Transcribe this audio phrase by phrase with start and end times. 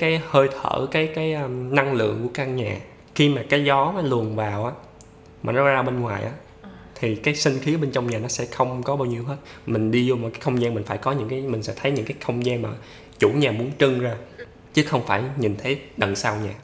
[0.00, 2.80] cái hơi thở cái cái um, năng lượng của căn nhà.
[3.14, 4.72] Khi mà cái gió nó luồn vào á
[5.42, 6.32] mà nó ra bên ngoài á
[6.94, 9.36] thì cái sinh khí bên trong nhà nó sẽ không có bao nhiêu hết.
[9.66, 11.92] Mình đi vô một cái không gian mình phải có những cái mình sẽ thấy
[11.92, 12.68] những cái không gian mà
[13.18, 14.16] chủ nhà muốn trưng ra
[14.74, 16.54] chứ không phải nhìn thấy đằng sau nhà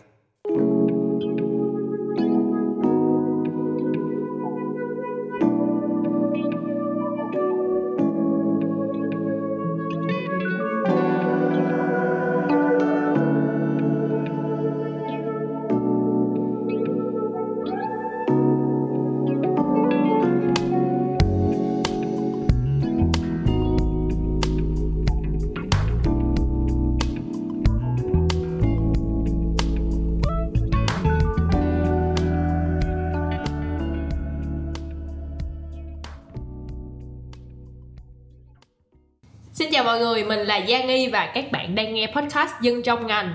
[41.84, 43.34] đang nghe podcast Dân trong ngành.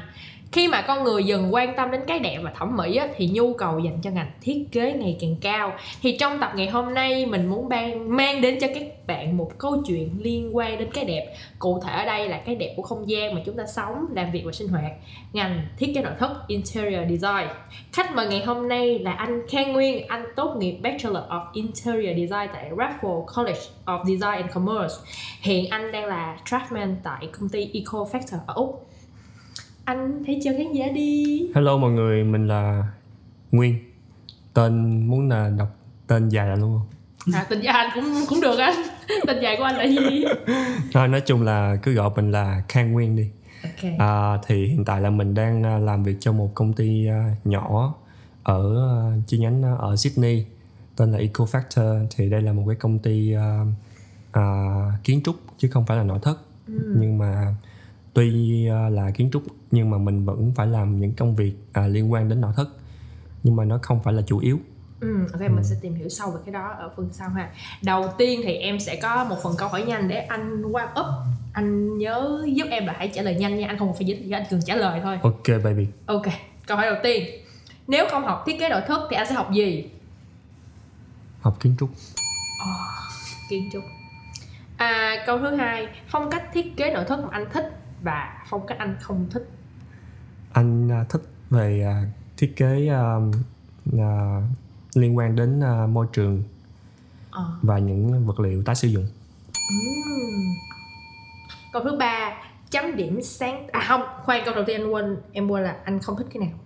[0.57, 3.29] Khi mà con người dần quan tâm đến cái đẹp và thẩm mỹ á, thì
[3.33, 5.73] nhu cầu dành cho ngành thiết kế ngày càng cao.
[6.01, 9.51] Thì trong tập ngày hôm nay mình muốn ban, mang đến cho các bạn một
[9.57, 11.35] câu chuyện liên quan đến cái đẹp.
[11.59, 14.31] Cụ thể ở đây là cái đẹp của không gian mà chúng ta sống, làm
[14.31, 14.91] việc và sinh hoạt.
[15.33, 17.47] Ngành thiết kế nội thất Interior Design.
[17.93, 22.17] Khách mời ngày hôm nay là anh Khang Nguyên, anh tốt nghiệp Bachelor of Interior
[22.17, 24.95] Design tại Raffles College of Design and Commerce.
[25.41, 28.86] Hiện anh đang là draftman tại công ty Eco Factor ở Úc.
[29.87, 31.25] Anh hãy chào khán giả đi.
[31.55, 32.87] hello mọi người mình là
[33.51, 33.75] nguyên
[34.53, 35.75] tên muốn là đọc
[36.07, 38.75] tên dài là luôn không À, tên dài anh cũng cũng được anh.
[39.27, 40.25] Tên dài của anh là gì?
[40.93, 43.29] thôi nói chung là cứ gọi mình là khang nguyên đi
[43.63, 43.91] Ok.
[43.99, 47.35] À, thì hiện tại là mình đang à, làm việc cho một công ty à,
[47.45, 47.93] nhỏ
[48.43, 50.45] ở à, chi nhánh ở Sydney
[50.95, 53.65] tên là Eco Factor thì đây là một cái công ty à,
[54.31, 54.43] à,
[55.03, 57.55] kiến trúc chứ không phải là nội thất nhưng mà
[58.13, 61.87] tuy à, là kiến trúc nhưng mà mình vẫn phải làm những công việc à,
[61.87, 62.67] liên quan đến nội thất
[63.43, 64.59] nhưng mà nó không phải là chủ yếu
[64.99, 67.49] Ừ, ok mình sẽ tìm hiểu sâu về cái đó ở phần sau ha.
[67.81, 71.05] Đầu tiên thì em sẽ có một phần câu hỏi nhanh để anh warm up.
[71.53, 74.31] Anh nhớ giúp em là hãy trả lời nhanh nha, anh không phải giải thích,
[74.31, 75.19] anh cần trả lời thôi.
[75.23, 76.23] ok baby Ok,
[76.67, 77.25] câu hỏi đầu tiên.
[77.87, 79.89] Nếu không học thiết kế nội thất thì anh sẽ học gì?
[81.41, 81.89] học kiến trúc
[83.49, 83.83] Kiến trúc.
[84.77, 88.67] À, câu thứ hai, phong cách thiết kế nội thất mà anh thích và phong
[88.67, 89.49] cách anh không thích.
[90.53, 92.03] anh à, thích về à,
[92.37, 93.15] thiết kế à,
[93.99, 94.41] à,
[94.95, 96.43] liên quan đến à, môi trường
[97.31, 97.43] Ờ.
[97.61, 99.05] và những vật liệu tái sử dụng
[99.69, 100.55] Ừm.
[101.73, 102.37] Câu thứ ba,
[102.71, 105.99] chấm điểm sáng à không, khoan câu đầu tiên anh quên, em quên là anh
[105.99, 106.57] không thích cái nào.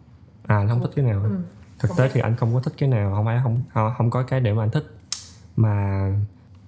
[0.48, 1.30] à anh không thích cái nào Ừ.
[1.80, 4.10] thực Không tế thì anh không có thích cái nào không phải không không không
[4.10, 4.86] có cái để mà anh thích
[5.56, 6.02] mà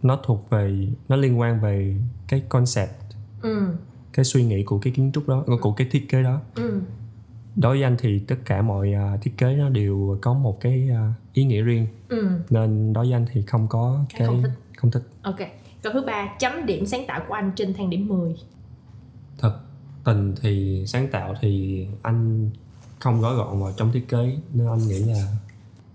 [0.02, 1.96] nó thuộc về nó liên quan về
[2.28, 2.92] cái concept
[3.42, 3.68] Ừ.
[4.14, 6.82] cái suy nghĩ của cái kiến trúc đó của cái thiết kế đó Ừ.
[7.56, 10.90] đối với anh thì tất cả mọi à, thiết kế nó đều có một cái
[10.90, 12.28] à, ý nghĩa riêng Ừ.
[12.50, 14.52] nên đối với anh thì không có Cái cái không thích.
[14.78, 15.36] không thích Ok.
[15.84, 18.36] Câu thứ ba, chấm điểm sáng tạo của anh trên thang điểm 10.
[19.38, 19.60] thật
[20.04, 22.50] tình thì sáng tạo thì anh
[23.00, 25.28] không gói gọn vào trong thiết kế nên anh nghĩ là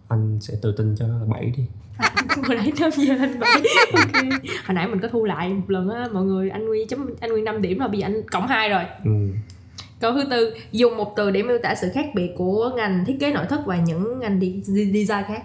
[0.08, 1.66] anh sẽ tự tin cho nó là 7 đi
[2.46, 3.52] Hồi nãy 5 giờ anh bảy.
[3.92, 4.24] Ok.
[4.66, 7.30] Hồi nãy mình có thu lại một lần á, mọi người anh Nguyên chấm anh
[7.32, 8.82] Nguyên 5 điểm rồi bây giờ anh cộng 2 rồi.
[9.04, 9.10] ừ.
[10.00, 13.16] Câu thứ tư, dùng một từ để miêu tả sự khác biệt của ngành thiết
[13.20, 15.42] kế nội thất và những ngành đi- đi- design khác.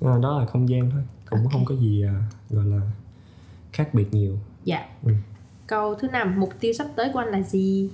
[0.00, 1.52] à, đó là không gian thôi cũng Ok.
[1.52, 2.14] không có gì à,
[2.50, 2.80] gọi là
[3.72, 4.84] khác biệt nhiều Dạ.
[5.04, 5.12] Ừ.
[5.66, 7.90] Câu thứ năm, mục tiêu sắp tới của anh là gì?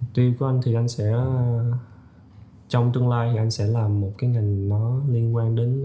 [0.00, 1.24] Mục tiêu của anh thì anh sẽ à,
[2.68, 5.84] trong tương lai thì anh sẽ làm một cái ngành nó liên quan đến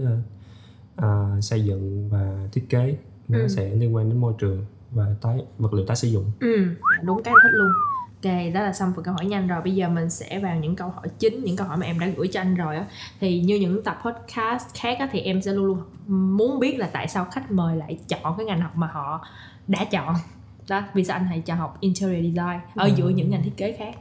[0.96, 2.96] à, à, xây dựng và thiết kế
[3.28, 3.48] nó Ừ.
[3.48, 6.66] sẽ liên quan đến môi trường và tái vật liệu tái sử dụng Ừ,
[7.02, 7.68] đúng cái thích luôn.
[8.24, 9.62] Ok, đó là xong phần câu hỏi nhanh rồi.
[9.62, 12.06] Bây giờ mình sẽ vào những câu hỏi chính, những câu hỏi mà em đã
[12.16, 12.86] gửi cho anh rồi á.
[13.20, 15.82] Thì như những tập podcast khác á, thì em sẽ luôn luôn
[16.36, 19.26] muốn biết là tại sao khách mời lại chọn cái ngành học mà họ
[19.68, 20.14] đã chọn.
[20.68, 23.72] Đó, vì sao anh lại chọn học interior design ở giữa những ngành thiết kế
[23.72, 23.94] khác.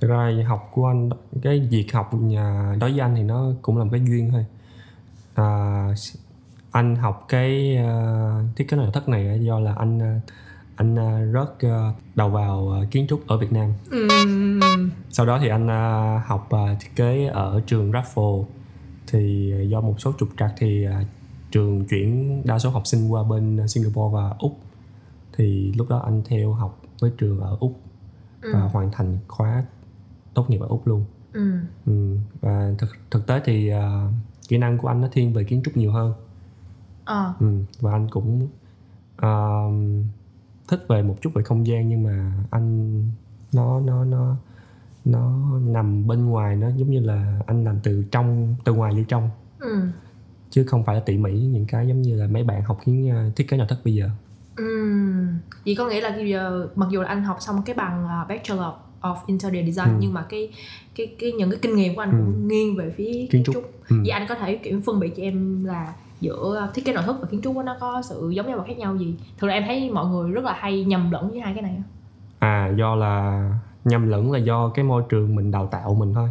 [0.00, 1.10] thực ra học của anh
[1.42, 4.44] cái việc học nhà đối với anh thì nó cũng là một cái duyên thôi
[5.38, 5.94] à,
[6.70, 10.20] anh học cái à, thiết kế nội thất này do là anh à,
[10.76, 13.72] anh à, rớt à, đầu vào à, kiến trúc ở Việt Nam.
[13.90, 14.60] Ừm,
[15.10, 18.44] sau đó thì anh à, học à, thiết kế ở trường Raffles
[19.06, 21.04] thì do một số trục trặc thì à,
[21.50, 24.58] trường chuyển đa số học sinh qua bên Singapore và Úc.
[25.36, 27.80] Thì lúc đó anh theo học với trường ở Úc
[28.52, 29.64] và hoàn thành khóa
[30.34, 31.04] tốt nghiệp ở Úc luôn.
[31.32, 32.16] Ừm, ừ.
[32.40, 34.08] và thực thực tế thì à,
[34.48, 36.12] kỹ năng của anh nó thiên về kiến trúc nhiều hơn.
[37.04, 37.46] Ờ, ừ.
[37.80, 38.48] và anh cũng
[39.16, 39.30] à,
[40.68, 43.02] thích về một chút về không gian nhưng mà anh
[43.52, 44.36] nó nó nó
[45.04, 49.02] nó nằm bên ngoài nó giống như là anh làm từ trong từ ngoài vô
[49.08, 49.30] trong.
[49.58, 49.80] Ừ.
[50.50, 53.10] Chứ không phải là tỉ mỉ những cái giống như là mấy bạn học kiến
[53.28, 54.10] uh, thiết kế nội thất bây giờ.
[54.56, 58.04] Ừm, Vậy có nghĩa là bây giờ mặc dù là anh học xong cái bằng
[58.04, 59.98] uh, Bachelor of Interior Design Ừ.
[60.00, 60.48] nhưng mà cái
[60.96, 62.16] cái cái những cái kinh nghiệm của anh Ừ.
[62.18, 63.54] cũng nghiêng về phía kiến, Kiến trúc.
[63.54, 63.64] trúc.
[63.88, 63.96] Ừ.
[64.00, 67.16] Vậy anh có thể kiểu phân biệt cho em là giữa thiết kế nội thất
[67.20, 69.14] và kiến trúc nó có sự giống nhau và khác nhau gì?
[69.38, 71.82] Thường là em thấy mọi người rất là hay nhầm lẫn với hai cái này.
[72.38, 73.50] à do là
[73.84, 76.28] nhầm lẫn là do cái môi trường mình đào tạo mình thôi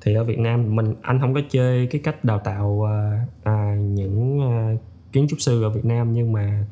[0.00, 3.74] thì ở Việt Nam mình anh không có chơi cái cách đào tạo à, à,
[3.80, 4.74] những à,
[5.12, 6.64] kiến trúc sư ở Việt Nam nhưng mà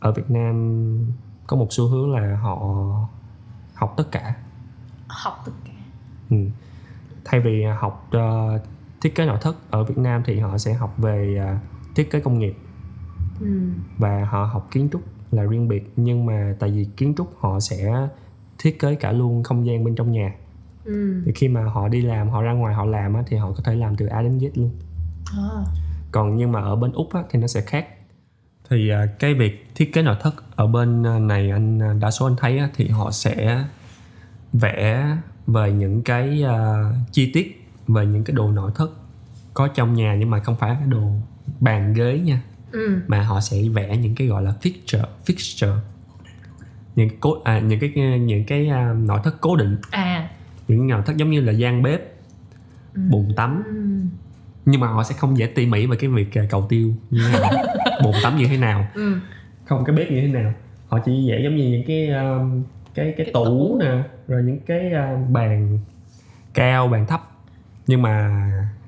[0.00, 0.54] ở Việt Nam
[1.46, 2.56] có một xu hướng là họ
[3.74, 4.34] học tất cả
[5.10, 5.72] Học tất cả.
[6.30, 6.36] ừ.
[7.24, 8.58] thay vì học ờ,
[9.00, 11.58] thiết kế nội thất ở Việt Nam thì họ sẽ học về à,
[11.94, 12.54] thiết kế công nghiệp.
[13.40, 17.32] Ừm, và họ học kiến trúc là riêng biệt nhưng mà tại vì kiến trúc
[17.40, 18.08] họ sẽ
[18.58, 20.34] thiết kế cả luôn không gian bên trong nhà.
[20.84, 23.52] Ừm, thì khi mà họ đi làm họ ra ngoài họ làm á, thì họ
[23.52, 24.70] có thể làm từ A đến Z luôn.
[25.32, 25.64] À,
[26.12, 27.86] còn nhưng mà ở bên úc á, thì nó sẽ khác.
[28.70, 32.10] Thì à, cái việc thiết kế nội thất ở bên à, này anh à, đa
[32.10, 33.64] số anh thấy á, thì họ sẽ
[34.52, 35.16] vẽ
[35.46, 38.90] về những cái à, chi tiết về những cái đồ nội thất
[39.54, 41.12] có trong nhà nhưng mà không phải cái đồ
[41.60, 42.42] bàn ghế nha.
[42.72, 45.76] Ừm, mà họ sẽ vẽ những cái gọi là fixture fixture.
[46.96, 49.76] Những cái cố à, những cái những cái à, nội thất cố định.
[49.90, 50.30] À,
[50.68, 52.00] những nội thất giống như là gian bếp
[52.94, 53.62] ừm, bồn tắm.
[53.66, 54.08] Ừm,
[54.64, 57.22] nhưng mà họ sẽ không vẽ tỉ mỉ về cái việc à, cầu tiêu như
[57.32, 57.50] thế nào.
[58.04, 58.88] Bồn tắm như thế nào.
[58.94, 59.20] Ừm,
[59.64, 60.52] không cái bếp như thế nào.
[60.88, 62.62] Họ chỉ vẽ giống như những cái um,
[62.94, 63.78] cái cái, Cái tủ, tủ.
[63.80, 65.78] nè rồi những cái uh, bàn
[66.54, 67.30] cao bàn thấp.
[67.86, 68.30] Nhưng mà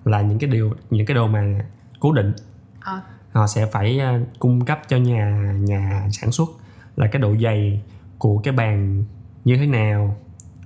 [0.05, 1.65] là những cái điều những cái đồ mà
[2.01, 2.33] cố định.
[2.81, 3.01] À,
[3.33, 6.49] họ sẽ phải uh, cung cấp cho nhà nhà sản xuất
[6.97, 7.83] là cái độ dày
[8.19, 9.05] của cái bàn
[9.45, 10.17] như thế nào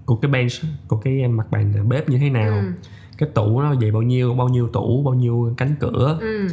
[0.06, 0.52] của cái bench
[0.88, 2.54] của cái mặt bàn bếp như thế nào.
[2.54, 2.74] Ừm,
[3.18, 6.18] cái tủ nó dày bao nhiêu bao nhiêu tủ bao nhiêu cánh cửa.
[6.20, 6.48] Ừm,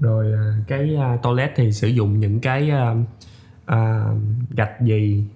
[0.00, 2.94] rồi à, cái à, toilet thì sử dụng những cái à,
[3.66, 4.04] à,
[4.50, 5.35] gạch gì à,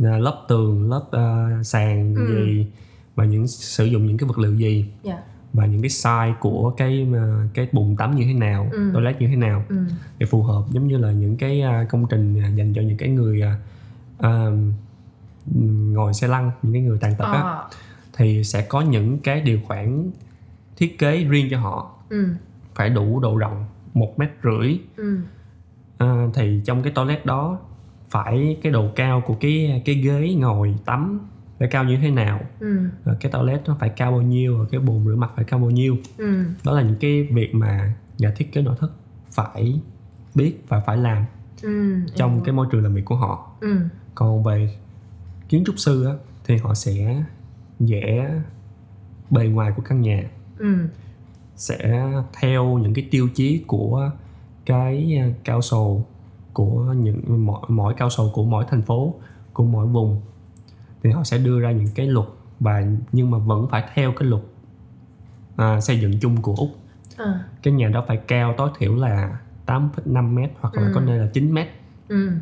[0.00, 2.26] lớp tường lớp à, sàn Ừ.
[2.26, 2.66] gì
[3.14, 4.86] và những sử dụng những cái vật liệu gì?
[5.02, 8.90] Dạ, và những cái size của cái à, cái bồn tắm như thế nào Ừ.
[8.94, 9.88] toilet như thế nào ừm,
[10.18, 13.42] để phù hợp giống như là những cái công trình dành cho những cái người
[14.18, 14.50] à,
[15.92, 17.62] ngồi xe lăn những cái người tàn tật á à,
[18.16, 20.10] thì sẽ có những cái điều khoản
[20.76, 21.94] thiết kế riêng cho họ.
[22.10, 22.34] Ừm,
[22.74, 23.64] phải đủ độ rộng
[23.94, 24.78] một mét rưỡi.
[24.96, 25.22] Ừm,
[25.98, 27.58] à, thì trong cái toilet đó
[28.10, 31.20] phải cái độ cao của cái cái ghế ngồi tắm
[31.58, 32.40] phải cao như thế nào?
[32.60, 34.56] Ừm, rồi cái toilet nó phải cao bao nhiêu?
[34.58, 35.96] Rồi cái bồn rửa mặt phải cao bao nhiêu?
[36.18, 38.90] Ừm, đó là những cái việc mà nhà thiết kế nội thất
[39.30, 39.80] phải
[40.34, 41.24] biết và phải làm
[41.62, 43.52] ừm, trong em cái môi trường làm việc của họ.
[43.60, 44.76] Ừm, còn về
[45.48, 46.12] kiến trúc sư á,
[46.44, 47.22] thì họ sẽ
[47.78, 48.34] vẽ
[49.30, 50.22] bề ngoài của căn nhà.
[50.58, 50.88] Ừm,
[51.56, 52.08] sẽ
[52.40, 54.10] theo những cái tiêu chí của
[54.66, 56.02] cái à, cao sồ
[56.52, 59.14] của những mỗi, mỗi cao sồ của mỗi thành phố
[59.52, 60.20] của mỗi vùng
[61.02, 62.26] thì họ sẽ đưa ra những cái luật
[62.60, 62.82] và
[63.12, 64.42] nhưng mà vẫn phải theo cái luật
[65.56, 66.68] à, xây dựng chung của úc.
[67.16, 70.92] À, cái nhà đó phải cao tối thiểu là 8,5 mét hoặc là Ừ.
[70.94, 71.68] có nơi là 9 mét.
[72.08, 72.40] Ừm,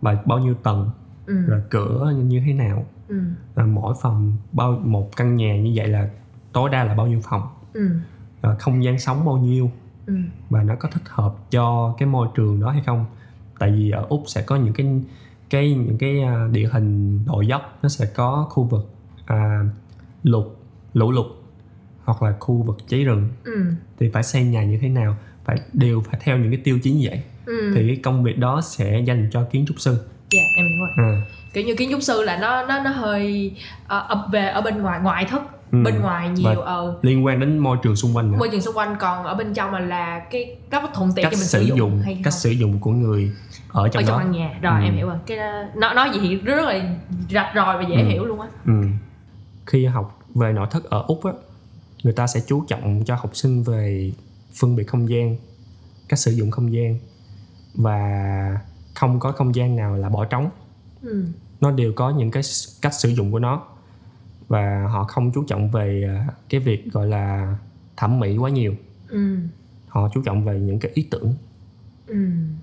[0.00, 0.90] và bao nhiêu tầng
[1.26, 2.84] ừm, rồi cửa như- thế nào.
[3.08, 6.08] Ừm, và mỗi phòng bao một căn nhà như vậy là
[6.52, 7.42] tối đa là bao nhiêu phòng.
[7.74, 8.00] Ừm,
[8.42, 9.70] rồi không gian sống bao nhiêu.
[10.06, 13.06] Ừm, và nó có thích hợp cho cái môi trường đó hay không
[13.64, 14.86] tại vì ở úc sẽ có những cái
[15.50, 18.90] cái những cái à, địa hình đồi dốc nó sẽ có khu vực
[19.26, 19.60] à,
[20.22, 20.44] lụt
[20.94, 21.26] lũ lụt
[22.04, 23.28] hoặc là khu vực cháy rừng.
[23.44, 26.78] Ừm, thì phải xây nhà như thế nào phải đều phải theo những cái tiêu
[26.82, 27.22] chí như vậy.
[27.46, 27.74] Ừm.
[27.74, 30.08] thì cái công việc đó sẽ dành cho kiến trúc sư.
[30.30, 30.90] Dạ em hiểu rồi.
[30.96, 33.52] À, kiểu như kiến trúc sư là nó nó nó hơi
[33.86, 35.42] ờ, ập về ở bên ngoài ngoại thất
[35.74, 35.84] ừ.
[35.84, 38.76] bên ngoài nhiều ờ liên quan đến môi trường xung quanh nữa môi trường xung
[38.76, 41.60] quanh còn ở bên trong mà là cái cách thuận tiện cách cho mình sử
[41.62, 43.30] dụng, dụng hay cách không sử dụng của người
[43.68, 44.84] ở trong ở trong đó căn nhà rồi Ừ.
[44.84, 45.38] em hiểu rồi cái
[45.76, 46.96] nó nói gì thì rất là
[47.30, 48.08] rạch ròi và dễ Ừ.
[48.08, 48.72] hiểu luôn á Ừ.
[49.66, 51.32] Khi học về nội thất ở Úc á,
[52.02, 54.12] người ta sẽ chú trọng cho học sinh về
[54.60, 55.36] phân biệt không gian,
[56.08, 56.98] cách sử dụng không gian
[57.74, 58.58] và
[58.94, 60.50] không có không gian nào là bỏ trống.
[61.02, 61.24] ừ.
[61.60, 62.42] Nó đều có những cái
[62.82, 63.62] cách sử dụng của nó
[64.48, 67.56] và họ không chú trọng về à, cái việc gọi là
[67.96, 68.74] thẩm mỹ quá nhiều.
[69.08, 69.36] Ừ.
[69.88, 71.34] Họ chú trọng về những cái ý tưởng.
[72.06, 72.16] Ừ.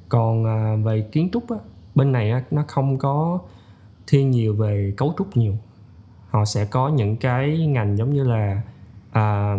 [0.10, 1.58] Còn à, về kiến trúc á,
[1.96, 3.40] bên này á, nó không có
[4.08, 5.54] thiên nhiều về cấu trúc nhiều
[6.30, 8.62] họ sẽ có những cái ngành giống như là
[9.12, 9.56] à,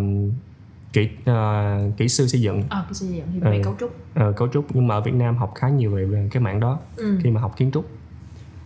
[0.92, 3.62] kỹ à, kỹ sư xây dựng ờ cái xây dựng thì về Ừ.
[3.64, 6.28] cấu trúc ờ, cấu trúc nhưng mà ở Việt Nam học khá nhiều về, về
[6.32, 7.18] cái mảng đó ừ.
[7.22, 7.86] khi mà học kiến trúc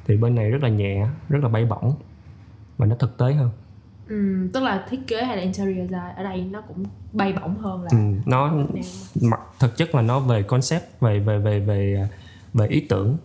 [0.06, 1.94] thì bên này rất là nhẹ rất là bay bổng
[2.76, 3.50] và nó thực tế hơn.
[4.08, 7.56] Ừ, tức là thiết kế hay là interior design ở đây nó cũng bay bổng
[7.58, 8.54] hơn là ừ, nó
[9.22, 12.08] mặt thực chất là nó về concept về về về về
[12.54, 13.16] về ý tưởng.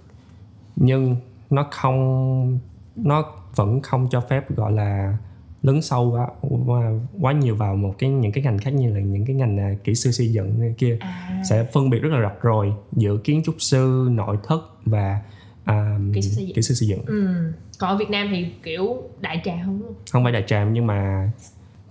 [0.76, 1.16] Nhưng
[1.50, 2.60] nó không
[2.96, 5.18] nó vẫn không cho phép gọi là
[5.64, 6.92] lấn sâu quá,
[7.22, 9.74] quá nhiều vào một cái những cái ngành khác như là những cái ngành à,
[9.84, 10.98] kỹ sư xây dựng này kia.
[11.00, 15.22] À, sẽ phân biệt rất là rạch ròi giữa kiến trúc sư nội thất và
[15.64, 16.56] à, Kỹ sư xây dựng.
[16.56, 17.06] kỹ sư xây dựng.
[17.06, 17.52] Ừ.
[17.82, 20.74] còn ở Việt Nam thì kiểu đại trà hơn đúng không không phải đại tràm
[20.74, 21.30] nhưng mà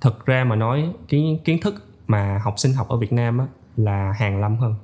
[0.01, 1.75] thực ra mà nói kiến kiến thức
[2.07, 4.75] mà học sinh học ở Việt Nam á, là hàng lâm hơn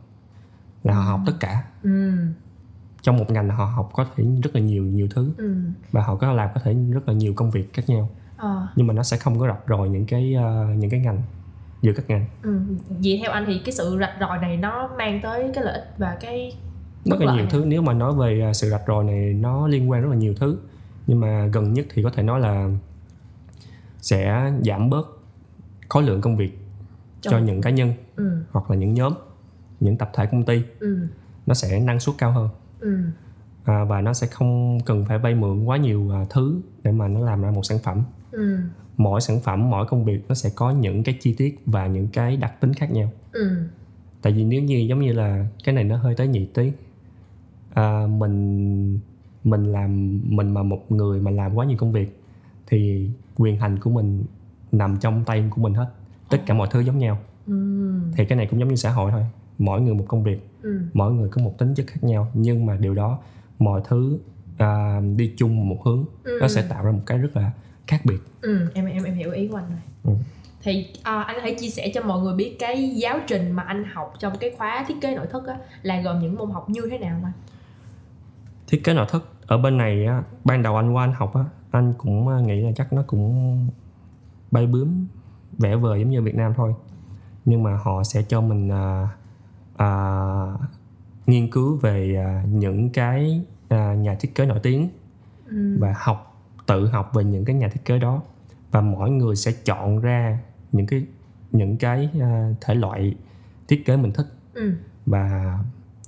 [0.85, 2.13] là họ học tất cả ừ.
[3.03, 5.55] trong một ngành họ học có thể rất là nhiều nhiều thứ Ừ.
[5.93, 8.67] và họ có làm có thể rất là nhiều công việc khác nhau Ờ.
[8.77, 11.23] nhưng mà nó sẽ không có rạch ròi những cái ờ, những cái ngành
[11.83, 12.59] giữa các ngành Ừ.
[12.89, 15.95] Vậy theo anh thì cái sự rạch ròi này nó mang tới cái lợi ích
[15.99, 16.53] và cái
[17.05, 17.51] rất là nhiều nè.
[17.51, 20.17] thứ nếu mà nói về ờ, sự rạch ròi này nó liên quan rất là
[20.17, 20.59] nhiều thứ
[21.07, 22.69] nhưng mà gần nhất thì có thể nói là
[24.01, 25.07] sẽ giảm bớt
[25.89, 26.59] khối lượng công việc
[27.21, 28.43] cho Trong- những cá nhân ừ.
[28.51, 29.13] hoặc là những nhóm
[29.81, 30.99] những tập thể công ty Ừ.
[31.47, 32.49] nó sẽ năng suất cao hơn
[32.81, 32.97] Ừ.
[33.65, 37.09] à, và nó sẽ không cần phải vay mượn quá nhiều à, thứ để mà
[37.09, 38.59] nó làm ra một sản phẩm Ừ.
[38.97, 42.09] mỗi sản phẩm mỗi công việc nó sẽ có những cái chi tiết và những
[42.09, 43.57] cái đặc tính khác nhau Ừ.
[44.23, 46.73] tại vì nếu như giống như là cái này nó hơi tới nhị tí
[47.75, 49.01] à, mình
[49.47, 52.21] mình làm mình mà một người mà làm quá nhiều công việc
[52.67, 54.25] thì quyền hành của mình
[54.73, 55.87] nằm trong tay của mình hết
[56.31, 57.55] tất cả mọi thứ giống nhau Ừ.
[58.17, 59.23] thì cái này cũng giống như xã hội thôi
[59.59, 60.81] mỗi người một công việc Ừ.
[60.93, 63.19] mỗi người có một tính chất khác nhau nhưng mà điều đó
[63.59, 64.19] mọi thứ
[64.59, 66.39] à, đi chung một hướng Ừ.
[66.41, 67.51] nó sẽ tạo ra một cái rất là
[67.87, 68.69] khác biệt Ừ.
[68.75, 69.81] Em em em hiểu ý của anh rồi.
[70.05, 70.23] Ừ.
[70.63, 73.85] Thì à, anh thể chia sẻ cho mọi người biết cái giáo trình mà anh
[73.85, 76.81] học trong cái khóa thiết kế nội thất á là gồm những môn học như
[76.91, 77.33] thế nào mà?
[78.69, 81.45] thiết kế nội thất ở bên này á, ban đầu anh qua anh học á
[81.71, 83.59] anh cũng à, nghĩ là chắc nó cũng
[84.51, 85.07] bay bướm
[85.59, 86.75] vẽ vời giống như Việt Nam thôi
[87.45, 89.09] nhưng mà họ sẽ cho mình à,
[89.77, 89.89] à,
[91.27, 94.89] nghiên cứu về à, những cái à, nhà thiết kế nổi tiếng
[95.51, 95.77] Ừ.
[95.81, 98.23] và học tự học về những cái nhà thiết kế đó
[98.71, 100.39] và mỗi người sẽ chọn ra
[100.73, 101.07] những cái
[101.53, 103.15] những cái à, thể loại
[103.69, 104.73] thiết kế mình thích Ừ.
[105.07, 105.59] và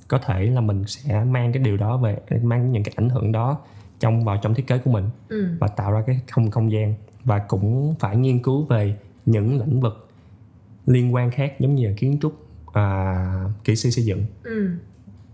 [0.08, 3.32] có thể là mình sẽ mang cái điều đó về mang những cái ảnh hưởng
[3.32, 3.58] đó
[4.00, 5.46] trong vào trong thiết kế của mình Ừ.
[5.60, 8.96] và tạo ra cái không không gian và cũng phải nghiên cứu về
[9.26, 10.08] những lĩnh vực
[10.86, 13.14] liên quan khác giống như là kiến trúc à,
[13.64, 14.70] kỹ sư xây dựng Ừ.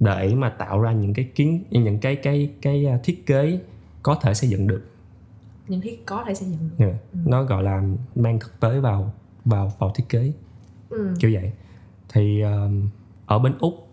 [0.01, 3.59] để mà tạo ra những cái kiến những cái cái cái à, thiết kế
[4.03, 4.83] có thể xây dựng được
[5.69, 6.85] Những thiết có thể xây dựng được.
[6.85, 6.97] Yeah.
[7.27, 7.83] nó gọi là
[8.15, 9.13] mang thực tế vào
[9.45, 10.33] vào vào thiết kế
[10.89, 11.15] Ừ.
[11.21, 11.53] kiểu vậy
[12.09, 12.89] thì um,
[13.27, 13.84] ở bên úc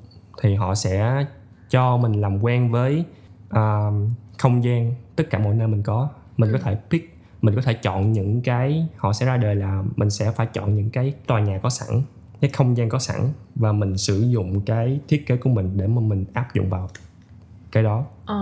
[0.41, 1.25] thì họ sẽ
[1.69, 3.05] cho mình làm quen với
[3.49, 6.09] um, không gian tất cả mọi nơi mình có.
[6.37, 9.83] Mình có thể pick mình có thể chọn những cái họ sẽ ra đời là
[9.95, 12.01] mình sẽ phải chọn những cái tòa nhà có sẵn
[12.41, 15.87] cái không gian có sẵn và mình sử dụng cái thiết kế của mình để
[15.87, 16.89] mà mình áp dụng vào
[17.71, 18.05] cái đó.
[18.25, 18.35] Ờ,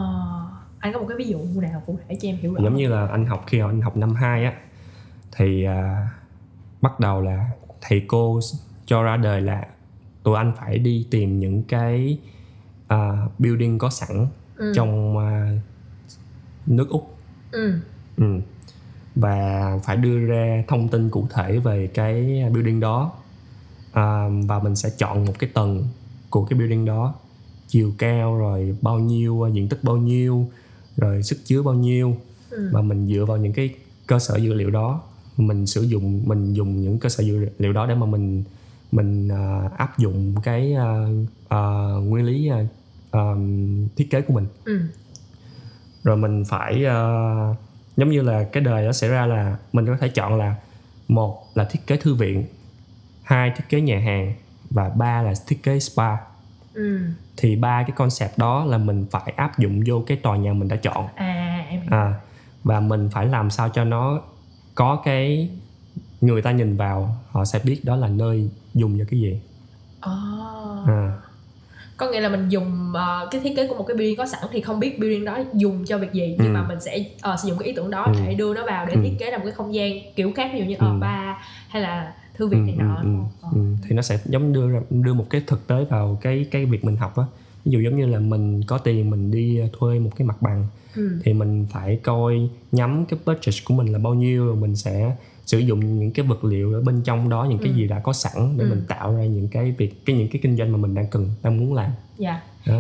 [0.80, 2.88] anh có một cái ví dụ nào cụ thể cho em hiểu rõ giống như
[2.88, 4.54] là anh học khi anh học năm 2 á
[5.32, 6.10] thì à,
[6.82, 7.50] bắt đầu là
[7.82, 8.40] thầy cô
[8.86, 9.68] cho ra đời là
[10.24, 12.18] tụi anh phải đi tìm những cái
[12.88, 14.72] à, building có sẵn Ừ.
[14.76, 15.58] trong à,
[16.66, 17.18] nước úc
[17.52, 17.74] ừ.
[18.18, 18.26] ừ.
[19.16, 23.12] và phải đưa ra thông tin cụ thể về cái building đó
[23.92, 25.88] à, và mình sẽ chọn một cái tầng
[26.30, 27.14] của cái building đó
[27.68, 30.48] chiều cao rồi bao nhiêu diện tích bao nhiêu
[30.98, 32.16] rồi sức chứa bao nhiêu
[32.50, 32.70] Ừ.
[32.74, 33.70] và mình dựa vào những cái
[34.08, 35.02] cơ sở dữ liệu đó
[35.38, 38.44] mình sử dụng mình dùng những cơ sở dữ liệu đó để mà mình
[38.92, 40.94] mình à, áp dụng cái à,
[41.50, 41.60] à,
[42.04, 42.58] nguyên lý à,
[43.12, 43.22] à,
[43.96, 44.80] thiết kế của mình Ừ.
[46.04, 47.56] rồi mình phải ờ,
[47.98, 50.56] giống như là cái đời nó sẽ ra là mình có thể chọn là
[51.08, 52.46] một là thiết kế thư viện
[53.24, 54.34] hai thiết kế nhà hàng
[54.70, 56.16] và ba là thiết kế spa
[56.74, 57.00] Ừ.
[57.38, 60.68] thì ba cái concept đó là mình phải áp dụng vô cái tòa nhà mình
[60.68, 61.90] đã chọn À em hiểu.
[61.92, 62.14] à,
[62.64, 64.22] và mình phải làm sao cho nó
[64.76, 65.50] có cái
[66.22, 69.40] người ta nhìn vào họ sẽ biết đó là nơi dùng cho cái gì
[70.00, 70.12] Ờ.
[70.88, 71.14] à,
[71.98, 74.42] có nghĩa là mình dùng ờ, cái thiết kế của một cái building có sẵn
[74.52, 76.54] thì không biết building đó dùng cho việc gì nhưng Ừ.
[76.54, 78.14] mà mình sẽ ờ, sử dụng cái ý tưởng đó Ừ.
[78.26, 79.00] để đưa nó vào để Ừ.
[79.04, 80.98] thiết kế ra một cái không gian kiểu khác ví dụ như ở Ừ.
[81.00, 81.36] bar
[81.70, 83.10] hay là thư ừ, viện này ừ, nọ ừ?
[83.42, 83.50] Ờ.
[83.56, 83.62] ừ.
[83.84, 86.86] thì nó sẽ giống đưa ra- đưa một cái thực tế vào cái cái việc
[86.86, 87.24] mình học á
[87.66, 90.68] ví dụ giống như là mình có tiền mình đi thuê một cái mặt bằng
[90.96, 91.20] Ừ.
[91.24, 95.16] thì mình phải coi nhắm cái budget của mình là bao nhiêu rồi mình sẽ
[95.50, 97.76] sử dụng những cái vật liệu ở bên trong đó những cái Ừ.
[97.76, 98.70] gì đã có sẵn để Ừ.
[98.70, 101.30] mình tạo ra những cái việc cái những cái kinh doanh mà mình đang cần
[101.44, 102.42] đang muốn làm Dạ.
[102.66, 102.80] đó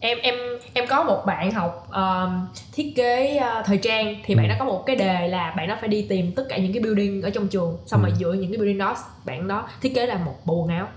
[0.00, 0.34] em em
[0.72, 4.38] em có một bạn học um, thiết kế uh, thời trang thì Ừ.
[4.38, 6.72] bạn đó có một cái đề là bạn đó phải đi tìm tất cả những
[6.72, 8.16] cái building ở trong trường xong rồi Ừ.
[8.20, 10.88] dựa những cái building đó bạn đó thiết kế là một bộ quần áo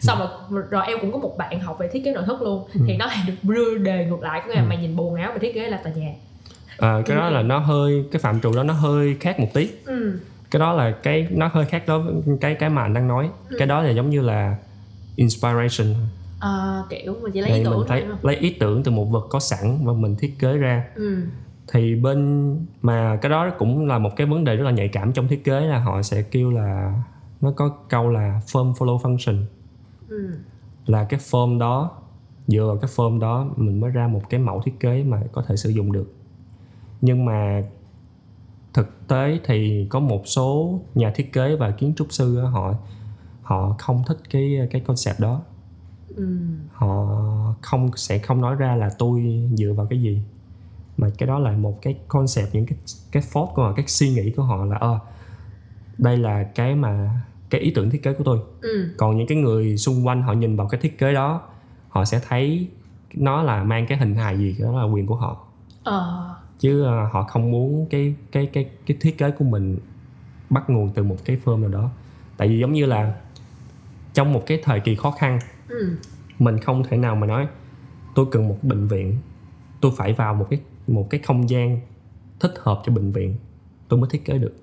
[0.00, 0.18] xong
[0.50, 2.80] rồi rồi em cũng có một bạn học về thiết kế nội thất luôn Ừ.
[2.86, 4.66] thì nó lại được đưa đề ngược lại có nghĩa là Ừ.
[4.68, 6.12] mày nhìn bộ quần áo mày thiết kế là tòa nhà
[6.76, 9.68] Ờ, cái đó là nó hơi cái phạm trù đó nó hơi khác một tí
[9.84, 10.18] ừ
[10.52, 13.30] cái đó là cái nó hơi khác đó với cái cái mà anh đang nói.
[13.48, 13.56] Ừ.
[13.58, 14.56] cái đó là giống như là
[15.16, 15.94] inspiration.
[16.38, 19.26] Ờ, kiểu mình chỉ lấy ý tưởng mình thấy lấy ý tưởng từ một vật
[19.30, 20.84] có sẵn và mình thiết kế ra.
[20.94, 21.16] Ừ.
[21.72, 25.12] Thì bên mà cái đó cũng là một cái vấn đề rất là nhạy cảm
[25.12, 26.94] trong thiết kế là họ sẽ kêu là
[27.40, 29.42] nó có câu là form follow function.
[30.08, 30.30] Ừ.
[30.86, 31.90] Là cái form đó
[32.46, 35.42] dựa vào cái form đó mình mới ra một cái mẫu thiết kế mà có
[35.48, 36.14] thể sử dụng được.
[37.00, 37.62] Nhưng mà
[38.74, 42.74] thực tế thì có một số nhà thiết kế và kiến trúc sư họ
[43.42, 45.42] họ không thích cái cái concept đó.
[46.16, 46.36] Ừ.
[46.72, 47.06] Họ
[47.60, 50.22] không sẽ không nói ra là tôi dựa vào cái gì.
[50.96, 52.78] Mà cái đó là một cái concept những cái
[53.12, 54.98] cái thought của họ cái suy nghĩ của họ là ờ
[55.98, 58.38] đây là cái mà cái ý tưởng thiết kế của tôi.
[58.60, 58.94] Ừ.
[58.96, 61.42] Còn những cái người xung quanh họ nhìn vào cái thiết kế đó
[61.88, 62.68] họ sẽ thấy
[63.14, 65.46] nó là mang cái hình hài gì đó là quyền của họ.
[65.84, 69.78] Ờ chứ ờ, họ không muốn cái cái cái cái thiết kế của mình
[70.50, 71.90] bắt nguồn từ một cái firm nào đó.
[72.36, 73.14] Tại vì giống như là
[74.12, 75.38] trong một cái thời kỳ khó khăn
[75.68, 75.96] ừ.
[76.38, 77.46] mình không thể nào mà nói
[78.14, 79.18] tôi cần một bệnh viện
[79.80, 81.80] tôi phải vào một cái một cái không gian
[82.40, 83.36] thích hợp cho bệnh viện
[83.88, 84.54] tôi mới thiết kế được.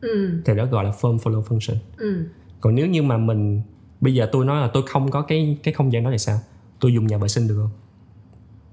[0.00, 0.40] Ừ.
[0.44, 1.76] Thì đó gọi là firm follow function.
[1.96, 2.24] Ừ.
[2.60, 3.62] Còn nếu như mà mình
[4.00, 6.40] bây giờ tôi nói là tôi không có cái cái không gian đó thì sao?
[6.80, 7.70] Tôi dùng nhà vệ sinh được không?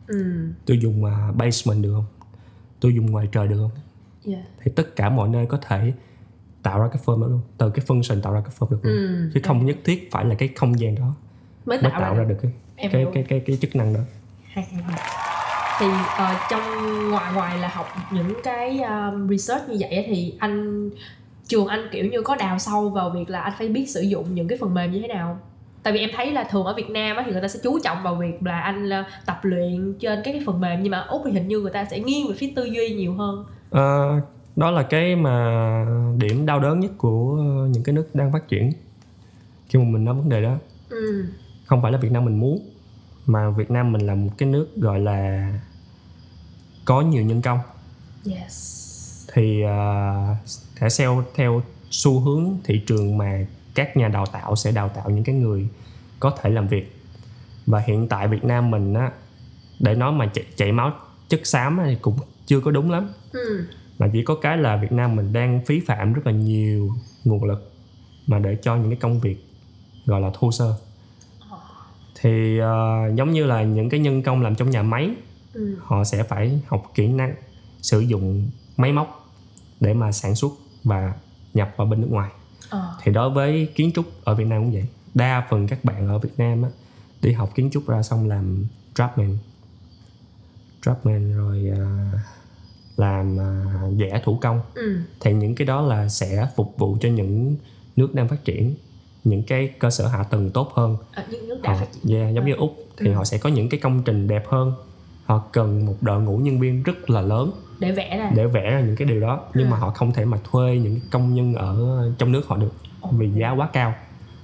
[0.08, 0.48] Ừ.
[0.66, 2.19] Tôi dùng uh, basement được không
[2.80, 3.72] tôi dùng ngoài trời được không?
[4.26, 4.46] Yeah.
[4.64, 5.94] thì tất cả mọi nơi có thể
[6.64, 8.94] tạo ra cái form đó luôn từ cái function tạo ra cái form được luôn.
[8.94, 11.16] Ừ chứ không nhất thiết phải là cái không gian đó
[11.66, 12.38] mới mới tạo, tạo ra được.
[12.42, 12.52] cái
[12.92, 14.00] cái cái cái cái chức năng đó.
[14.44, 15.00] Hay hay hay.
[15.80, 15.86] thì
[16.18, 16.62] ờ, trong
[17.10, 20.90] ngoài ngoài là học những cái um, research như vậy thì anh
[21.48, 24.36] trường anh kiểu như có đào sâu vào việc là anh phải biết sử dụng
[24.36, 25.40] những cái phần mềm như thế nào
[25.84, 27.80] tại vì em thấy là thường ở Việt Nam á, thì người ta sẽ chú
[27.84, 31.00] trọng vào việc là anh là tập luyện trên các cái phần mềm nhưng mà
[31.00, 33.46] úc thì hình như người ta sẽ nghiêng về phía tư duy nhiều hơn.
[33.70, 34.22] Ờ,
[34.56, 35.86] đó là cái mà
[36.18, 37.36] điểm đau đớn nhất của
[37.72, 38.72] những cái nước đang phát triển
[39.70, 40.58] khi mà mình nói vấn đề đó.
[40.90, 41.26] Ừ.
[41.66, 42.70] Không phải là Việt Nam mình muốn
[43.26, 45.52] mà Việt Nam mình là một cái nước gọi là
[46.86, 47.60] có nhiều nhân công.
[48.26, 48.76] Yes.
[49.34, 50.38] Thì uh,
[50.76, 53.46] sẽ theo theo xu hướng thị trường mà
[53.80, 55.68] các nhà đào tạo sẽ đào tạo những cái người
[56.20, 56.96] có thể làm việc.
[57.66, 59.12] Và hiện tại Việt Nam mình á
[59.80, 60.94] để nói mà chạy, chạy máu
[61.30, 63.10] chất xám thì cũng chưa có đúng lắm.
[63.32, 63.66] Ừ.
[64.00, 66.90] Mà chỉ có cái là Việt Nam mình đang phí phạm rất là nhiều
[67.24, 67.72] nguồn lực
[68.28, 69.46] mà để cho những cái công việc
[70.06, 70.74] gọi là thô sơ.
[72.22, 75.10] Thì ờ, giống như là những cái nhân công làm trong nhà máy
[75.54, 75.76] ừ.
[75.82, 77.36] họ sẽ phải học kỹ năng
[77.82, 79.34] sử dụng máy móc
[79.80, 80.52] để mà sản xuất
[80.84, 81.14] và
[81.54, 82.30] nhập vào bên nước ngoài
[82.70, 82.96] ờ.
[83.04, 84.86] Thì đối với kiến trúc ở Việt Nam cũng vậy.
[85.14, 86.70] Đa phần các bạn ở Việt Nam á,
[87.22, 89.36] đi học kiến trúc ra xong làm draftsman.
[90.84, 92.12] Draftsman rồi à,
[92.98, 93.66] làm à,
[93.98, 94.62] vẽ thủ công.
[94.76, 94.98] Ừ.
[95.20, 97.56] Thì những cái đó là sẽ phục vụ cho những
[97.96, 98.76] nước đang phát triển
[99.24, 100.98] những cái cơ sở hạ tầng tốt hơn.
[101.14, 102.18] Ở những nước đã họ, phát triển.
[102.22, 103.14] yeah, giống như úc thì Ừ.
[103.14, 104.74] họ sẽ có những cái công trình đẹp hơn.
[105.26, 108.32] Họ cần một đội ngũ nhân viên rất là lớn để vẽ ra.
[108.36, 109.72] Để vẽ ra những cái điều đó nhưng Ừ.
[109.72, 111.76] mà họ không thể mà thuê những công nhân ở
[112.18, 112.74] trong nước họ được
[113.12, 113.94] vì giá quá cao.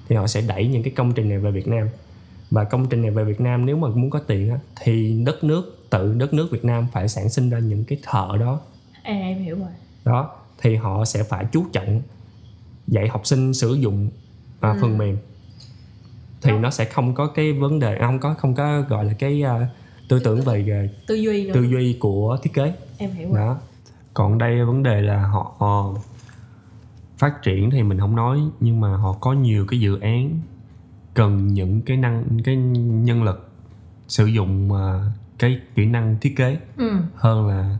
[0.10, 1.88] Thì họ sẽ đẩy những cái công trình này về Việt Nam.
[2.52, 5.44] Và công trình này về Việt Nam nếu mà muốn có tiền á, thì đất
[5.44, 8.60] nước tự đất nước Việt Nam phải sản sinh ra những cái thợ đó.
[9.04, 9.70] À em hiểu rồi.
[10.06, 12.02] Đó thì họ sẽ phải chú trọng
[12.88, 14.10] dạy học sinh sử dụng
[14.60, 14.78] à, Ừ.
[14.82, 15.18] phần mềm.
[16.42, 16.58] Thì Đó.
[16.60, 19.44] nó sẽ không có cái vấn đề à, không có không có gọi là cái
[19.44, 19.68] à,
[20.08, 21.54] tư tưởng về à, tư duy nữa.
[21.54, 22.74] tư duy của thiết kế.
[22.98, 23.38] Em hiểu rồi.
[23.38, 23.58] Đó.
[24.14, 26.02] Còn đây vấn đề là họ ờ,
[27.18, 30.40] phát triển thì mình không nói nhưng mà họ có nhiều cái dự án
[31.14, 33.50] cần những cái năng cái nhân lực
[34.08, 36.92] sử dụng ờ, cái kỹ năng thiết kế ừ.
[37.16, 37.78] hơn là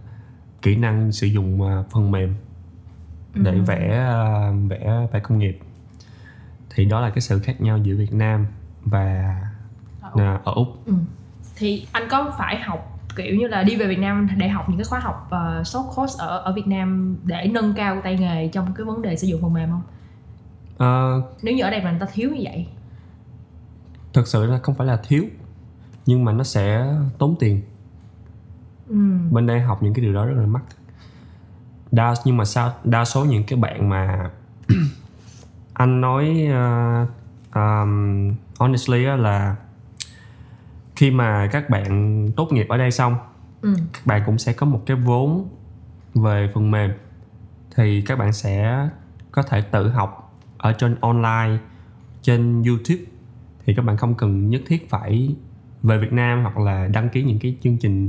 [0.62, 2.36] kỹ năng sử dụng ờ, phần mềm
[3.34, 3.62] để Ừ.
[3.68, 5.60] vẽ ờ, vẽ vẽ công nghiệp.
[6.70, 8.46] Thì đó là cái sự khác nhau giữa Việt Nam
[8.86, 9.36] và
[10.02, 10.68] Ở ờ, ở Úc.
[10.86, 10.94] Ừ.
[11.58, 14.78] thì anh có phải học kiểu như là đi về Việt Nam để học những
[14.78, 18.48] cái khóa học uh, short course ở ở Việt Nam để nâng cao tay nghề
[18.48, 19.82] trong cái vấn đề sử dụng phần mềm không?
[20.78, 22.68] Ờ, Nếu như ở đây mà người ta thiếu như vậy.
[24.14, 25.24] thực sự là không phải là thiếu
[26.06, 27.62] nhưng mà nó sẽ tốn tiền
[28.90, 28.96] Ừ.
[29.32, 30.64] bên đây học những cái điều đó rất là mắc
[31.92, 34.30] đa nhưng mà sao đa số những cái bạn mà
[35.74, 37.10] anh nói uh,
[37.56, 39.56] um, honestly là
[40.96, 43.16] khi mà các bạn tốt nghiệp ở đây xong
[43.62, 43.76] ừ.
[43.94, 45.50] các bạn cũng sẽ có một cái vốn
[46.14, 46.92] về phần mềm.
[47.76, 48.88] Thì các bạn sẽ
[49.32, 51.58] có thể tự học ở trên online
[52.22, 53.04] trên YouTube.
[53.66, 55.36] Thì các bạn không cần nhất thiết phải
[55.84, 58.08] về Việt Nam hoặc là đăng ký những cái chương trình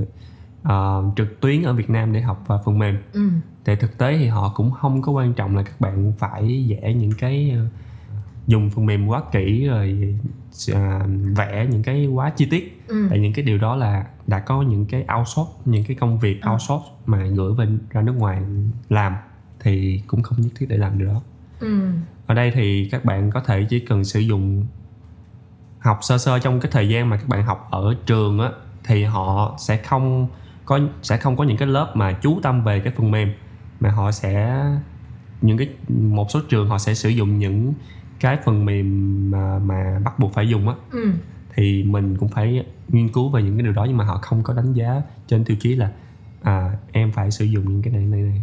[0.62, 2.98] ờ, trực tuyến ở Việt Nam để học vào phần mềm.
[3.12, 3.30] Ừ.
[3.64, 6.94] Tại thực tế thì họ cũng không có quan trọng là các bạn phải vẽ
[6.94, 7.66] những cái ờ,
[8.46, 10.18] dùng phần mềm quá kỹ rồi
[10.72, 11.00] à,
[11.36, 12.82] vẽ những cái quá chi tiết.
[12.88, 13.06] Ừ.
[13.10, 16.40] Tại những cái điều đó là đã có những cái outsource những cái công việc
[16.52, 18.42] outsource mà gửi bên ra nước ngoài
[18.88, 19.16] làm
[19.60, 21.22] thì cũng không nhất thiết để làm điều đó.
[21.60, 21.90] Ừ.
[22.26, 24.66] Ở đây thì các bạn có thể chỉ cần sử dụng
[25.78, 28.50] học sơ sơ trong cái thời gian mà các bạn học ở trường á
[28.84, 30.28] thì họ sẽ không
[30.64, 33.32] có sẽ không có những cái lớp mà chú tâm về cái phần mềm
[33.80, 34.64] mà họ sẽ
[35.40, 37.74] những cái một số trường họ sẽ sử dụng những
[38.20, 41.12] cái phần mềm mà, mà bắt buộc phải dùng á ừ
[41.54, 44.42] thì mình cũng phải nghiên cứu về những cái điều đó nhưng mà họ không
[44.42, 45.90] có đánh giá trên tiêu chí là
[46.42, 48.42] à em phải sử dụng những cái này này này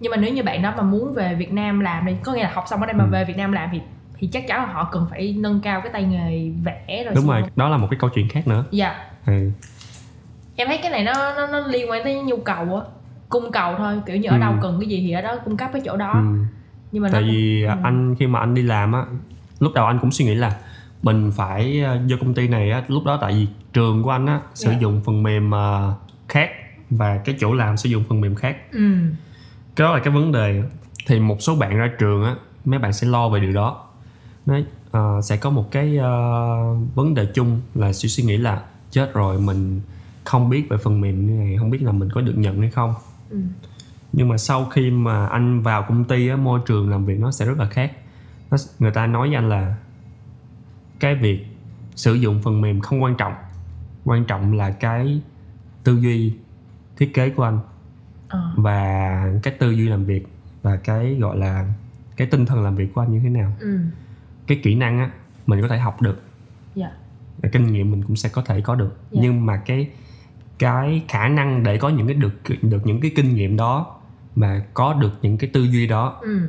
[0.00, 2.42] nhưng mà nếu như bạn đó mà muốn về Việt Nam làm đi có nghĩa
[2.42, 3.10] là học xong ở đây mà Ừ.
[3.10, 3.80] về Việt Nam làm thì
[4.18, 7.26] thì chắc chắn là họ cần phải nâng cao cái tay nghề vẽ rồi đúng
[7.26, 8.94] rồi đó là một cái câu chuyện khác nữa dạ
[9.26, 9.50] ừ.
[10.56, 12.82] em thấy cái này nó nó, nó liên quan tới nhu cầu á
[13.28, 14.40] cung cầu thôi kiểu như ở Ừ.
[14.40, 16.44] đâu cần cái gì thì ở đó cung cấp cái chỗ đó Ừ.
[16.96, 17.70] nhưng mà tại nó vì ừ.
[17.82, 19.04] anh khi mà anh đi làm á
[19.60, 20.56] lúc đầu anh cũng suy nghĩ là
[21.02, 24.26] mình phải ờ, vô công ty này á lúc đó tại vì trường của anh
[24.26, 24.78] á sử Dạ.
[24.78, 25.94] dụng phần mềm ờ,
[26.28, 26.50] khác
[26.90, 28.56] và cái chỗ làm sử dụng phần mềm khác.
[28.72, 28.94] Ừ.
[29.76, 30.62] Cái đó là cái vấn đề.
[31.06, 33.84] Thì một số bạn ra trường á mấy bạn sẽ lo về điều đó.
[34.46, 34.54] Nó
[34.90, 36.56] ờ, sẽ có một cái ờ,
[36.94, 39.80] vấn đề chung là suy suy nghĩ là chết rồi mình
[40.24, 42.70] không biết về phần mềm như này không biết là mình có được nhận hay
[42.70, 42.94] không.
[43.30, 43.36] Ừ
[44.16, 47.30] nhưng mà sau khi mà anh vào công ty á môi trường làm việc nó
[47.30, 47.92] sẽ rất là khác.
[48.50, 49.76] Nó, người ta nói với anh là
[51.00, 51.46] cái việc
[51.94, 53.32] sử dụng phần mềm không quan trọng.
[54.04, 55.20] Quan trọng là cái
[55.84, 56.32] tư duy
[56.96, 57.58] thiết kế của anh
[58.28, 58.52] ờ.
[58.56, 60.26] và cái tư duy làm việc
[60.62, 61.72] và cái gọi là
[62.16, 63.52] cái tinh thần làm việc của anh như thế nào.
[63.60, 63.78] Ừ.
[64.46, 65.10] Cái kỹ năng á
[65.46, 66.22] mình có thể học được.
[66.74, 66.90] Dạ.
[67.42, 68.98] Và kinh nghiệm mình cũng sẽ có thể có được.
[69.10, 69.20] Dạ.
[69.22, 69.90] nhưng mà cái
[70.58, 73.95] cái khả năng để có những cái được được những cái kinh nghiệm đó
[74.36, 76.48] mà có được những cái tư duy đó ừ.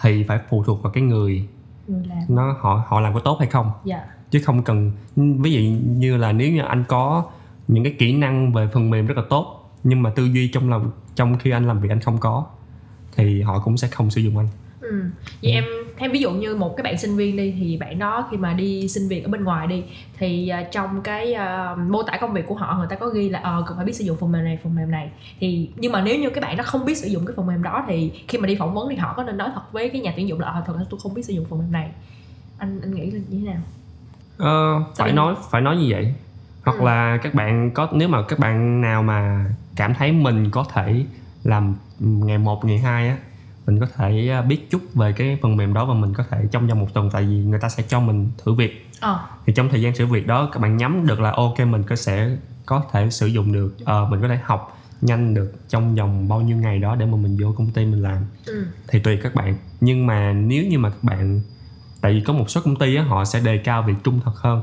[0.00, 1.48] thì phải phụ thuộc vào cái người
[1.86, 2.18] người làm.
[2.28, 3.70] nó họ họ làm có tốt hay không.
[3.84, 4.04] Dạ.
[4.30, 7.24] Chứ không cần ví dụ như là nếu như anh có
[7.68, 10.70] những cái kỹ năng về phần mềm rất là tốt nhưng mà tư duy trong
[10.70, 12.46] lòng trong khi anh làm việc anh không có
[13.16, 14.48] thì họ cũng sẽ không sử dụng anh
[14.90, 15.02] Ừ.
[15.42, 15.64] Vậy em
[15.96, 18.52] thêm ví dụ như một cái bạn sinh viên đi thì bạn đó khi mà
[18.52, 19.82] đi xin việc ở bên ngoài đi
[20.18, 23.28] thì à, trong cái à, mô tả công việc của họ người ta có ghi
[23.28, 25.92] là ờ cần phải biết sử dụng phần mềm này phần mềm này thì nhưng
[25.92, 28.12] mà nếu như cái bạn đó không biết sử dụng cái phần mềm đó thì
[28.28, 30.28] khi mà đi phỏng vấn thì họ có nên nói thật với cái nhà tuyển
[30.28, 31.90] dụng là ờ thật ra tôi không biết sử dụng phần mềm này
[32.58, 33.60] anh anh nghĩ là như thế nào
[34.38, 36.14] Ờ, phải nói phải nói như vậy
[36.64, 36.84] hoặc Ừ.
[36.84, 39.44] là các bạn có nếu mà các bạn nào mà
[39.76, 41.04] cảm thấy mình có thể
[41.44, 43.16] làm ngày 1, ngày 2 á
[43.68, 46.38] mình có thể à, biết chút về cái phần mềm đó và mình có thể
[46.50, 48.90] trong vòng một tuần tại vì người ta sẽ cho mình thử việc.
[49.00, 49.26] Ờ.
[49.46, 51.96] Thì trong thời gian thử việc đó các bạn nhắm được là ok mình có
[51.96, 56.28] sẽ có thể sử dụng được ờ, mình có thể học nhanh được trong vòng
[56.28, 58.26] bao nhiêu ngày đó để mà mình vô công ty mình làm.
[58.46, 58.66] Ừ.
[58.88, 59.56] thì tùy các bạn.
[59.80, 61.40] Nhưng mà nếu như mà các bạn
[62.00, 64.36] tại vì có một số công ty á, họ sẽ đề cao việc trung thực
[64.36, 64.62] hơn.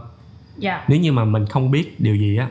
[0.58, 0.86] Dạ.
[0.88, 2.48] Nếu như mà mình không biết điều gì á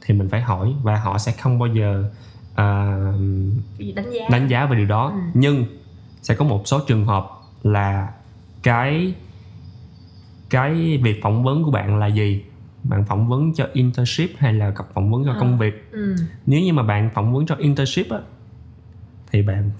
[0.00, 2.10] thì mình phải hỏi và họ sẽ không bao giờ
[3.78, 4.28] gì đánh giá.
[4.30, 5.12] đánh giá về điều đó.
[5.14, 5.20] Ừ.
[5.34, 5.64] nhưng
[6.28, 7.26] sẽ có một số trường hợp
[7.62, 8.08] là
[8.62, 9.14] cái
[10.50, 12.42] cái việc phỏng vấn của bạn là gì
[12.84, 15.36] bạn phỏng vấn cho internship hay là gặp phỏng vấn cho Ờ.
[15.40, 16.14] công việc ừ.
[16.46, 18.18] nếu như mà bạn phỏng vấn cho internship á
[19.32, 19.70] thì bạn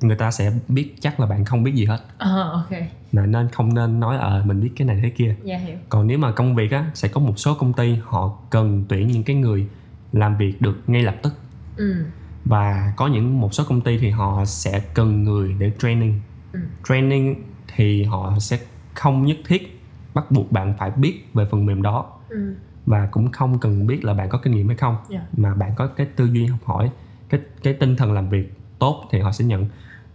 [0.00, 2.70] người ta sẽ biết chắc là bạn không biết gì hết ờ ok
[3.12, 6.18] nên không nên nói ờ mình biết cái này thế kia dạ hiểu còn nếu
[6.18, 9.36] mà công việc á sẽ có một số công ty họ cần tuyển những cái
[9.36, 9.66] người
[10.12, 11.32] làm việc được ngay lập tức
[11.76, 12.04] ừ.
[12.44, 16.20] Và có những một số công ty thì họ sẽ cần người để training
[16.52, 16.60] Ừ.
[16.88, 17.42] training
[17.76, 18.58] thì họ sẽ
[18.94, 19.80] không nhất thiết
[20.14, 22.54] bắt buộc bạn phải biết về phần mềm đó Ừ.
[22.86, 25.20] và cũng không cần biết là bạn có kinh nghiệm hay không Dạ.
[25.36, 26.90] mà bạn có cái tư duy học hỏi
[27.28, 29.66] cái cái tinh thần làm việc tốt thì họ sẽ nhận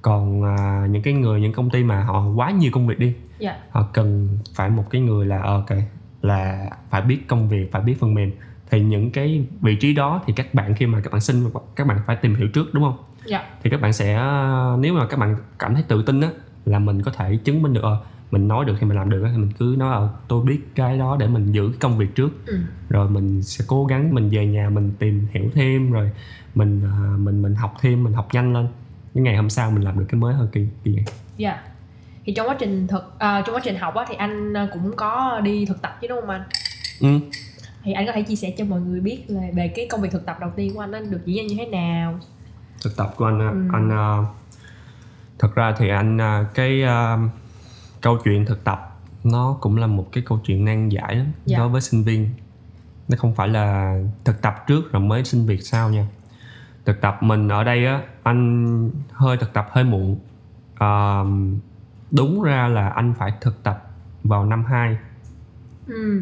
[0.01, 3.13] còn à, những cái người những công ty mà họ quá nhiều công việc đi
[3.39, 5.77] dạ họ cần phải một cái người là ờ, ok
[6.21, 8.31] là phải biết công việc phải biết phần mềm
[8.69, 11.87] thì những cái vị trí đó thì các bạn khi mà các bạn xin các
[11.87, 14.21] bạn phải tìm hiểu trước đúng không dạ thì các bạn sẽ
[14.79, 16.29] nếu mà các bạn cảm thấy tự tin á
[16.65, 17.97] là mình có thể chứng minh được ờ,
[18.31, 20.59] mình nói được thì mình làm được á, thì mình cứ nói ờ tôi biết
[20.75, 22.59] cái đó để mình giữ công việc trước ừ.
[22.89, 26.11] rồi mình sẽ cố gắng mình về nhà mình tìm hiểu thêm rồi
[26.55, 28.67] mình à, mình mình học thêm mình học nhanh lên
[29.13, 31.03] cái ngày hôm sau mình làm được cái mới hơn kỳ kỳ vậy
[31.37, 31.59] Dạ.
[32.25, 35.39] Thì trong quá trình thực à, trong quá trình học á thì anh cũng có
[35.43, 36.43] đi thực tập chứ đúng không anh?
[36.99, 37.19] ừ.
[37.85, 40.11] Thì anh có thể chia sẻ cho mọi người biết là về cái công việc
[40.11, 42.19] thực tập đầu tiên của anh nó được diễn ra như thế nào?
[42.83, 43.69] Thực tập của anh Ừ.
[43.73, 44.25] anh ờ,
[45.39, 47.17] thật ra thì anh ờ, cái ờ,
[48.01, 51.57] câu chuyện thực tập nó cũng là một cái câu chuyện nan giải lắm Dạ.
[51.57, 52.29] đối với sinh viên.
[53.07, 56.07] Nó không phải là thực tập trước rồi mới xin việc sau nha.
[56.85, 60.19] Thực tập mình ở đây á anh hơi thực tập hơi muộn.
[60.77, 61.25] Ờ,
[62.11, 63.87] đúng ra là anh phải thực tập
[64.23, 64.97] vào năm 2
[65.87, 66.21] ừ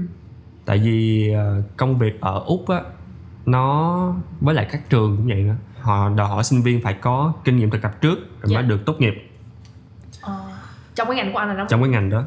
[0.66, 2.82] tại vì ờ, công việc ở úc á
[3.46, 7.34] nó với lại các trường cũng vậy nữa họ đòi hỏi sinh viên phải có
[7.44, 8.58] kinh nghiệm thực tập trước rồi Dạ.
[8.60, 9.14] mới được tốt nghiệp
[10.22, 10.34] ờ,
[10.96, 12.24] trong cái ngành của anh là nó trong cái ngành đó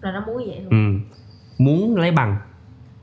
[0.00, 1.00] là nó muốn vậy luôn ừ.
[1.58, 2.36] muốn lấy bằng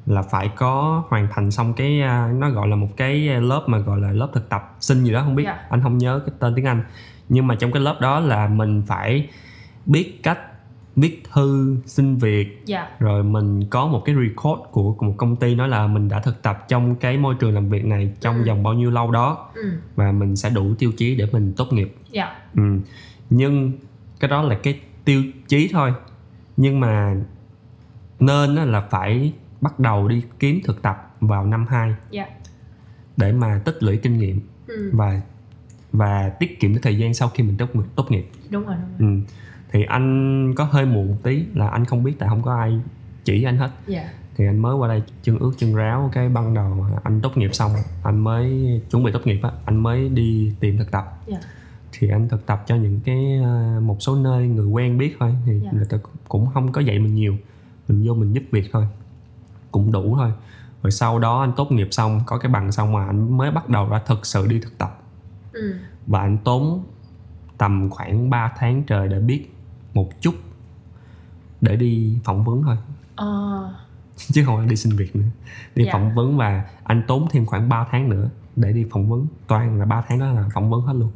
[0.06, 3.78] là phải có hoàn thành xong cái à, nó gọi là một cái lớp mà
[3.78, 5.60] gọi là lớp thực tập sinh gì đó không biết Dạ.
[5.70, 6.84] anh không nhớ cái tên tiếng anh
[7.30, 9.28] nhưng mà trong cái lớp đó là mình phải
[9.86, 10.40] biết cách
[10.96, 12.62] viết thư xin việc.
[12.66, 12.90] Dạ.
[13.00, 16.42] Rồi mình có một cái record của một công ty nói là mình đã thực
[16.42, 18.44] tập trong cái môi trường làm việc này trong Ừ.
[18.48, 19.50] vòng bao nhiêu lâu đó.
[19.56, 19.72] Ừ.
[19.96, 21.96] Và mình sẽ đủ tiêu chí để mình tốt nghiệp.
[22.12, 22.36] Dạ.
[22.56, 22.62] Ừ.
[23.30, 23.72] nhưng
[24.20, 25.94] cái đó là cái tiêu chí thôi.
[26.58, 27.16] Nhưng mà
[28.20, 32.28] nên là phải bắt đầu đi kiếm thực tập vào năm 2 dạ.
[33.18, 34.40] Để mà tích lũy kinh nghiệm.
[34.68, 34.90] Ừ.
[34.94, 35.22] Và
[35.92, 38.30] và tiết kiệm cái thời gian sau khi mình tốt nghiệp tốt nghiệp.
[38.50, 39.20] Đúng rồi đúng rồi.
[39.20, 39.34] Ừ.
[39.74, 42.82] thì anh có hơi muộn một tí là anh không biết tại không có ai
[43.24, 43.72] chỉ anh hết.
[43.88, 44.10] Dạ.
[44.38, 47.38] Thì anh mới qua đây chân ướt chân ráo cái ban đầu mà anh tốt
[47.38, 47.72] nghiệp xong
[48.04, 51.20] anh mới chuẩn bị tốt nghiệp á anh mới đi tìm thực tập.
[51.28, 51.38] Dạ.
[52.00, 55.36] thì anh thực tập cho những cái ờ, một số nơi người quen biết thôi
[55.46, 55.70] thì Dạ.
[55.74, 57.38] người ta cũng không có dạy mình nhiều
[57.88, 58.88] mình vô mình giúp việc thôi
[59.72, 60.32] cũng đủ thôi.
[60.84, 63.70] Rồi sau đó anh tốt nghiệp xong có cái bằng xong mà anh mới bắt
[63.70, 65.02] đầu ra thực sự đi thực tập.
[65.54, 65.76] Ừ.
[66.08, 66.84] Và anh tốn
[67.58, 69.53] tầm khoảng 3 tháng trời để biết
[69.94, 70.36] một chút
[71.62, 72.78] để đi phỏng vấn thôi.
[73.16, 73.74] Ờ.
[74.16, 75.26] Chứ không phải đi xin việc nữa.
[75.76, 75.92] Đi Dạ.
[75.94, 79.28] phỏng vấn và anh tốn thêm khoảng 3 tháng nữa để đi phỏng vấn.
[79.48, 81.12] Toàn là 3 tháng đó là phỏng vấn hết luôn.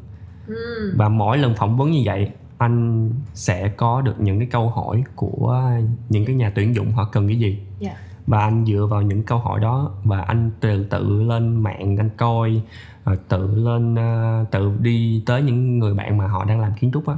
[0.48, 0.94] Ừ.
[0.98, 5.04] Và mỗi lần phỏng vấn như vậy anh sẽ có được những cái câu hỏi
[5.16, 5.64] của
[6.10, 7.60] những cái nhà tuyển dụng họ cần cái gì.
[7.80, 7.94] Dạ.
[8.28, 12.10] Và anh dựa vào những câu hỏi đó và anh tự tự lên mạng anh
[12.18, 12.62] coi
[13.06, 16.92] rồi tự lên ờ, tự đi tới những người bạn mà họ đang làm kiến
[16.94, 17.16] trúc á.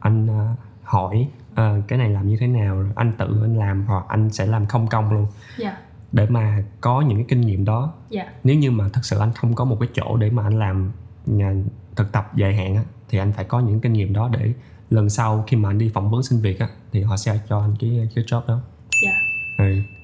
[0.00, 0.54] Anh ờ,
[0.90, 2.84] hỏi ờ, cái này làm như thế nào?
[2.94, 5.26] Anh tự anh làm hoặc anh sẽ làm không công luôn.
[5.58, 5.76] Dạ.
[6.12, 7.92] Để mà có những cái kinh nghiệm đó.
[8.10, 8.24] Dạ.
[8.44, 10.92] Nếu như mà thật sự anh không có một cái chỗ để mà anh làm
[11.26, 11.54] nhà
[11.96, 14.52] thực tập dài hạn á thì anh phải có những kinh nghiệm đó để
[14.90, 17.60] lần sau khi mà anh đi phỏng vấn xin việc á thì họ sẽ cho
[17.60, 18.60] anh cái cái job đó.
[19.04, 19.12] Dạ.
[19.58, 19.99] Ừ.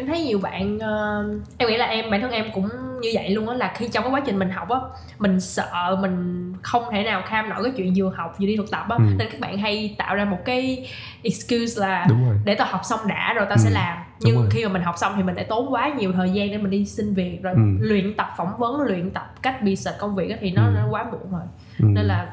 [0.00, 1.24] em thấy nhiều bạn ờ,
[1.58, 2.68] em nghĩ là em bản thân em cũng
[3.02, 4.78] như vậy luôn á là khi trong cái quá trình mình học á
[5.18, 8.70] mình sợ mình không thể nào kham nổi cái chuyện vừa học vừa đi thực
[8.70, 9.04] tập á Ừ.
[9.18, 10.88] nên các bạn hay tạo ra một cái
[11.22, 12.06] excuse là
[12.44, 14.46] để tao học xong đã rồi tao sẽ Ừ, làm đúng nhưng rồi.
[14.50, 16.70] khi mà mình học xong thì mình lại tốn quá nhiều thời gian để mình
[16.70, 17.60] đi xin việc rồi Ừ.
[17.80, 20.70] luyện tập phỏng vấn luyện tập cách bị sệt công việc á thì nó, Ừ.
[20.74, 21.42] nó quá muộn rồi
[21.78, 21.84] ừ.
[21.88, 22.26] nên là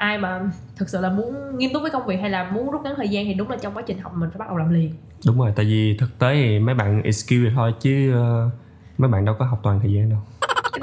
[0.00, 0.40] ai mà
[0.76, 3.08] thực sự là muốn nghiêm túc với công việc hay là muốn rút ngắn thời
[3.08, 4.94] gian thì đúng là trong quá trình học mình phải bắt đầu làm liền.
[5.26, 8.50] Đúng rồi tại vì thực tế thì mấy bạn excuse thôi chứ ờ,
[8.98, 10.18] mấy bạn đâu có học toàn thời gian đâu.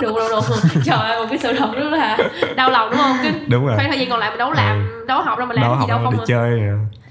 [0.02, 0.44] Đúng đúng đúng.
[0.84, 2.18] Trời ơi một cái sự thật rất là
[2.56, 3.18] đau lòng đúng không?
[3.24, 3.76] Cái đúng rồi.
[3.76, 5.80] khoảng thời gian còn lại mình đâu làm đâu học đâu mà làm đâu gì
[5.80, 6.26] học đâu không đi à.
[6.28, 6.60] chơi.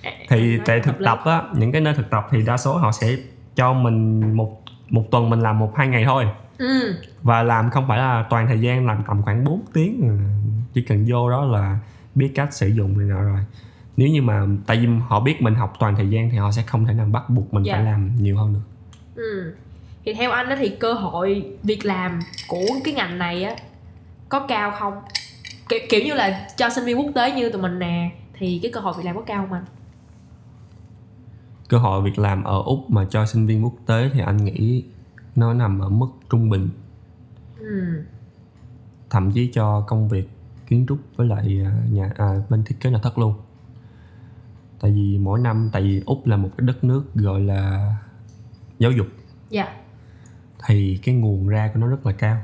[0.03, 2.93] Nè thì tại thực tập á những cái nơi thực tập thì đa số họ
[2.93, 3.17] sẽ
[3.55, 6.25] cho mình một một tuần mình làm một hai ngày thôi.
[6.59, 6.95] Ừ.
[7.23, 10.17] Và làm không phải là toàn thời gian làm tầm khoảng 4 tiếng Ừ,
[10.75, 11.79] chỉ cần vô đó là
[12.17, 13.41] biết cách sử dụng này nọ rồi.
[13.97, 16.63] Nếu như mà tại vì họ biết mình học toàn thời gian thì họ sẽ
[16.63, 17.75] không thể nào bắt buộc mình Dạ.
[17.75, 18.61] phải làm nhiều hơn được.
[19.23, 19.55] Ừ.
[20.05, 23.57] Thì theo anh á thì cơ hội việc làm của cái ngành này á
[24.29, 24.95] có cao không?
[25.69, 28.73] Kiểu, kiểu như là cho sinh viên quốc tế như tụi mình nè thì cái
[28.73, 29.65] cơ hội việc làm có cao không anh?
[31.69, 34.85] Cơ hội việc làm ở úc mà cho sinh viên quốc tế thì anh nghĩ
[35.37, 36.69] nó nằm ở mức trung bình.
[37.59, 38.03] Ừ.
[39.11, 40.29] Thậm chí cho công việc
[40.67, 43.35] kiến trúc với lại à, nhà à, bên thiết kế nội thất luôn.
[44.81, 47.93] Tại vì mỗi năm tại vì úc là một cái đất nước gọi là
[48.79, 49.07] giáo dục.
[49.51, 49.69] Dạ.
[50.67, 52.37] Thì cái nguồn ra của nó rất là cao.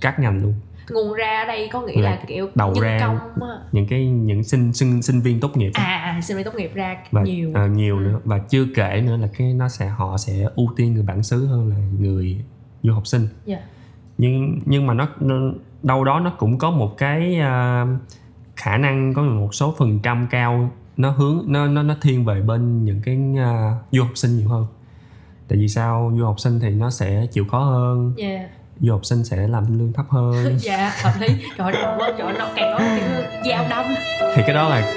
[0.00, 0.54] Các ngành luôn.
[0.90, 2.98] Nguồn ra ở đây có nghĩa Là là kiểu đầu nhân ra.
[3.00, 6.44] công á những cái những sinh sinh sinh viên tốt nghiệp à, à sinh viên
[6.44, 7.50] tốt nghiệp ra và nhiều.
[7.54, 8.02] à, nhiều Ừ.
[8.04, 8.20] nữa.
[8.24, 11.46] Và chưa kể nữa là cái nó sẽ họ sẽ ưu tiên người bản xứ
[11.46, 12.44] hơn là người
[12.82, 13.28] du học sinh.
[13.44, 13.58] Dạ.
[14.18, 15.34] nhưng nhưng mà nó, nó
[15.84, 17.86] đâu đó nó cũng có một cái à,
[18.56, 22.40] khả năng có một số phần trăm cao nó hướng nó nó nó thiên về
[22.40, 24.66] bên những cái à, du học sinh nhiều hơn.
[25.48, 26.12] Tại vì sao?
[26.18, 28.14] Du học sinh thì nó sẽ chịu khó hơn.
[28.16, 28.48] Dạ.
[28.80, 30.58] Du học sinh sẽ làm lương thấp hơn.
[30.60, 31.28] Dạ hợp lý.
[31.58, 33.00] Trời ơi trời nó càng nói
[33.48, 33.84] dao đâm.
[34.34, 34.94] Thì cái đó là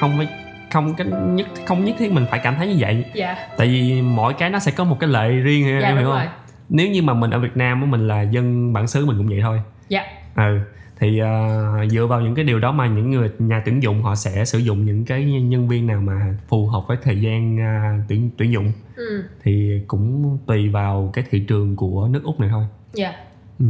[0.00, 0.28] không phải
[0.72, 3.04] không cái nhất không nhất thiết mình phải cảm thấy như vậy.
[3.14, 3.36] Dạ.
[3.56, 6.14] Tại vì mỗi cái nó sẽ có một cái lệ riêng dạ em hiểu không?
[6.14, 6.28] rồi.
[6.68, 9.38] Nếu như mà mình ở Việt Nam mình là dân bản xứ mình cũng vậy
[9.42, 10.02] thôi dạ.
[10.36, 10.58] Ừ
[11.02, 14.14] thì ờ, dựa vào những cái điều đó mà những người nhà tuyển dụng họ
[14.14, 18.04] sẽ sử dụng những cái nhân viên nào mà phù hợp với thời gian ờ,
[18.08, 18.72] tuyển tuyển dụng.
[18.96, 19.24] Ừ.
[19.42, 22.64] Thì cũng tùy vào cái thị trường của nước úc này thôi.
[22.92, 23.12] Dạ.
[23.58, 23.66] Ừ.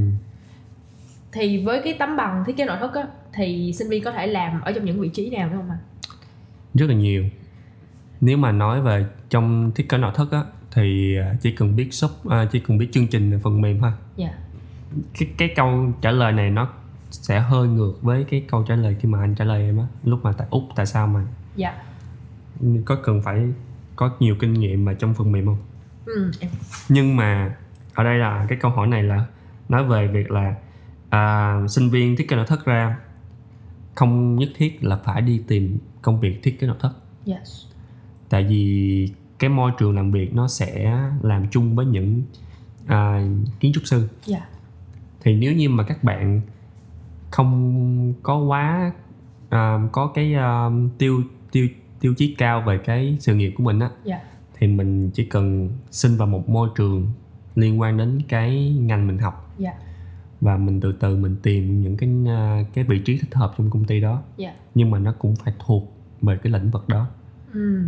[1.33, 4.27] thì với cái tấm bằng thiết kế nội thất á thì sinh viên có thể
[4.27, 5.79] làm ở trong những vị trí nào đúng không ạ?
[6.75, 7.25] Rất là nhiều.
[8.21, 11.95] Nếu mà nói về trong thiết kế nội thất á thì ờ, chỉ cần biết
[11.95, 13.91] shop à, chỉ cần biết chương trình phần mềm thôi.
[14.17, 14.33] Dạ
[15.19, 16.69] cái cái câu trả lời này nó
[17.11, 19.87] sẽ hơi ngược với cái câu trả lời khi mà anh trả lời em á
[20.05, 21.27] lúc mà tại úc tại sao mà
[21.57, 21.83] dạ.
[22.85, 23.53] có cần phải
[23.97, 25.59] có nhiều kinh nghiệm mà trong phần mềm không?
[26.07, 26.31] Ừ
[26.89, 27.57] nhưng mà
[27.95, 29.27] ở đây là cái câu hỏi này là
[29.69, 30.55] nói về việc là
[31.11, 32.99] à, sinh viên thiết kế nội thất ra
[33.95, 36.93] không nhất thiết là phải đi tìm công việc thiết kế nội thất.
[37.27, 37.65] Yes.
[38.29, 42.23] Tại vì cái môi trường làm việc nó sẽ làm chung với những
[42.87, 43.27] à,
[43.61, 44.09] kiến trúc sư.
[44.25, 44.47] Dạ
[45.23, 46.41] thì nếu như mà các bạn
[47.31, 48.93] không có quá
[49.49, 51.69] à, có cái à, tiêu tiêu
[52.01, 54.21] tiêu chí cao về cái sự nghiệp của mình á dạ.
[54.59, 57.07] thì mình chỉ cần xin vào một môi trường
[57.55, 59.55] liên quan đến cái ngành mình học.
[59.59, 59.73] Dạ.
[60.41, 63.71] Và mình từ từ mình tìm những cái à, cái vị trí thích hợp trong
[63.71, 64.23] công ty đó.
[64.37, 64.55] Dạ.
[64.75, 67.07] Nhưng mà nó cũng phải thuộc về cái lĩnh vực đó.
[67.53, 67.83] Ừ.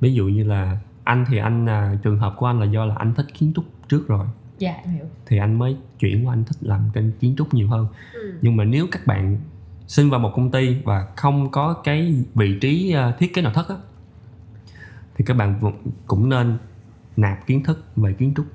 [0.00, 2.94] Ví dụ như là anh thì anh à, trường hợp của anh là do là
[2.94, 4.26] anh thích kiến trúc trước rồi
[4.62, 5.04] dạ em hiểu.
[5.26, 7.86] Thì anh mới chuyển qua anh thích làm kênh kiến trúc nhiều hơn.
[8.14, 8.32] Ừ.
[8.42, 9.38] Nhưng mà nếu các bạn
[9.86, 13.52] xin vào một công ty và không có cái vị trí à, thiết kế nội
[13.54, 13.76] thất á
[15.16, 15.72] thì các bạn
[16.06, 16.58] cũng nên
[17.16, 18.46] nạp kiến thức về kiến trúc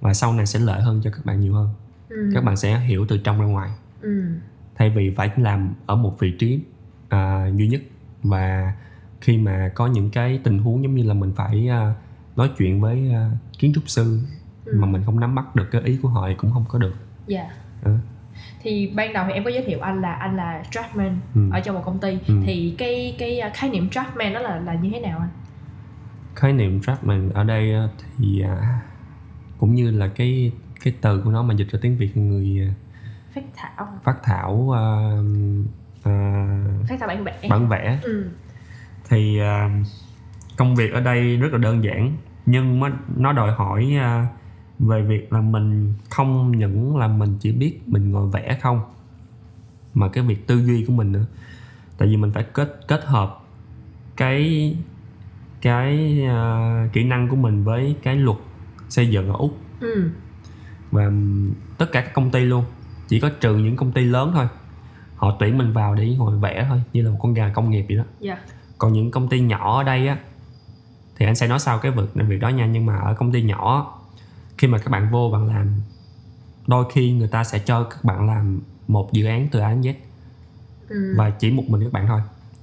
[0.00, 1.68] và sau này sẽ lợi hơn cho các bạn nhiều hơn.
[2.08, 2.30] Ừ.
[2.34, 3.70] Các bạn sẽ hiểu từ trong ra ngoài.
[4.00, 4.22] Ừ.
[4.74, 6.60] Thay vì phải làm ở một vị trí
[7.08, 7.82] à, duy nhất
[8.22, 8.72] và
[9.20, 11.94] khi mà có những cái tình huống giống như là mình phải à,
[12.36, 14.20] nói chuyện với à, kiến trúc sư
[14.64, 14.72] Ừ.
[14.78, 16.94] mà mình không nắm bắt được cái ý của họ thì cũng không có được
[17.26, 17.50] dạ
[17.84, 17.96] Ừ.
[18.60, 21.40] thì ban đầu thì em có giới thiệu anh là anh là draftman Ừ.
[21.52, 22.34] ở trong một công ty Ừ.
[22.44, 25.28] thì cái cái uh, khái niệm draftman đó là là như thế nào anh
[26.34, 28.80] khái niệm draftman ở đây á, thì à,
[29.58, 30.52] cũng như là cái
[30.84, 32.70] cái từ của nó mà dịch ra tiếng việt người à,
[33.34, 34.82] phát thảo phát thảo à,
[36.02, 36.12] à,
[36.88, 38.30] phát thảo bản vẽ bản vẽ ừ
[39.08, 39.70] thì à,
[40.56, 44.26] công việc ở đây rất là đơn giản nhưng mà nó đòi hỏi à,
[44.78, 48.80] về việc là mình không những là mình chỉ biết mình ngồi vẽ không
[49.94, 51.26] mà cái việc tư duy của mình nữa.
[51.98, 53.38] Tại vì mình phải kết kết hợp
[54.16, 54.76] cái
[55.60, 58.38] cái à, kỹ năng của mình với cái luật
[58.88, 59.58] xây dựng ở úc.
[59.80, 60.10] Ừ.
[60.90, 61.10] Và
[61.78, 62.64] tất cả các công ty luôn
[63.08, 64.48] chỉ có trừ những công ty lớn thôi.
[65.16, 67.84] Họ tuyển mình vào để ngồi vẽ thôi như là một con gà công nghiệp
[67.88, 68.04] vậy đó.
[68.20, 68.38] Dạ.
[68.78, 70.18] Còn những công ty nhỏ ở đây á
[71.16, 73.42] thì anh sẽ nói sau cái việc việc đó nha nhưng mà ở công ty
[73.42, 73.98] nhỏ
[74.58, 75.68] khi mà các bạn vô bạn làm
[76.66, 79.80] đôi khi người ta sẽ cho các bạn làm một dự án từ A đến
[79.80, 79.94] Z.
[80.88, 81.14] Ừ.
[81.16, 82.20] Và chỉ một mình các bạn thôi.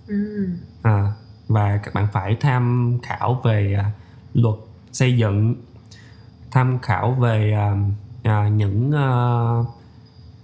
[0.08, 0.48] Ừ.
[0.82, 1.14] À,
[1.48, 3.92] và các bạn phải tham khảo về à,
[4.34, 4.56] luật
[4.92, 5.56] xây dựng
[6.52, 7.76] tham khảo về à,
[8.24, 9.10] à, những à,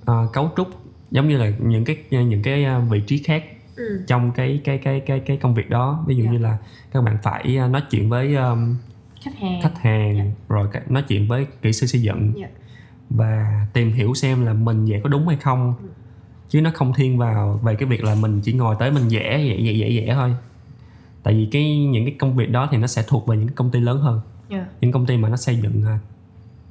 [0.06, 0.68] à, cấu trúc
[1.12, 3.44] giống như là những cái những cái à, vị trí khác
[3.76, 4.04] ừ.
[4.08, 6.04] trong cái cái cái cái cái công việc đó.
[6.08, 6.32] Ví dụ Dạ.
[6.32, 6.58] như là
[6.92, 8.76] các bạn phải nói chuyện với um,
[9.26, 10.24] khách hàng khách hàng Dạ.
[10.50, 12.48] rồi nói chuyện với kỹ sư xây dựng Dạ.
[13.10, 15.88] và tìm hiểu xem là mình vẽ có đúng hay không Ừ.
[16.50, 19.38] chứ nó không thiên vào về cái việc là mình chỉ ngồi tới mình vẽ
[19.38, 20.36] vẽ vẽ vẽ, vẽ thôi
[21.24, 23.72] tại vì cái những cái công việc đó thì nó sẽ thuộc về những công
[23.72, 24.66] ty lớn hơn Dạ.
[24.82, 26.00] những công ty mà nó xây dựng à,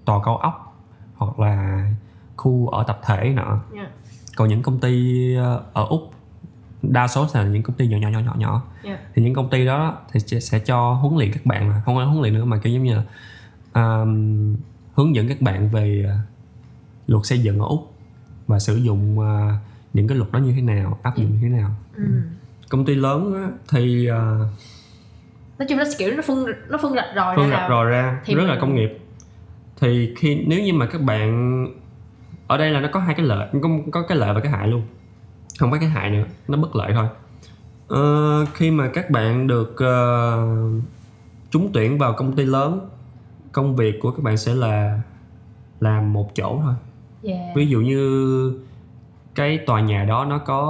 [0.04, 1.88] tòa cao ốc hoặc là
[2.36, 3.88] khu ở tập thể nọ Dạ.
[4.36, 6.10] còn những công ty ờ, ở úc
[6.92, 8.62] đa số là những công ty nhỏ nhỏ nhỏ nhỏ nhỏ.
[8.84, 8.98] Dạ.
[9.14, 12.06] thì những công ty đó thì sẽ- cho huấn luyện các bạn là không phải
[12.06, 13.02] huấn luyện nữa mà kiểu giống như là
[14.02, 14.56] um,
[14.94, 16.16] hướng dẫn các bạn về ờ,
[17.06, 17.92] luật xây dựng ở úc
[18.46, 19.52] và sử dụng ờ,
[19.92, 21.70] những cái luật đó như thế nào áp dụng như thế nào.
[21.96, 22.04] Ừ.
[22.68, 24.46] Công ty lớn á, thì ờ,
[25.58, 28.20] nói chung nó kiểu nó phân nó phân rạch ròi phân ra rạch ròi ra
[28.24, 28.98] thì rất mình- là công nghiệp.
[29.80, 31.66] Thì khi nếu như mà các bạn
[32.46, 34.68] ở đây là nó có hai cái lợi có, có cái lợi và cái hại
[34.68, 34.82] luôn
[35.58, 37.08] không có cái hại nữa nó bất lợi thôi.
[37.88, 40.46] Ờ, khi mà các bạn được ờ,
[41.50, 42.88] trúng tuyển vào công ty lớn
[43.52, 45.02] công việc của các bạn sẽ là
[45.80, 46.74] làm một chỗ thôi.
[47.22, 47.52] Dạ.
[47.56, 48.60] Ví dụ như
[49.34, 50.60] cái tòa nhà đó nó có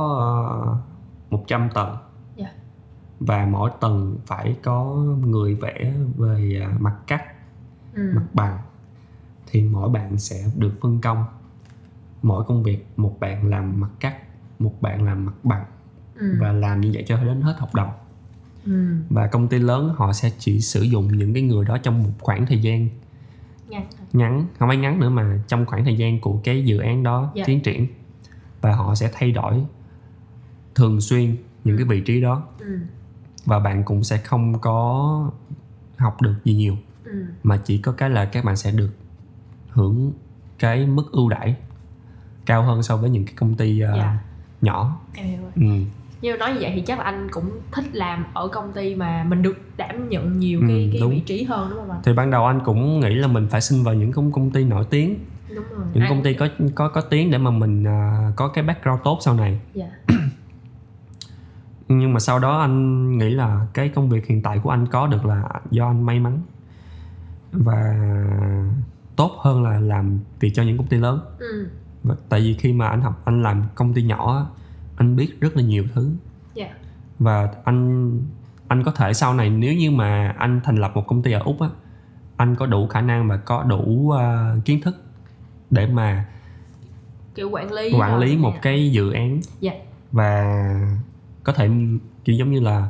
[1.31, 1.97] uh, 100 tầng.
[2.37, 2.51] Dạ.
[3.21, 4.85] và mỗi tầng phải có
[5.27, 7.23] người vẽ về à, mặt cắt
[7.95, 8.13] ừ.
[8.15, 8.59] mặt bằng.
[9.47, 11.25] Thì mỗi bạn sẽ được phân công.
[12.23, 14.17] Mỗi công việc một bạn làm mặt cắt
[14.59, 15.65] một bạn làm mặt bằng
[16.15, 17.91] ừ và làm như vậy cho đến hết hợp đồng
[18.65, 18.95] ừ.
[19.11, 22.11] và công ty lớn họ sẽ chỉ sử dụng những cái người đó trong một
[22.21, 22.89] khoảng thời gian
[23.69, 27.03] ngắn ngắn không phải ngắn nữa mà trong khoảng thời gian của cái dự án
[27.03, 27.45] đó Dạ.
[27.47, 27.87] tiến triển
[28.61, 29.65] và họ sẽ thay đổi
[30.75, 32.79] thường xuyên những cái vị trí đó ừ.
[33.45, 35.31] và bạn cũng sẽ không có
[35.97, 37.25] học được gì nhiều Ừ.
[37.43, 38.91] mà chỉ có cái là các bạn sẽ được
[39.69, 40.13] hưởng
[40.59, 41.57] cái mức ưu đãi
[42.47, 44.19] cao hơn so với những cái công ty uh, Dạ.
[44.65, 45.01] Nhỏ.
[45.57, 45.63] Ừ.
[46.23, 49.25] nhưng nói như vậy thì chắc là anh cũng thích làm ở công ty mà
[49.29, 51.11] mình được đảm nhận nhiều Ừ, cái cái đúng.
[51.11, 53.61] vị trí hơn đúng không anh thì ban đầu anh cũng nghĩ là mình phải
[53.61, 55.19] xin vào những công công ty nổi tiếng.
[55.55, 55.87] Đúng rồi.
[55.95, 59.01] Những Anh- công ty có có có tiếng để mà mình à, có cái background
[59.05, 59.61] tốt sau này.
[59.75, 59.87] Dạ.
[61.89, 65.07] Nhưng mà sau đó anh nghĩ là cái công việc hiện tại của anh có
[65.07, 66.39] được là do anh may mắn
[67.53, 67.95] và
[69.17, 71.21] tốt hơn là làm việc cho những công ty lớn.
[71.39, 71.69] Ừ.
[72.29, 74.51] Tại vì khi mà anh học anh làm công ty nhỏ
[74.97, 76.13] anh biết rất là nhiều thứ
[76.55, 76.69] dạ
[77.19, 78.11] và anh
[78.69, 81.41] anh có thể sau này nếu như mà anh thành lập một công ty ở
[81.45, 81.69] úc á
[82.37, 84.97] anh có đủ khả năng và có đủ à, kiến thức
[85.71, 86.25] để mà
[87.35, 88.37] kiểu quản lý quản lý rồi.
[88.43, 88.61] một Dạ.
[88.63, 89.73] cái dự án dạ
[90.13, 90.45] và
[91.45, 91.71] có thể
[92.25, 92.89] kiểu giống như là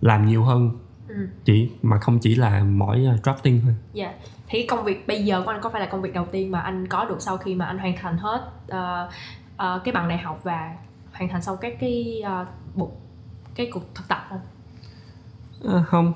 [0.00, 0.70] làm nhiều hơn
[1.16, 1.26] ừ.
[1.44, 3.74] chỉ mà không chỉ là mỗi uh, drafting thôi.
[3.92, 4.14] Dạ.
[4.48, 6.60] Thì công việc bây giờ của anh có phải là công việc đầu tiên mà
[6.60, 9.10] anh có được sau khi mà anh hoàn thành hết ờ,
[9.56, 10.76] ờ, cái bằng đại học và
[11.12, 12.90] hoàn thành xong các cái uh, bộ
[13.54, 14.40] cái cuộc thực tập không?
[15.64, 16.12] Ờ, không.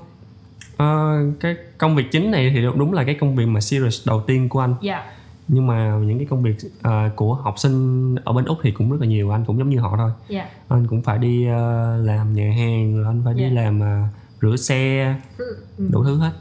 [0.77, 4.23] Ờ, cái công việc chính này thì đúng là cái công việc mà serious đầu
[4.27, 4.75] tiên của anh.
[4.81, 5.13] Dạ.
[5.49, 8.91] Nhưng mà những cái công việc ờ, của học sinh ở bên úc thì cũng
[8.91, 10.11] rất là nhiều anh cũng giống như họ thôi.
[10.29, 10.49] Dạ.
[10.69, 13.63] Anh cũng phải đi ờ, làm nhà hàng rồi anh phải đi Dạ.
[13.63, 14.03] làm ờ,
[14.43, 15.57] rửa xe ừ.
[15.79, 15.89] ừ.
[15.91, 16.33] đủ thứ hết.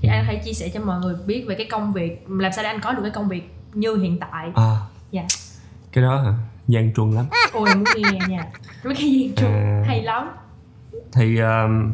[0.00, 2.62] Thì anh hãy chia sẻ cho mọi người biết về cái công việc làm sao
[2.62, 4.50] để anh có được cái công việc như hiện tại.
[4.54, 4.76] À.
[5.10, 5.26] Dạ.
[5.92, 6.34] Cái đó hả?
[6.68, 7.26] Gian truân lắm.
[7.52, 8.46] Ôi muốn nghe nha.
[8.84, 9.82] Mấy cái gì chung À.
[9.86, 10.28] hay lắm.
[11.12, 11.92] Thì um,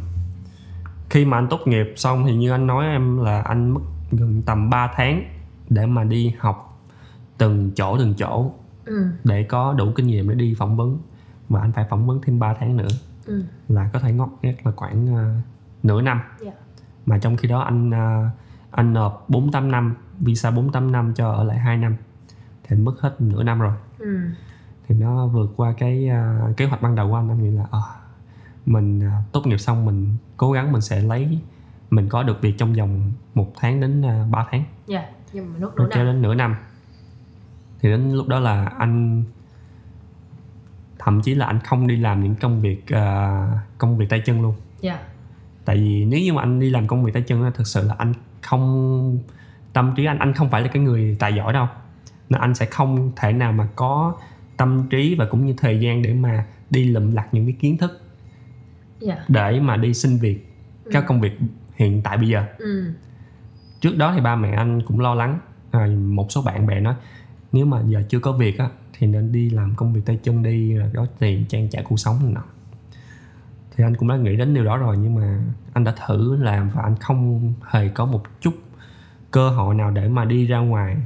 [1.10, 3.80] khi mà anh tốt nghiệp xong thì như anh nói em là anh mất
[4.10, 5.24] gần tầm 3 tháng
[5.68, 6.82] để mà đi học
[7.38, 8.50] từng chỗ từng chỗ
[8.84, 9.06] ừ.
[9.24, 10.98] để có đủ kinh nghiệm để đi phỏng vấn.
[11.48, 12.88] Và anh phải phỏng vấn thêm 3 tháng nữa
[13.26, 13.44] ừ.
[13.68, 15.44] Là có thể ngót nghét là khoảng uh,
[15.82, 16.20] nửa năm.
[16.40, 16.52] Dạ.
[17.06, 18.30] Mà trong khi đó anh uh,
[18.70, 21.96] anh nộp 48 năm visa 48 năm cho ở lại 2 năm.
[22.62, 23.74] Thì anh mất hết nửa năm rồi.
[23.98, 24.18] Ừ.
[24.88, 27.28] Thì nó vượt qua cái à, kế hoạch ban đầu của anh.
[27.28, 27.82] Anh nghĩ là ờ,
[28.66, 31.38] mình à, tốt nghiệp xong mình cố gắng mình sẽ lấy
[31.90, 34.64] mình có được việc trong vòng một tháng đến uh, 3 tháng.
[34.86, 36.06] Dạ nhưng mà nốt nửa cho năm.
[36.06, 36.56] đến nửa năm.
[37.80, 39.24] Thì đến lúc đó là anh
[41.06, 43.38] thậm chí là anh không đi làm những công việc à,
[43.78, 44.54] công việc tay chân luôn.
[44.80, 44.98] Dạ.
[45.64, 47.88] Tại vì nếu như mà anh đi làm công việc tay chân á thực sự
[47.88, 49.18] là anh không
[49.72, 51.66] tâm trí anh anh không phải là cái người tài giỏi đâu.
[52.30, 54.14] Nên anh sẽ không thể nào mà có
[54.56, 57.78] tâm trí và cũng như thời gian để mà đi lụm lặt những cái kiến
[57.78, 58.00] thức
[59.00, 59.24] dạ.
[59.28, 60.46] để mà đi xin việc
[60.90, 61.38] các công việc
[61.76, 62.44] hiện tại bây giờ.
[62.58, 62.94] Ừ.
[63.80, 65.38] Trước đó thì ba mẹ anh cũng lo lắng.
[65.70, 66.94] À, một số bạn bè nói
[67.52, 68.68] nếu mà giờ chưa có việc á
[68.98, 71.96] thì nên đi làm công việc tay chân đi rồi có tiền trang trải cuộc
[71.96, 72.44] sống này nọ.
[73.76, 75.42] Thì anh cũng đã nghĩ đến điều đó rồi nhưng mà
[75.72, 78.54] anh đã thử làm và anh không hề có một chút
[79.30, 80.96] cơ hội nào để mà đi ra ngoài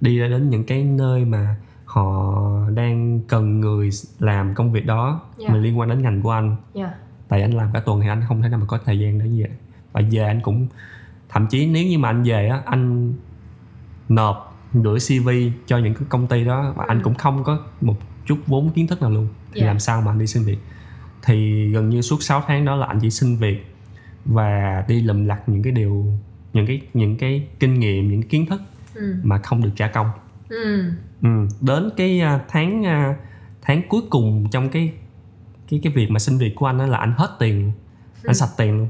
[0.00, 2.34] đi ra đến những cái nơi mà họ
[2.74, 5.48] đang cần người làm công việc đó Dạ.
[5.48, 6.56] mà liên quan đến ngành của anh.
[6.74, 6.94] Dạ.
[7.28, 9.28] Tại anh làm cả tuần thì anh không thể nào mà có thời gian để
[9.28, 9.56] như vậy
[9.92, 10.66] và về anh cũng
[11.28, 13.14] thậm chí nếu như mà anh về á anh
[14.08, 15.28] nộp gửi cv
[15.66, 17.02] cho những cái công ty đó và anh Ừ.
[17.04, 17.94] cũng không có một
[18.26, 19.28] chút vốn kiến thức nào luôn.
[19.54, 19.66] Thì Dạ.
[19.66, 20.58] làm sao mà anh đi xin việc?
[21.22, 23.66] Thì gần như suốt 6 tháng đó là anh chỉ xin việc
[24.24, 26.06] và đi lầm lặt những cái điều
[26.52, 28.60] những cái những cái kinh nghiệm những cái kiến thức
[28.94, 29.14] ừ.
[29.22, 30.06] mà không được trả công.
[30.48, 30.82] Ừ.
[31.22, 31.28] Ừ,
[31.60, 33.14] đến cái à, tháng à,
[33.62, 34.92] tháng cuối cùng trong cái
[35.70, 37.72] cái cái việc mà xin việc của anh đó là anh hết tiền luôn.
[38.24, 38.88] anh sạch tiền luôn.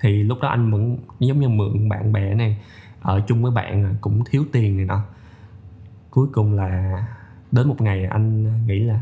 [0.00, 2.56] Thì lúc đó anh vẫn giống như mượn bạn bè này
[3.02, 5.00] ở chung với bạn à, cũng thiếu tiền này nọ
[6.16, 7.02] cuối cùng là
[7.52, 9.00] đến một ngày anh nghĩ là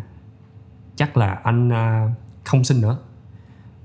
[0.96, 2.08] chắc là anh à,
[2.44, 2.98] không xin nữa.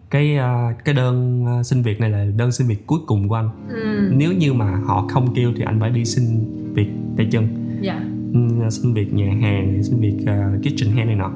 [0.09, 3.49] Cái à, cái đơn xin việc này là đơn xin việc cuối cùng của anh.
[3.69, 4.11] Ừ.
[4.15, 6.23] Nếu như mà họ không kêu thì anh phải đi xin
[6.73, 7.47] việc tay chân.
[7.81, 8.01] Dạ.
[8.33, 11.31] Ừ, xin việc nhà hàng xin việc uh, kitchen hand này nọ.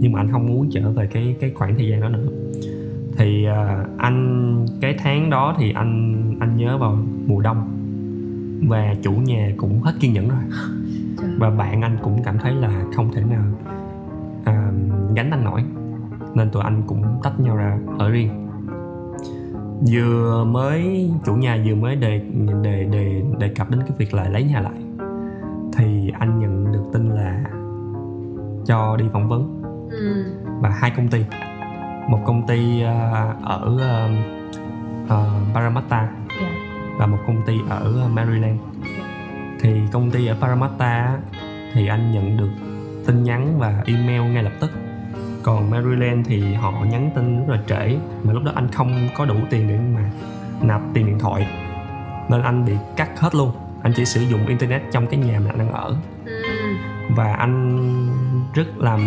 [0.00, 2.28] Nhưng mà anh không muốn trở về cái cái khoảng thời gian đó nữa.
[3.16, 7.78] Thì uh, anh cái tháng đó thì anh anh nhớ vào mùa đông.
[8.68, 10.40] Và chủ nhà cũng hết kiên nhẫn rồi.
[11.38, 13.42] Và bạn anh cũng cảm thấy là không thể nào
[14.44, 14.72] à,
[15.16, 15.64] gánh anh nổi.
[16.34, 18.48] Nên tụi anh cũng tách nhau ra ở riêng.
[19.92, 22.24] Vừa mới chủ nhà vừa mới đề
[22.62, 24.82] đề đề đề cập đến cái việc là lấy nhà lại
[25.76, 27.44] thì anh nhận được tin là
[28.66, 29.62] cho đi phỏng vấn.
[29.90, 30.24] Ừ.
[30.60, 31.24] Và hai công ty
[32.08, 34.08] một công ty à, ở à,
[35.08, 35.16] à,
[35.54, 36.08] Parramatta
[36.40, 36.48] dạ.
[36.98, 38.60] và một công ty ở Maryland
[39.62, 41.18] thì công ty ở Parramatta
[41.72, 42.50] thì anh nhận được
[43.06, 44.70] tin nhắn và email ngay lập tức.
[45.42, 49.24] Còn Maryland thì họ nhắn tin rất là trễ mà lúc đó anh không có
[49.24, 50.10] đủ tiền để mà
[50.62, 51.46] nạp tiền điện thoại.
[52.28, 53.52] Nên anh bị cắt hết luôn.
[53.82, 55.96] Anh chỉ sử dụng internet trong cái nhà mà anh đang ở.
[56.24, 56.42] Ừ.
[57.16, 57.78] và anh
[58.54, 59.00] rất làm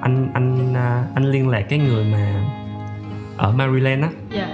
[0.00, 2.44] anh anh à, anh liên lạc cái người mà
[3.36, 4.08] ở Maryland á.
[4.30, 4.48] Dạ.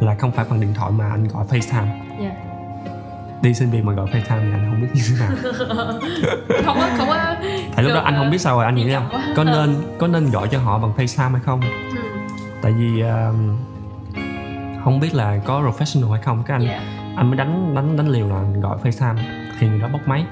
[0.00, 1.88] Là không phải bằng điện thoại mà anh gọi FaceTime.
[2.20, 2.55] Dạ
[3.42, 5.30] đi xin việc mà gọi FaceTime thì anh không biết như thế nào.
[6.64, 7.34] Không có không có
[7.76, 10.30] tại lúc đó anh không biết sao rồi anh nghĩ là có nên có nên
[10.30, 11.60] gọi cho họ bằng FaceTime hay không?
[11.60, 11.98] Ừ.
[12.62, 13.30] tại vì à,
[14.84, 16.42] không biết là có professional hay không.
[16.46, 16.80] Cái anh dạ.
[17.16, 19.16] anh mới đánh đánh đánh liều là gọi FaceTime
[19.58, 20.24] thì người đó bóc máy.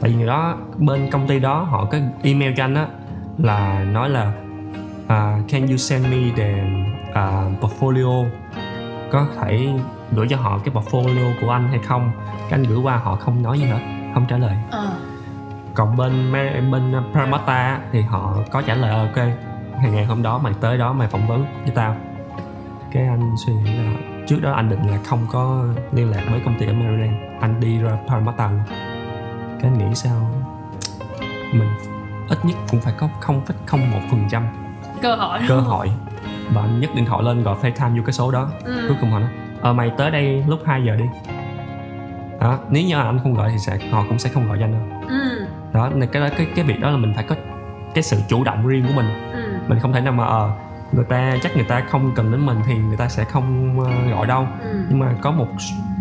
[0.00, 2.86] Tại vì người đó bên công ty đó họ có email cho anh á
[3.38, 4.32] là nói là
[5.08, 6.54] à, can you send me the
[7.14, 8.26] à, portfolio?
[9.12, 9.68] Có thể
[10.12, 12.12] gửi cho họ cái portfolio của anh hay không?
[12.26, 13.80] Cái anh gửi qua họ không nói gì hết
[14.14, 14.56] không trả lời.
[14.70, 14.92] Ờ.
[15.74, 16.32] Còn bên
[16.70, 19.16] bên Pramata thì họ có trả lời ok
[19.82, 21.96] ngày ngày hôm đó mày tới đó mày phỏng vấn với tao.
[22.92, 23.92] Cái anh suy nghĩ là
[24.26, 27.60] trước đó anh định là không có liên lạc với công ty ở Maryland anh
[27.60, 28.62] đi ra Parramatta luôn.
[29.60, 30.30] Cái anh nghĩ sao?
[31.52, 31.68] Mình
[32.28, 34.46] ít nhất cũng phải có 0,01 phần trăm
[35.02, 35.38] cơ hội.
[35.48, 35.90] cơ hội.
[36.52, 38.48] Và anh nhấc điện thoại lên gọi FaceTime vô cái số đó.
[38.64, 38.84] Ừ.
[38.88, 39.30] cuối cùng họ nói
[39.60, 41.04] ờ mày tới đây lúc 2 giờ đi
[42.40, 44.72] đó nếu như anh không gọi thì sẽ họ cũng sẽ không gọi cho anh
[44.72, 45.46] đâu ừ.
[45.72, 47.34] đó nên cái cái cái việc đó là mình phải có
[47.94, 49.58] cái sự chủ động riêng của mình ừ.
[49.68, 50.50] mình không thể nào mà ờ
[50.92, 54.10] người ta chắc người ta không cần đến mình thì người ta sẽ không ờ,
[54.10, 54.84] gọi đâu ừ.
[54.88, 55.46] nhưng mà có một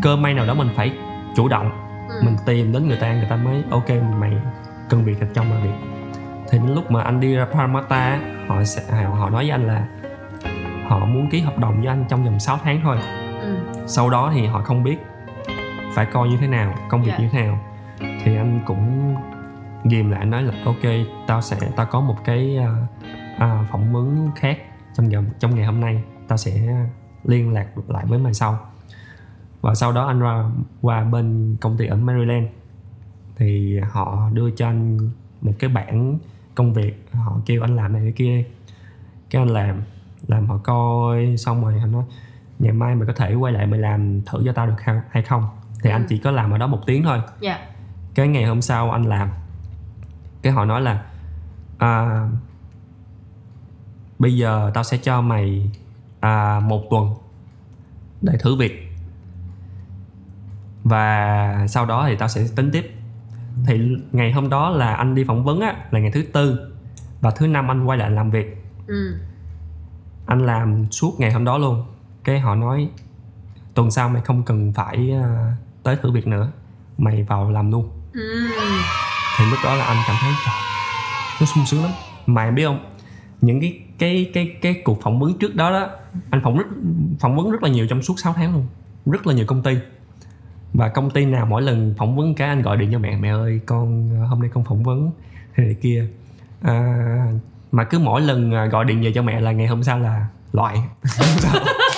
[0.01, 0.93] cơ may nào đó mình phải
[1.35, 1.71] chủ động
[2.09, 2.21] ừ.
[2.25, 3.89] mình tìm đến người ta người ta mới ok
[4.19, 4.31] mày
[4.89, 5.99] cần việc thì cho mày việc
[6.51, 9.67] thì đến lúc mà anh đi ra Parramatta á, họ sẽ họ nói với anh
[9.67, 9.85] là
[10.87, 12.97] họ muốn ký hợp đồng với anh trong vòng 6 tháng thôi.
[13.89, 14.97] Sau đó thì họ không biết
[15.93, 17.17] phải coi như thế nào công việc Dạ.
[17.17, 17.59] như thế nào.
[17.99, 19.15] Thì anh cũng
[19.83, 20.83] ghim lại nói là ok
[21.27, 22.75] tao sẽ tao có một cái à,
[23.37, 24.57] à, phỏng vấn khác
[24.93, 26.03] trong vòng trong ngày hôm nay.
[26.27, 26.85] Tao sẽ
[27.23, 28.59] liên lạc lại với mày sau.
[29.61, 30.43] Và sau đó anh ra
[30.81, 32.45] qua bên công ty ở Maryland.
[33.37, 35.09] Thì họ đưa cho anh
[35.41, 36.19] một cái bản
[36.55, 38.43] công việc họ kêu anh làm này cái kia.
[39.29, 39.81] Cái anh làm
[40.27, 42.03] làm họ coi xong rồi anh nói
[42.59, 45.23] ngày mai mày có thể quay lại mày làm thử cho tao được hay- hay
[45.23, 45.47] không?
[45.83, 46.05] Thì anh Ừ.
[46.09, 47.21] chỉ có làm ở đó một tiếng thôi.
[47.39, 47.59] Dạ.
[48.15, 49.29] Cái ngày hôm sau anh làm.
[50.41, 51.03] Cái họ nói là
[51.77, 52.21] à,
[54.19, 55.71] bây giờ tao sẽ cho mày
[56.19, 57.13] à, một tuần
[58.21, 58.85] để thử việc.
[60.83, 62.91] Và sau đó thì tao sẽ tính tiếp.
[63.65, 66.73] Thì ngày hôm đó là anh đi phỏng vấn á là ngày thứ tư.
[67.21, 68.55] Và thứ năm anh quay lại làm việc.
[68.87, 69.19] Ừ.
[70.25, 71.85] anh làm suốt ngày hôm đó luôn
[72.29, 72.89] cái họ nói
[73.73, 75.53] tuần sau mày không cần phải à,
[75.83, 76.51] tới thử việc nữa
[76.97, 77.89] mày vào làm luôn.
[78.13, 78.49] Ừ.
[79.37, 80.53] thì lúc đó là anh cảm thấy trời
[81.39, 81.91] nó sung sướng lắm.
[82.25, 82.85] Mà em biết không
[83.41, 85.89] những cái cái cái cái cuộc phỏng vấn trước đó đó
[86.29, 86.67] anh phỏng rất
[87.19, 88.67] phỏng vấn rất là nhiều trong suốt 6 tháng luôn.
[89.05, 89.77] Rất là nhiều công ty.
[90.73, 93.29] Và công ty nào mỗi lần phỏng vấn cái anh gọi điện cho mẹ mẹ
[93.29, 95.11] ơi con ờ, hôm nay con phỏng vấn
[95.55, 96.07] thế này kia.
[96.61, 96.95] À,
[97.71, 100.27] mà cứ mỗi lần à, gọi điện về cho mẹ là ngày hôm sau là
[100.53, 100.83] loại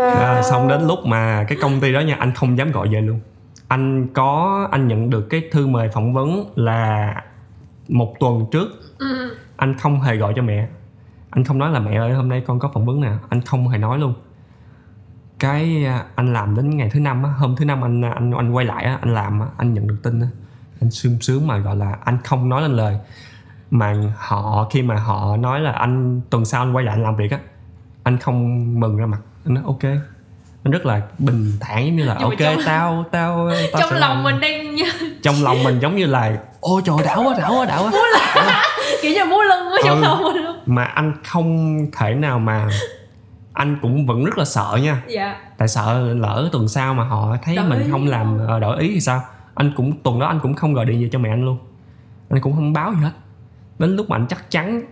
[0.00, 3.00] à, xong đến lúc mà cái công ty đó nha anh không dám gọi về
[3.00, 3.20] luôn.
[3.68, 7.14] Anh có anh nhận được cái thư mời phỏng vấn là
[7.88, 8.68] một tuần trước.
[8.98, 9.36] Ừ.
[9.56, 10.68] anh không hề gọi cho mẹ.
[11.30, 13.12] Anh không nói là mẹ ơi hôm nay con có phỏng vấn nè.
[13.28, 14.14] Anh không hề nói luôn.
[15.38, 18.52] Cái à, anh làm đến ngày thứ năm á hôm thứ năm anh anh anh
[18.52, 20.26] quay lại á anh làm á anh nhận được tin á.
[20.80, 22.98] Anh sướng sướng mà gọi là anh không nói lên lời.
[23.70, 27.16] Mà họ khi mà họ nói là anh tuần sau anh quay lại anh làm
[27.16, 27.38] việc á
[28.02, 29.18] anh không mừng ra mặt.
[29.44, 29.82] Anh nói ok.
[30.64, 33.98] Anh rất là bình thản giống như là Nhưng ok trong- tao tao tao trong
[34.00, 34.76] lòng làm." mình đang
[35.22, 38.62] trong lòng mình giống như là ôi trời đảo quá đảo quá đảo quá.
[39.02, 40.02] Kiểu như múa lưng trong Ừ.
[40.02, 40.56] lòng mình luôn.
[40.66, 42.68] mà anh không thể nào mà
[43.52, 45.02] anh cũng vẫn rất là sợ nha.
[45.08, 45.36] Dạ.
[45.58, 47.90] Tại sợ lỡ tuần sau mà họ thấy Đổi mình ý.
[47.90, 49.22] không làm ờ, đổi ý thì sao?
[49.54, 51.58] Anh cũng tuần đó anh cũng không gọi điện về cho mẹ anh luôn.
[52.30, 53.10] Anh cũng không báo gì hết.
[53.78, 54.82] Đến lúc mà anh chắc chắn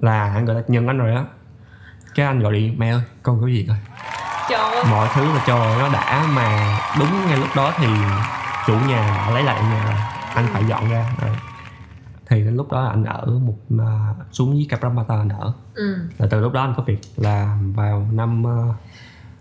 [0.00, 1.24] là gọi là nhận anh rồi á
[2.14, 3.76] cái anh gọi điện mẹ ơi con có gì rồi.
[4.50, 4.84] Trời ơi.
[4.90, 7.86] Mọi thứ là trời ơi, nó đã mà đúng ngay lúc đó thì
[8.66, 10.00] chủ nhà lấy lại nhà rồi.
[10.34, 11.14] Anh phải dọn ra.
[11.20, 11.36] Rồi.
[12.26, 15.52] thì đến lúc đó anh ở một à, xuống dưới Capramata anh ở.
[15.74, 15.96] Ừ.
[16.18, 18.74] là từ lúc đó anh có việc là vào năm uh,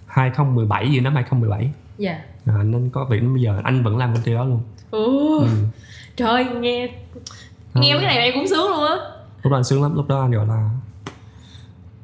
[0.08, 2.20] 2017 giữa năm 2017 dạ.
[2.46, 4.62] À, nên có việc đến bây giờ anh vẫn làm công ty đó luôn.
[4.92, 5.40] Ừ.
[5.40, 5.48] ừ.
[6.16, 6.90] trời nghe
[7.74, 8.96] nghe cái này em cũng sướng luôn á.
[9.44, 10.70] Lúc đó anh sướng lắm lúc đó anh gọi là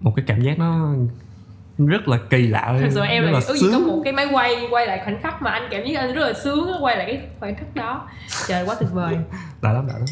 [0.02, 0.96] một cái cảm giác nó
[1.78, 4.28] rất là kỳ lạ thật sự em rất là ước gì có một cái máy
[4.32, 7.06] quay quay lại khoảnh khắc mà anh cảm giác anh rất là sướng quay lại
[7.06, 8.10] cái khoảnh khắc đó.
[8.48, 9.16] Trời quá tuyệt vời.
[9.62, 10.06] Đã lắm đã lắm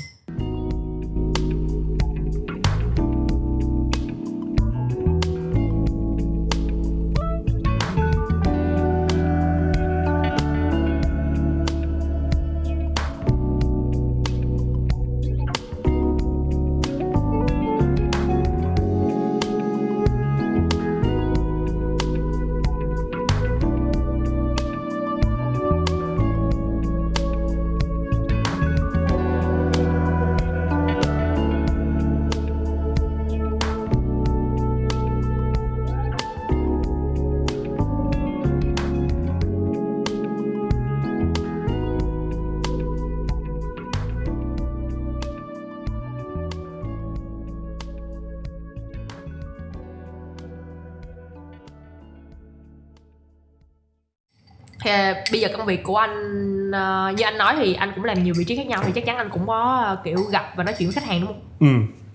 [55.48, 58.44] giờ công việc của anh à, như anh nói thì anh cũng làm nhiều vị
[58.44, 60.90] trí khác nhau thì chắc chắn anh cũng có à, kiểu gặp và nói chuyện
[60.90, 61.42] với khách hàng đúng không?
[61.60, 61.68] Ừ.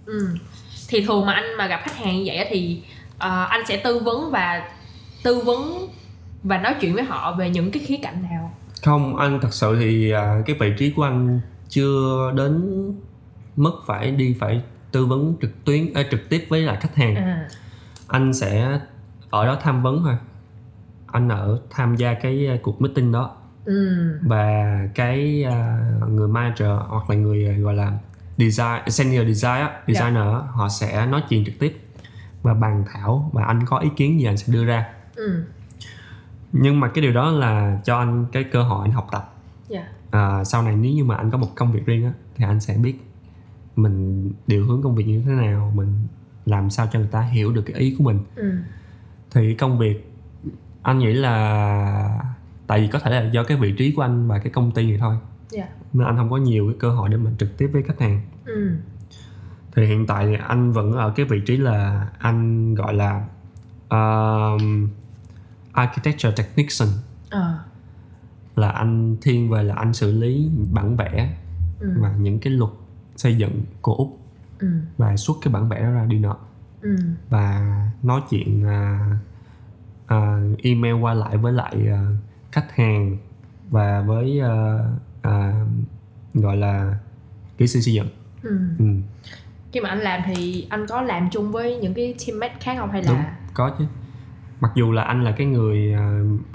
[0.06, 0.28] Ừ.
[0.88, 2.82] thì thường mà anh mà gặp khách hàng như vậy thì
[3.18, 4.68] à, anh sẽ tư vấn và
[5.22, 5.88] tư vấn
[6.42, 8.54] và nói chuyện với họ về những cái khía cạnh nào?
[8.82, 12.72] Không anh thật sự thì à, cái vị trí của anh chưa đến
[13.56, 14.60] mức phải đi phải
[14.92, 17.14] tư vấn trực tuyến à, trực tiếp với lại khách hàng.
[17.16, 17.48] À,
[18.08, 18.78] anh sẽ
[19.30, 20.14] ở đó tham vấn thôi
[21.12, 24.18] anh ở tham gia cái à, cuộc meeting đó ừ.
[24.22, 27.98] và cái à, người manager hoặc là người à, gọi là
[28.38, 31.80] design senior design á, designer á, họ sẽ nói chuyện trực tiếp
[32.42, 34.86] và bàn thảo và anh có ý kiến gì anh sẽ đưa ra
[35.16, 35.44] ừ.
[36.52, 39.34] nhưng mà cái điều đó là cho anh cái cơ hội anh học tập
[39.68, 42.44] dạ à, sau này nếu như mà anh có một công việc riêng á thì
[42.44, 42.94] anh sẽ biết
[43.76, 45.88] mình điều hướng công việc như thế nào mình
[46.46, 48.52] làm sao cho người ta hiểu được cái ý của mình ừ.
[49.30, 50.11] thì công việc
[50.82, 52.20] anh nghĩ là
[52.66, 54.86] tại vì có thể là do cái vị trí của anh và cái công ty
[54.86, 55.16] này thôi
[55.50, 58.00] dạ nên anh không có nhiều cái cơ hội để mình trực tiếp với khách
[58.00, 58.70] hàng ừ.
[59.74, 63.26] thì hiện tại thì anh vẫn ở cái vị trí là anh gọi là
[63.88, 64.88] um,
[65.72, 66.88] architecture technician
[67.30, 67.58] à.
[68.56, 71.36] là anh thiên về là anh xử lý bản vẽ
[71.80, 71.88] ừ.
[71.98, 72.70] và những cái luật
[73.16, 74.18] xây dựng của úc
[74.58, 74.68] ừ.
[74.98, 76.36] và xuất cái bản vẽ đó ra đi nợ
[76.82, 76.96] ừ.
[77.30, 79.10] và nói chuyện à,
[80.12, 82.06] à, email qua lại với lại à,
[82.52, 83.16] khách hàng
[83.70, 84.78] và với à,
[85.22, 85.64] à,
[86.34, 86.98] gọi là
[87.58, 88.08] kỹ sư xây dựng.
[88.42, 88.58] Ừ.
[88.78, 88.84] ừ,
[89.72, 92.90] khi mà anh làm thì anh có làm chung với những cái teammate khác không
[92.90, 93.10] hay là?
[93.12, 93.20] Đúng
[93.54, 93.84] có chứ.
[94.60, 95.94] Mặc dù là anh là cái người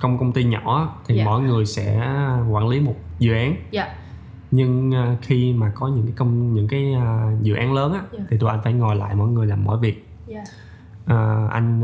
[0.01, 1.26] trong công ty nhỏ thì Dạ.
[1.26, 1.97] mỗi người sẽ
[2.49, 3.55] quản lý một dự án.
[3.72, 3.95] Dạ.
[4.51, 4.91] Nhưng
[5.22, 6.95] khi mà có những cái công những cái
[7.41, 8.20] dự án lớn á Dạ.
[8.30, 10.08] thì tụi anh phải ngồi lại mỗi người làm mỗi việc.
[10.28, 10.43] Dạ.
[11.05, 11.82] À, anh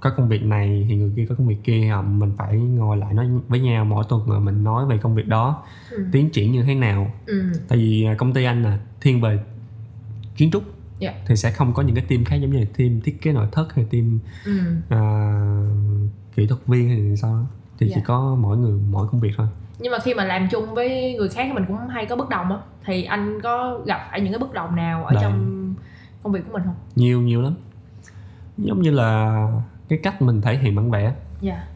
[0.00, 2.96] có công việc này thì người kia có công việc kia à, mình phải ngồi
[2.96, 6.04] lại nói với nhau mỗi tuần rồi mình nói về công việc đó ừ.
[6.12, 7.52] tiến triển như thế nào ừ.
[7.68, 9.38] tại vì à, công ty anh là thiên về
[10.36, 10.62] kiến trúc
[10.98, 11.14] Dạ.
[11.26, 13.46] thì sẽ không có những cái team khác giống như là team thiết kế nội
[13.52, 14.52] thất hay team ừ.
[14.88, 15.00] à,
[16.36, 17.44] kỹ thuật viên hay sao đó
[17.78, 18.02] thì chỉ Dạ.
[18.06, 19.46] có mỗi người mỗi công việc thôi
[19.78, 22.28] nhưng mà khi mà làm chung với người khác thì mình cũng hay có bất
[22.28, 25.22] đồng á thì anh có gặp phải những cái bất đồng nào ở Đây.
[25.22, 25.74] trong
[26.22, 27.54] công việc của mình không nhiều nhiều lắm
[28.58, 29.42] giống như là
[29.88, 31.68] cái cách mình thể hiện bản vẽ dạ.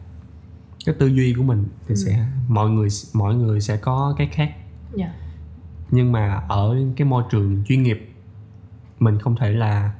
[0.85, 1.95] Cái tư duy của mình thì Ừ.
[1.95, 4.51] sẽ mọi người mọi người sẽ có cái khác.
[4.95, 5.13] Dạ.
[5.91, 8.13] Nhưng mà ở cái môi trường chuyên nghiệp
[8.99, 9.93] mình không thể là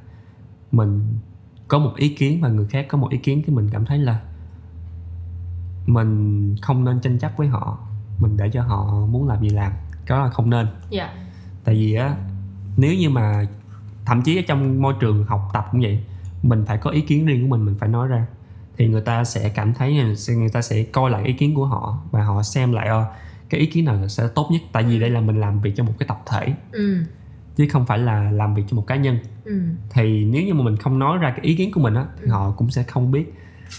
[0.72, 1.18] mình
[1.68, 3.98] có một ý kiến và người khác có một ý kiến thì mình cảm thấy
[3.98, 4.20] là
[5.86, 7.78] mình không nên tranh chấp với họ
[8.18, 9.72] mình để cho họ muốn làm gì làm
[10.06, 10.66] cái đó là không nên.
[10.90, 11.14] Dạ.
[11.64, 12.16] Tại vì á
[12.76, 13.46] nếu như mà
[14.04, 16.04] thậm chí ở trong môi trường học tập cũng vậy
[16.44, 18.26] mình phải có ý kiến riêng của mình mình phải nói ra.
[18.76, 21.98] Thì người ta sẽ cảm thấy người ta sẽ coi lại ý kiến của họ
[22.10, 23.04] và họ xem lại ờ,
[23.50, 24.60] cái ý kiến nào sẽ tốt nhất.
[24.72, 26.96] Tại vì đây là mình làm việc cho một cái tập thể ừ.
[27.56, 29.18] chứ không phải là làm việc cho một cá nhân.
[29.44, 29.60] Ừ.
[29.90, 32.28] Thì nếu như mà mình không nói ra cái ý kiến của mình á thì
[32.28, 33.34] họ cũng sẽ không biết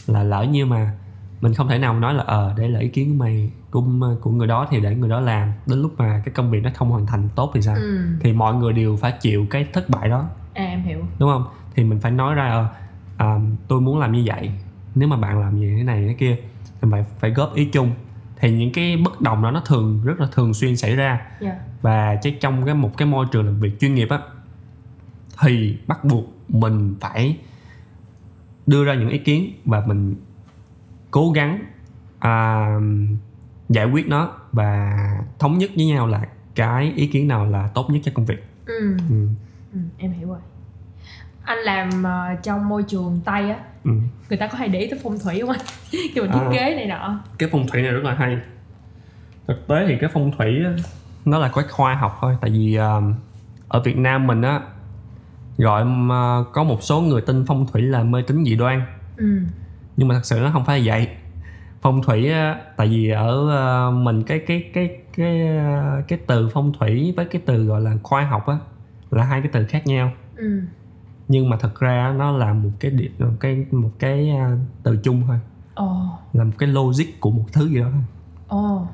[0.07, 0.91] là lỡ như mà
[1.41, 3.83] mình không thể nào nói là ờ đây là ý kiến của mày của,
[4.21, 5.51] của người đó thì để người đó làm.
[5.67, 7.75] Đến lúc mà cái công việc nó không hoàn thành tốt thì sao?
[7.75, 7.99] Ừ.
[8.19, 10.29] Thì mọi người đều phải chịu cái thất bại đó.
[10.53, 10.99] À em hiểu.
[11.19, 11.45] Đúng không
[11.75, 12.67] thì mình phải nói ra ờ,
[13.17, 14.51] à, tôi muốn làm như vậy
[14.95, 16.37] nếu mà bạn làm gì thế này thế kia
[16.81, 17.91] thì phải phải góp ý chung.
[18.39, 21.21] Thì những cái bất đồng đó nó thường rất là thường xuyên xảy ra.
[21.41, 21.59] Dạ.
[21.81, 24.19] Và chắc trong cái một cái môi trường làm việc chuyên nghiệp á
[25.41, 27.37] thì bắt buộc mình phải
[28.67, 30.15] đưa ra những ý kiến và mình
[31.11, 31.59] cố gắng
[32.19, 32.67] à,
[33.69, 34.97] giải quyết nó và
[35.39, 38.43] thống nhất với nhau là cái ý kiến nào là tốt nhất cho công việc.
[38.65, 38.97] Ừ.
[39.09, 39.27] Ừ.
[39.73, 40.39] ừ, em hiểu rồi
[41.45, 43.57] anh làm ờ, trong môi trường tây á.
[43.83, 43.91] Ừ.
[44.29, 45.59] người ta có hay để ý tới phong thủy không anh?
[45.91, 46.49] Khi mình thiết À.
[46.51, 47.19] kế này nọ.
[47.37, 48.37] Cái phong thủy này rất là hay.
[49.47, 50.71] Thực tế thì cái phong thủy á,
[51.25, 52.37] nó là cái khoa học thôi.
[52.41, 52.95] Tại vì à,
[53.67, 54.61] ở Việt Nam mình á
[55.57, 58.81] gọi mà có một số người tin phong thủy là mê tín dị đoan.
[59.17, 59.25] Ừ.
[59.97, 61.07] Nhưng mà thật sự nó không phải là vậy.
[61.81, 65.49] Phong thủy á, tại vì ở ờ, mình cái cái cái cái
[66.07, 68.57] cái từ phong thủy với cái từ gọi là khoa học á
[69.11, 70.11] là hai cái từ khác nhau.
[70.35, 70.61] Ừ
[71.27, 74.97] nhưng mà thật ra nó là một cái điểm một cái một cái ờ, từ
[75.03, 75.39] chung thôi.
[75.73, 76.01] Ồ.
[76.33, 78.03] Là một cái logic của một thứ gì đó thôi.
[78.47, 78.87] Ồ.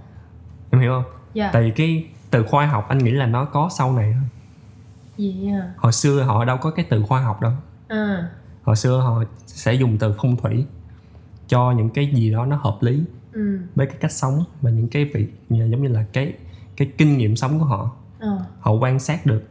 [0.71, 1.13] Em hiểu không?
[1.33, 1.49] Dạ.
[1.53, 4.29] Tại vì cái từ khoa học anh nghĩ là nó có sau này thôi.
[5.17, 7.51] À hồi xưa họ đâu có cái từ khoa học đâu.
[7.87, 8.29] À.
[8.63, 10.65] Hồi xưa họ sẽ dùng từ phong thủy
[11.47, 13.03] cho những cái gì đó nó hợp lý
[13.33, 13.59] ừ.
[13.75, 15.11] với cái cách sống và những cái
[15.49, 16.33] như- giống như là cái
[16.77, 17.91] cái kinh nghiệm sống của họ.
[18.19, 18.45] Ờ.
[18.59, 19.43] Họ quan sát được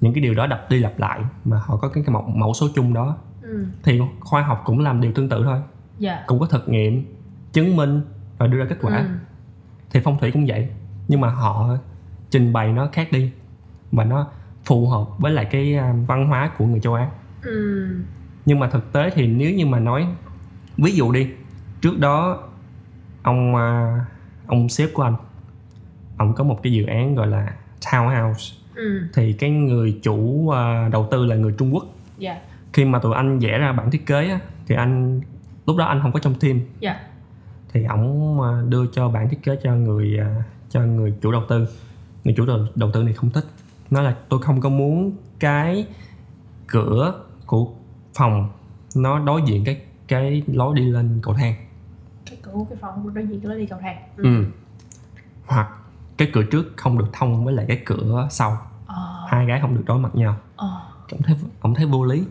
[0.00, 2.54] những cái điều đó đập đi lặp lại mà họ có cái, cái mẫu, mẫu
[2.54, 3.16] số chung đó.
[3.42, 3.66] Ừ.
[3.82, 5.60] Thì khoa học cũng làm điều tương tự thôi.
[5.98, 6.24] Dạ.
[6.26, 7.16] Cũng có thực nghiệm
[7.52, 8.02] chứng minh
[8.38, 8.96] và đưa ra kết quả.
[8.96, 9.04] Ừ.
[9.90, 10.68] Thì phong thủy cũng vậy.
[11.08, 11.76] Nhưng mà họ
[12.30, 13.32] trình bày nó khác đi.
[13.92, 14.28] Và nó
[14.64, 17.08] phù hợp với lại cái à, văn hóa của người châu Á.
[17.42, 17.86] Ừ.
[18.46, 20.06] Nhưng mà thực tế thì nếu như mà nói
[20.76, 21.30] ví dụ đi
[21.80, 22.42] trước đó
[23.22, 24.00] ông à,
[24.46, 25.14] ông sếp của anh
[26.16, 29.02] ông có một cái dự án gọi là townhouse ừ.
[29.14, 31.84] Thì cái người chủ à, đầu tư là người Trung Quốc.
[32.18, 32.40] Dạ.
[32.72, 35.20] Khi mà tụi anh vẽ ra bản thiết kế á, thì anh
[35.66, 36.60] lúc đó anh không có trong team.
[36.80, 37.00] Dạ.
[37.72, 41.42] Thì ổng à, đưa cho bản thiết kế cho người à, cho người chủ đầu
[41.48, 41.66] tư.
[42.24, 43.44] Người chủ đầu, đầu tư này không thích.
[43.90, 45.86] Nói là tôi không có muốn cái
[46.66, 47.14] cửa
[47.46, 47.68] của
[48.14, 48.48] phòng
[48.96, 51.54] nó đối diện cái cái lối đi lên cầu thang.
[52.30, 53.96] Cái cửa của cái phòng đối diện cái lối đi cầu thang.
[54.16, 54.44] Ừ.
[55.46, 55.68] hoặc
[56.16, 59.26] cái cửa trước không được thông với lại cái cửa sau ờ.
[59.28, 60.36] Hai cái không được đối mặt nhau.
[60.56, 60.80] Ờ.
[61.10, 62.24] Ông thấy ông thấy vô lý.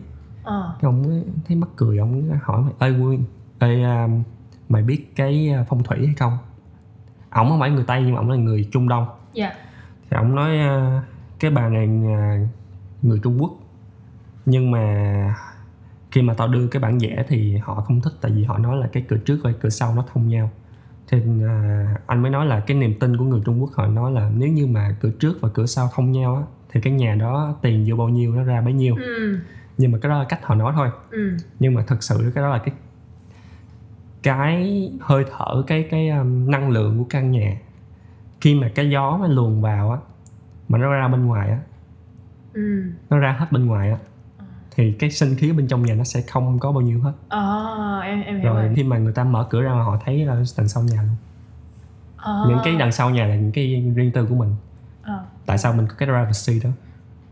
[0.44, 0.76] Ờ.
[0.80, 3.24] Cái ông thấy mắc cười ông hỏi mày ơi nguyên
[3.58, 4.08] ê à,
[4.68, 6.38] mày biết cái à, phong thủy hay không?
[7.30, 9.06] Ổng không phải người tây nhưng mà ổng là người trung đông.
[9.32, 9.52] Dạ.
[10.10, 11.02] Thì ổng nói à,
[11.40, 11.86] cái bà này
[13.02, 13.52] người trung quốc.
[14.46, 15.34] Nhưng mà
[16.10, 18.76] khi mà tao đưa cái bản vẽ thì họ không thích tại vì họ nói
[18.76, 20.50] là cái cửa trước và cửa sau nó thông nhau
[21.10, 24.12] thì à, anh mới nói là cái niềm tin của người trung quốc họ nói
[24.12, 27.14] là nếu như mà cửa trước và cửa sau thông nhau á thì cái nhà
[27.14, 28.96] đó tiền vô bao nhiêu nó ra bấy nhiêu.
[28.96, 29.38] Ừ.
[29.78, 30.90] Nhưng mà cái đó là cách họ nói thôi.
[31.10, 31.36] Ừ.
[31.58, 32.74] Nhưng mà thực sự cái đó là cái
[34.22, 37.58] cái hơi thở cái cái um, năng lượng của căn nhà.
[38.40, 39.98] Khi mà cái gió nó luồn vào á
[40.68, 41.58] mà nó ra bên ngoài á
[42.52, 42.82] ừ.
[43.10, 43.98] nó ra hết bên ngoài á
[44.80, 47.12] thì cái sinh khí bên trong nhà nó sẽ không có bao nhiêu hết.
[47.28, 48.72] Ờ em em hiểu rồi rồi.
[48.76, 51.16] khi mà người ta mở cửa ra mà họ thấy là đằng sau nhà luôn.
[52.16, 52.46] Ờ.
[52.48, 54.54] Những cái đằng sau nhà là những cái riêng tư của mình.
[55.02, 55.24] Ờ.
[55.46, 56.70] Tại sao mình có cái privacy đó?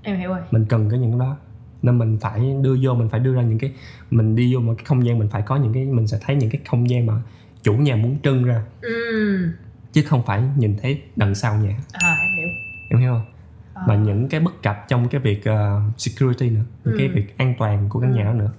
[0.03, 0.41] Em hiểu rồi.
[0.51, 1.37] Mình cần cái những đó.
[1.83, 3.73] Nên mình phải đưa vô mình phải đưa ra những cái
[4.11, 6.37] mình đi vô một cái không gian mình phải có những cái mình sẽ thấy
[6.37, 7.15] những cái không gian mà
[7.63, 8.63] chủ nhà muốn trưng ra.
[8.81, 9.49] Ừ.
[9.93, 11.79] Chứ không phải nhìn thấy đằng sau nhà.
[11.93, 12.49] À em hiểu.
[12.91, 13.38] Em hiểu không
[13.79, 13.85] Ờ.
[13.89, 17.12] mà những cái bất cập trong cái việc ờ, security nữa những cái Ừ.
[17.14, 18.51] việc an toàn của căn nhà đó nữa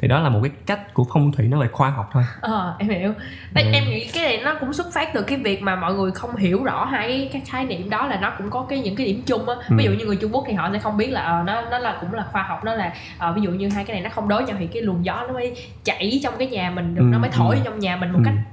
[0.00, 2.76] thì đó là một cái cách của phong thủy nó về khoa học thôi Ờ,
[2.78, 3.12] em hiểu.
[3.54, 3.70] Tại Ừ.
[3.72, 6.36] em nghĩ cái này nó cũng xuất phát từ cái việc mà mọi người không
[6.36, 9.22] hiểu rõ hai cái, khái niệm đó là nó cũng có cái những cái điểm
[9.26, 9.54] chung á.
[9.68, 9.90] Ví Ừ.
[9.90, 11.98] dụ như người Trung Quốc thì họ sẽ không biết là ờ, nó nó là
[12.00, 14.28] cũng là khoa học nó là ờ, ví dụ như hai cái này nó không
[14.28, 15.54] đối nhau thì cái luồng gió nó mới
[15.84, 17.60] chảy trong cái nhà mình được Ừ, nó mới thổi ừ.
[17.64, 18.24] trong nhà mình một Ừ.
[18.24, 18.51] cách ờ,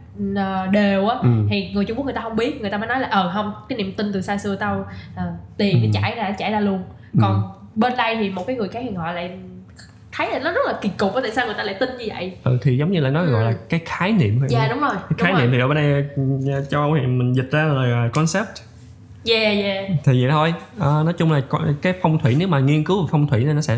[0.71, 1.17] đều á.
[1.21, 1.29] ừ.
[1.49, 3.53] Thì người Trung Quốc người ta không biết, người ta mới nói là ờ không,
[3.69, 5.23] cái niềm tin từ xa xưa tao ờ,
[5.57, 5.87] tiền Ừ.
[5.87, 6.83] nó chảy ra chảy ra luôn.
[7.13, 7.19] Ừ.
[7.21, 7.43] Còn
[7.75, 9.31] bên đây thì một cái người khác thì họ lại
[10.11, 12.05] thấy là nó rất là kỳ cục á tại sao người ta lại tin như
[12.09, 13.31] vậy ừ thì giống như là nó Ừ.
[13.31, 15.59] gọi là cái khái niệm thôi dạ đúng rồi cái đúng khái rồi niệm thì
[15.59, 16.21] ở bên đây ừ,
[17.01, 18.47] thì mình dịch ra là concept
[19.29, 21.41] yeah yeah thì vậy thôi Ờ, nói chung là
[21.81, 23.77] cái phong thủy nếu mà nghiên cứu về phong thủy thì nó sẽ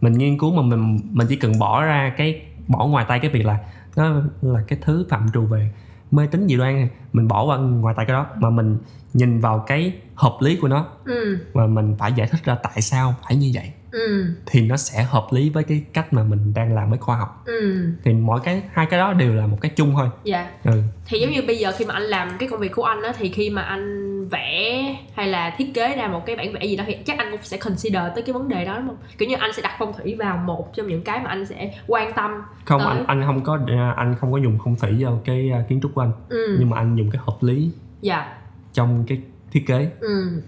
[0.00, 3.30] mình nghiên cứu mà mình mình chỉ cần bỏ ra cái bỏ ngoài tay cái
[3.30, 3.58] việc là
[3.96, 5.70] nó là cái thứ phạm trù về
[6.10, 6.90] mê tín dị đoan này.
[7.12, 8.78] mình bỏ qua ngoài tay cái đó mà mình
[9.12, 10.86] nhìn vào cái hợp lý của nó.
[11.04, 11.38] Ừ.
[11.52, 14.24] Và mình phải giải thích ra tại sao phải như vậy ừ.
[14.46, 17.42] Thì nó sẽ hợp lý với cái cách mà mình đang làm với khoa học.
[17.46, 17.88] Ừ.
[18.04, 20.08] Thì mỗi cái hai cái đó đều là một cái chung thôi.
[20.24, 20.50] Dạ.
[20.64, 20.82] Ừ.
[21.06, 23.12] Thì giống như bây giờ khi mà anh làm cái công việc của anh á
[23.18, 26.76] thì khi mà anh vẽ hay là thiết kế ra một cái bản vẽ gì
[26.76, 28.96] đó thì chắc anh cũng sẽ consider tới cái vấn đề đó đúng không?
[29.18, 31.74] Kiểu như anh sẽ đặt phong thủy vào một trong những cái mà anh sẽ
[31.86, 32.30] quan tâm
[32.64, 32.88] không Tới.
[32.88, 33.58] anh anh không có
[33.96, 36.12] anh không có dùng không thủy vào cái uh, kiến trúc của anh.
[36.28, 36.56] Ừ.
[36.58, 37.70] Nhưng mà anh dùng cái hợp lý
[38.00, 38.34] dạ.
[38.72, 39.20] trong cái
[39.50, 39.90] thiết kế.
[40.00, 40.42] Ừ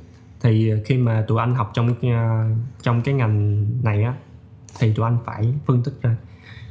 [0.44, 2.10] thì khi mà tụi anh học trong cái,
[2.82, 4.14] trong cái ngành này á
[4.78, 6.16] thì tụi anh phải phân tích ra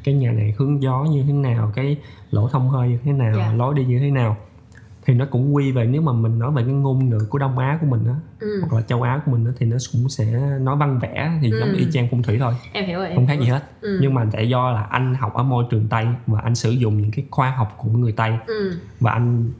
[0.04, 1.98] cái nhà này hướng gió như thế nào cái
[2.32, 3.54] lỗ thông hơi như thế nào Dạ.
[3.54, 4.38] lối đi như thế nào
[5.06, 7.58] thì nó cũng quy về nếu mà mình nói về cái ngôn ngữ của đông
[7.58, 8.62] á của mình á ừ.
[8.62, 10.26] hoặc là châu á của mình á thì nó cũng sẽ
[10.62, 11.76] nói văn vẽ thì giống Ừ.
[11.78, 13.98] y chang phong thủy thôi em hiểu rồi không khác gì hết ừ.
[14.02, 16.98] nhưng mà tại do là anh học ở môi trường tây và anh sử dụng
[17.02, 18.72] những cái khoa học của người tây ừ.
[19.00, 19.52] và anh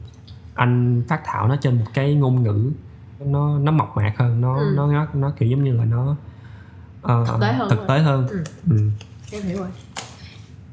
[0.54, 2.72] anh phát thảo nó trên một cái ngôn ngữ
[3.26, 4.72] nó nó mộc mạc hơn nó Ừ.
[4.76, 6.16] nó, nó nó kiểu giống như là nó
[7.02, 8.26] ờ, Thực tế hơn thực tế hơn.
[8.30, 8.44] Ừ.
[8.70, 8.76] ừ.
[9.32, 9.68] em hiểu rồi.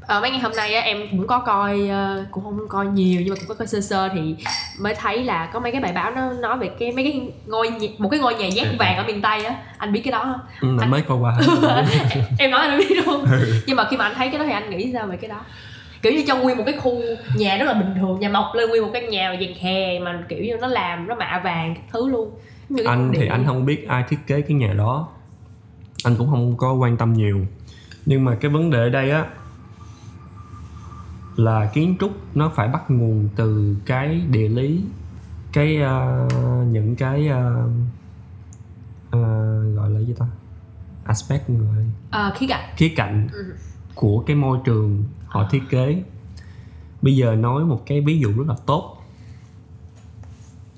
[0.01, 3.21] Ờ, mấy ngày hôm nay á, em cũng có coi ờ, cũng không coi nhiều
[3.21, 4.35] nhưng mà cũng có coi sơ sơ thì
[4.79, 7.69] mới thấy là có mấy cái bài báo nó nói về cái mấy cái ngôi
[7.69, 9.55] nhà, một cái ngôi nhà giác vàng ở miền tây á.
[9.77, 10.39] Anh biết cái đó không?
[10.77, 11.37] Ừ, Anh- mới coi qua.
[12.39, 13.25] Em nói anh biết luôn.
[13.25, 13.53] Ừ.
[13.67, 15.39] nhưng mà khi mà anh thấy cái đó thì anh nghĩ sao về cái đó
[16.01, 17.01] kiểu như trong nguyên một cái khu
[17.35, 20.23] nhà rất là bình thường nhà mọc lên nguyên một căn nhà vàng khè mà
[20.29, 22.31] kiểu như nó làm nó mạ vàng các thứ luôn.
[22.69, 25.07] Như cái anh thì anh không biết ai thiết kế cái nhà đó.
[26.03, 27.45] Anh cũng không có quan tâm nhiều.
[28.05, 29.25] Nhưng mà cái vấn đề ở đây á
[31.35, 34.81] là kiến trúc nó phải bắt nguồn từ cái địa lý
[35.53, 36.27] cái ờ,
[36.71, 37.67] những cái ờ,
[39.11, 39.19] ờ,
[39.75, 40.25] gọi là gì ta?
[41.05, 42.69] Aspect gọi là Ờ, khí cạnh.
[42.77, 43.53] Khía cạnh Ừ.
[43.95, 46.03] của cái môi trường họ thiết kế.
[47.01, 48.97] Bây giờ nói một cái ví dụ rất là tốt.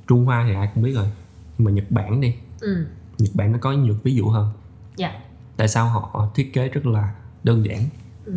[0.08, 1.12] Trung Hoa thì ai cũng biết rồi
[1.58, 2.36] nhưng mà Nhật Bản đi.
[2.60, 2.86] Ừ.
[3.18, 4.50] Nhật Bản nó có nhiều ví dụ hơn.
[4.96, 5.12] Dạ.
[5.58, 7.80] Tại sao họ thiết kế rất là đơn giản?
[8.26, 8.34] Ừ.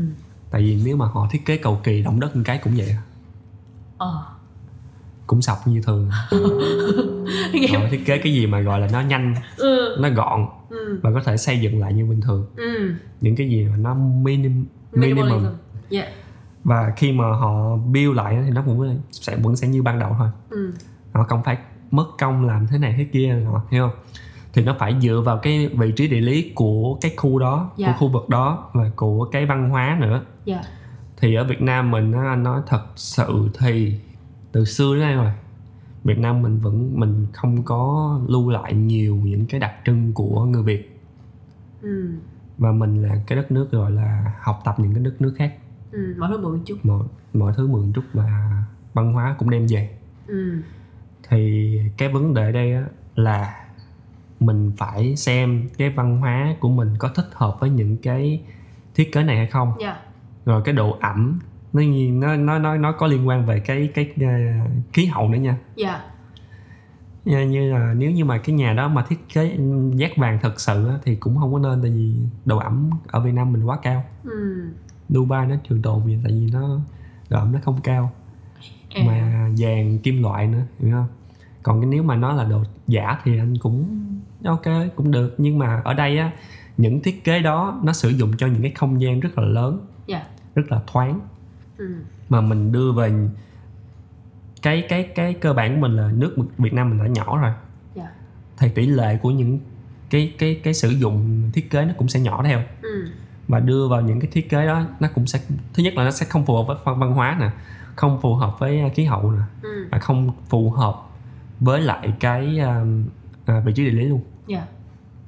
[0.50, 2.96] Tại vì nếu mà họ thiết kế cầu kỳ động đất một cái cũng vậy.
[3.98, 4.24] Ờ.
[5.26, 6.10] Cũng sập như thường.
[7.52, 9.96] Nghe họ thiết kế cái gì mà gọi là nó nhanh ừ.
[10.00, 11.00] nó gọn ừ.
[11.02, 12.46] và có thể xây dựng lại như bình thường.
[12.56, 12.92] Ừ.
[13.20, 15.24] Những cái gì mà nó minim, minimum.
[15.24, 16.08] minimalism dạ.
[16.64, 20.14] Và khi mà họ build lại thì nó cũng sẽ vẫn sẽ như ban đầu
[20.18, 20.28] thôi.
[20.50, 20.72] Ừ.
[21.12, 21.58] Họ không phải
[21.90, 23.98] mất công làm thế này thế kia họ hiểu không?
[24.52, 27.86] Thì nó phải dựa vào cái vị trí địa lý của cái khu đó Dạ.
[27.86, 30.22] của khu vực đó và của cái văn hóa nữa.
[30.44, 30.62] Dạ.
[31.16, 33.98] Thì ở Việt Nam mình á, anh nói thật sự thì
[34.52, 35.32] từ xưa đến nay rồi
[36.04, 40.44] Việt Nam mình vẫn mình không có lưu lại nhiều những cái đặc trưng của
[40.44, 41.00] người Việt.
[41.82, 42.10] Ừ.
[42.58, 45.54] Và mình là cái đất nước gọi là học tập những cái đất nước khác
[45.92, 46.14] ừ.
[46.18, 46.76] Mọi thứ mượn chút.
[46.82, 48.62] Mọi mọi thứ mượn chút và
[48.94, 49.90] văn hóa cũng đem về.
[50.26, 50.62] Ừ.
[51.28, 52.84] Thì cái vấn đề ở đây á,
[53.14, 53.66] là
[54.40, 58.42] mình phải xem cái văn hóa của mình có thích hợp với những cái
[58.94, 59.72] thiết kế này hay không.
[59.80, 59.96] Dạ.
[60.46, 61.38] Rồi cái độ ẩm
[61.72, 64.26] nó nó nó nó nó có liên quan về cái cái ờ,
[64.92, 65.56] khí hậu nữa nha.
[65.76, 66.02] Dạ.
[67.24, 69.58] Như, như là nếu như mà cái nhà đó mà thiết kế
[69.94, 72.14] giác vàng thật sự á, thì cũng không có nên tại vì
[72.44, 74.04] độ ẩm ở Việt Nam mình quá cao.
[74.24, 74.66] Ừ
[75.08, 76.80] Dubai nó trường tồn vậy tại vì nó
[77.28, 78.12] độ ẩm nó không cao.
[78.88, 81.06] Em mà vàng kim loại nữa hiểu không?
[81.62, 83.86] Còn cái nếu mà nó là đồ giả thì anh cũng
[84.44, 84.64] ok
[84.96, 85.34] cũng được.
[85.38, 86.30] Nhưng mà ở đây á
[86.76, 89.86] những thiết kế đó nó sử dụng cho những cái không gian rất là lớn
[90.06, 90.26] dạ.
[90.54, 91.20] rất là thoáng.
[91.78, 91.94] Ừ.
[92.28, 93.12] Mà mình đưa về
[94.62, 97.52] cái cái cái cơ bản của mình là nước Việt Nam mình đã nhỏ rồi.
[97.94, 98.10] Dạ.
[98.58, 99.58] Thì tỷ lệ của những
[100.10, 102.62] cái cái cái sử dụng thiết kế nó cũng sẽ nhỏ theo.
[102.82, 103.10] Ừ
[103.48, 105.40] và đưa vào những cái thiết kế đó nó cũng sẽ
[105.74, 107.50] thứ nhất là nó sẽ không phù hợp với văn văn hóa nè
[107.96, 109.88] không phù hợp với khí hậu nè ừ.
[109.90, 110.94] và không phù hợp
[111.60, 112.58] với lại cái
[113.46, 114.20] à, vị trí địa lý luôn.
[114.46, 114.66] Dạ.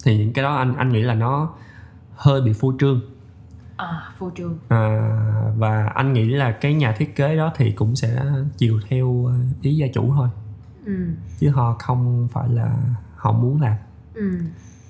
[0.05, 1.51] Thì những cái đó anh anh nghĩ là nó
[2.15, 3.01] hơi bị phô trương.
[3.77, 4.59] À phô trương.
[4.69, 4.99] À,
[5.57, 8.23] và anh nghĩ là cái nhà thiết kế đó thì cũng sẽ
[8.57, 10.29] chiều theo ý gia chủ thôi.
[10.85, 11.09] Ừ.
[11.39, 12.77] Chứ họ không phải là
[13.17, 13.77] họ muốn làm.
[14.15, 14.39] Ừ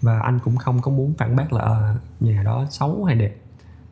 [0.03, 3.36] và anh cũng không có muốn phản bác là ờ, nhà đó xấu hay đẹp.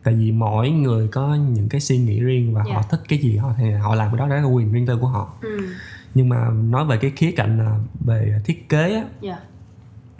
[0.03, 2.83] Tại vì mỗi người có những cái suy nghĩ riêng và họ Dạ.
[2.91, 5.07] thích cái gì họ thì họ làm cái đó đó là quyền riêng tư của
[5.09, 5.29] họ.
[5.41, 5.69] Ừ.
[6.15, 9.39] Nhưng mà nói về cái khía cạnh là về thiết kế á, dạ.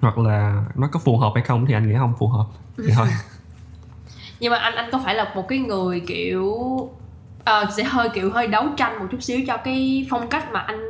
[0.01, 2.47] hoặc là nó có phù hợp hay không thì anh nghĩ không phù hợp
[2.79, 3.07] thì thôi.
[4.41, 6.55] Nhưng mà anh anh có phải là một cái người kiểu
[7.45, 10.61] ờ, sẽ hơi kiểu hơi đấu tranh một chút xíu cho cái phong cách mà
[10.61, 10.81] anh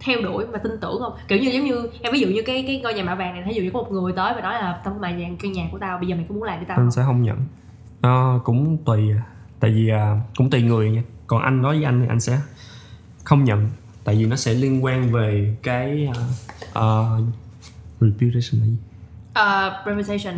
[0.00, 1.12] theo đuổi và tin tưởng không?
[1.28, 3.44] Kiểu như giống như em ví dụ như cái cái ngôi nhà mạ vàng này
[3.48, 5.68] ví dụ như có một người tới và nói là tao mày nhà căn nhà
[5.72, 6.90] của tao bây giờ mày có muốn làm với tao anh không?
[6.90, 7.38] sẽ không nhận.
[8.00, 9.22] Ờ, cũng tùy à.
[9.60, 11.02] tại vì à, cũng tùy người nha.
[11.26, 12.40] Còn anh nói với anh thì anh sẽ
[13.24, 13.68] không nhận
[14.04, 16.08] tại vì nó sẽ liên quan về cái
[16.78, 17.22] uh,
[18.00, 18.76] reputation là gì?
[19.34, 20.34] Ờ, reputation.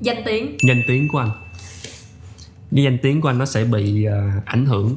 [0.00, 0.56] Danh tiếng.
[0.68, 1.30] Danh tiếng của anh.
[2.74, 4.96] Cái danh tiếng của anh nó sẽ bị à, ảnh hưởng.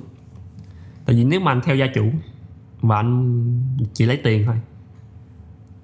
[1.06, 2.12] Tại vì nếu mà anh theo gia chủ
[2.88, 3.42] và anh
[3.94, 4.56] chỉ lấy tiền thôi.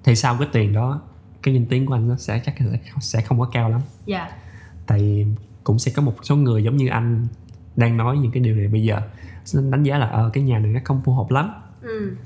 [0.04, 1.00] Thì sau cái tiền đó
[1.42, 3.80] cái danh tiếng của anh nó sẽ chắc là sẽ không có cao lắm.
[4.06, 4.28] Dạ.
[4.86, 5.26] Tại
[5.64, 7.26] cũng sẽ có một số người giống như anh
[7.76, 9.00] đang nói những cái điều này bây giờ.
[9.70, 11.50] Đánh giá là ờ cái nhà này nó không phù hợp lắm.
[11.82, 12.16] Ừ.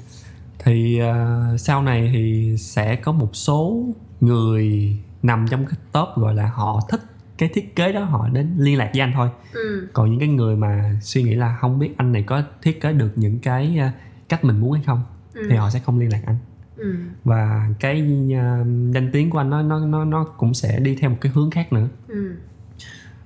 [0.58, 3.84] Thì ờ, sau này thì sẽ có một số
[4.20, 7.00] người nằm trong cái top gọi là họ thích
[7.38, 9.28] cái thiết kế đó họ đến liên lạc với anh thôi.
[9.52, 9.88] Ừ.
[9.92, 12.92] Còn những cái người mà suy nghĩ là không biết anh này có thiết kế
[12.92, 13.88] được những cái ờ,
[14.28, 15.02] cách mình muốn hay không
[15.34, 15.46] ừ.
[15.50, 16.36] thì họ sẽ không liên lạc anh
[16.76, 16.96] ừ.
[17.24, 18.02] và cái
[18.32, 21.32] uh, danh tiếng của anh nó nó nó nó cũng sẽ đi theo một cái
[21.34, 22.36] hướng khác nữa Ừ.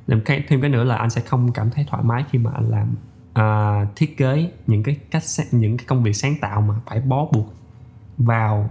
[0.06, 2.50] thêm cái thêm cái nữa là anh sẽ không cảm thấy thoải mái khi mà
[2.54, 2.94] anh làm
[3.32, 5.22] à, thiết kế những cái cách
[5.52, 7.54] những cái công việc sáng tạo mà phải bó buộc
[8.18, 8.70] vào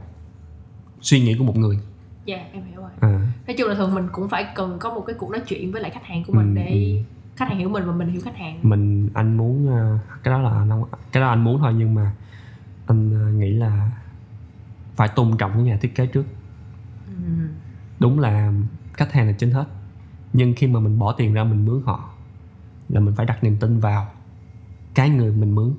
[1.01, 1.79] suy nghĩ của một người
[2.25, 5.03] dạ em hiểu rồi à, nói chung là thường mình cũng phải cần có một
[5.07, 7.03] cái cuộc nói chuyện với lại khách hàng của mình Ừ, để
[7.39, 8.59] khách hàng hiểu mình và mình hiểu khách hàng.
[8.63, 11.95] Mình anh muốn ờ, cái đó là anh không cái đó anh muốn thôi nhưng
[11.95, 12.11] mà
[12.85, 13.91] anh ờ, nghĩ là
[14.95, 16.25] phải tôn trọng cái nhà thiết kế trước.
[17.07, 17.47] Ừ.
[17.99, 18.53] đúng là
[18.93, 19.65] khách hàng là trên hết.
[20.33, 22.09] Nhưng khi mà mình bỏ tiền ra mình mướn họ
[22.89, 24.07] là mình phải đặt niềm tin vào
[24.95, 25.73] cái người mình mướn.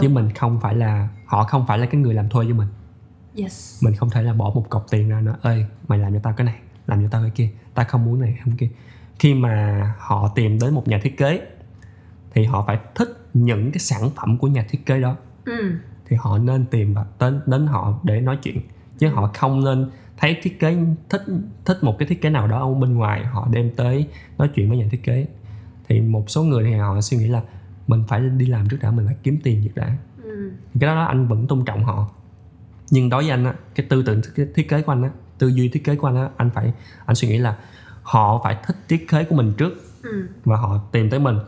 [0.00, 2.68] Chứ mình không phải là họ không phải là cái người làm thuê với mình.
[3.36, 3.84] Yes.
[3.84, 6.32] Mình không thể là bỏ một cọc tiền ra nói ơi mày làm cho tao
[6.32, 8.70] cái này làm cho tao cái kia tao không muốn này không kia
[9.22, 11.40] khi mà họ tìm đến một nhà thiết kế
[12.34, 15.16] thì họ phải thích những cái sản phẩm của nhà thiết kế đó.
[15.44, 15.72] Ừ.
[16.08, 18.60] thì họ nên tìm và đến đến họ để nói chuyện.
[18.98, 20.76] Chứ họ không nên thấy thiết kế
[21.10, 21.22] thích
[21.64, 24.08] thích một cái thiết kế nào đó ở bên ngoài họ đem tới
[24.38, 25.26] nói chuyện với nhà thiết kế.
[25.88, 27.42] Thì một số người thì họ suy nghĩ là
[27.86, 29.96] mình phải đi làm trước đã mình phải kiếm tiền trước đã.
[30.22, 30.50] Ừ.
[30.80, 32.10] cái đó, đó anh vẫn tôn trọng họ.
[32.90, 34.20] Nhưng đối với anh á cái tư tưởng
[34.54, 36.72] thiết kế, của anh á tư duy thiết kế của anh á anh phải
[37.06, 37.56] anh suy nghĩ là
[38.02, 39.72] họ phải thích thiết kế của mình trước
[40.02, 40.28] Ừ.
[40.44, 41.38] và họ tìm tới mình.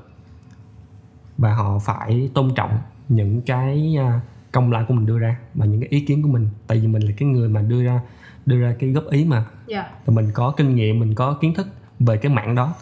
[1.39, 2.79] Và họ phải tôn trọng
[3.09, 4.21] những cái à,
[4.53, 6.49] công lao của mình đưa ra và những cái ý kiến của mình.
[6.67, 8.01] Tại vì mình là cái người mà đưa ra
[8.47, 9.45] đưa ra cái góp ý mà.
[9.67, 9.91] Dạ.
[10.07, 11.67] Và mình có kinh nghiệm mình có kiến thức
[12.01, 12.75] về cái mảng đó.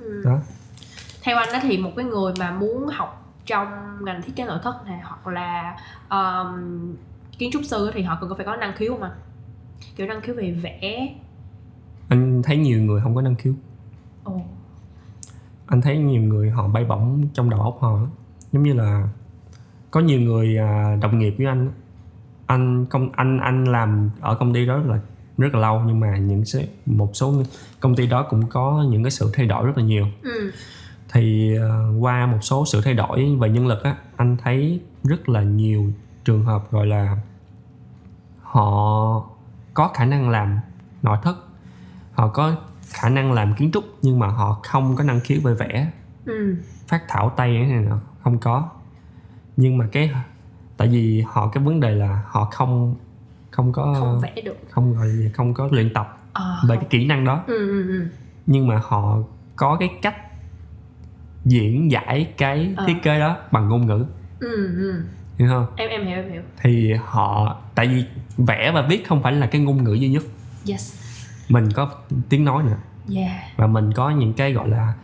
[0.00, 0.22] Ừ.
[0.24, 0.38] đó.
[1.22, 3.68] Theo anh đó thì một cái người mà muốn học trong
[4.04, 5.76] ngành thiết kế nội thất này hoặc là
[6.10, 6.96] um,
[7.38, 9.12] kiến trúc sư thì họ cần phải có năng khiếu anh?
[9.96, 11.14] Kiểu năng khiếu về vẽ
[12.14, 13.52] anh thấy nhiều người không có năng khiếu.
[14.24, 14.40] Ồ.
[15.66, 17.98] Anh thấy nhiều người họ bay bổng trong đầu óc họ
[18.52, 19.08] giống như là
[19.90, 21.70] có nhiều người à, đồng nghiệp với anh
[22.46, 25.00] anh công anh anh làm ở công ty đó rất là
[25.38, 27.34] rất là lâu nhưng mà những số, một số
[27.80, 30.06] công ty đó cũng có những cái sự thay đổi rất là nhiều.
[30.22, 30.50] Ừ.
[31.12, 35.28] thì à, qua một số sự thay đổi về nhân lực á anh thấy rất
[35.28, 35.92] là nhiều
[36.24, 37.18] trường hợp gọi là
[38.42, 39.24] họ
[39.74, 40.58] có khả năng làm
[41.02, 41.36] nội thất
[42.34, 42.54] có
[42.88, 45.90] khả năng làm kiến trúc nhưng mà họ không có năng khiếu về vẽ.
[46.26, 46.56] Ừ.
[46.88, 48.68] phát thảo tay này nọ không có.
[49.56, 50.10] Nhưng mà cái
[50.76, 52.94] tại vì họ cái vấn đề là họ không
[53.50, 54.56] không có không vẽ được.
[54.70, 57.44] không gọi gì, không có luyện tập à, về cái kỹ năng đó.
[57.46, 58.06] Ừ, ừ, ừ.
[58.46, 59.18] nhưng mà họ
[59.56, 60.14] có cái cách
[61.44, 62.84] diễn giải cái Ờ.
[62.86, 64.04] thiết kế đó bằng ngôn ngữ.
[64.40, 65.02] Ừ, ừ.
[65.38, 65.66] hiểu không?
[65.76, 66.42] Em em hiểu em hiểu.
[66.62, 68.04] Thì họ tại vì
[68.36, 70.22] vẽ và viết không phải là cái ngôn ngữ duy nhất.
[70.68, 71.03] Yes
[71.48, 71.90] mình có
[72.28, 72.76] tiếng nói nữa.
[73.14, 74.94] Yeah và mình có những cái gọi là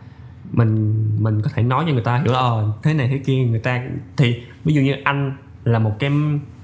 [0.51, 3.59] mình mình có thể nói cho người ta hiểu ờ thế này thế kia người
[3.59, 3.83] ta
[4.17, 6.11] thì ví dụ như anh là một cái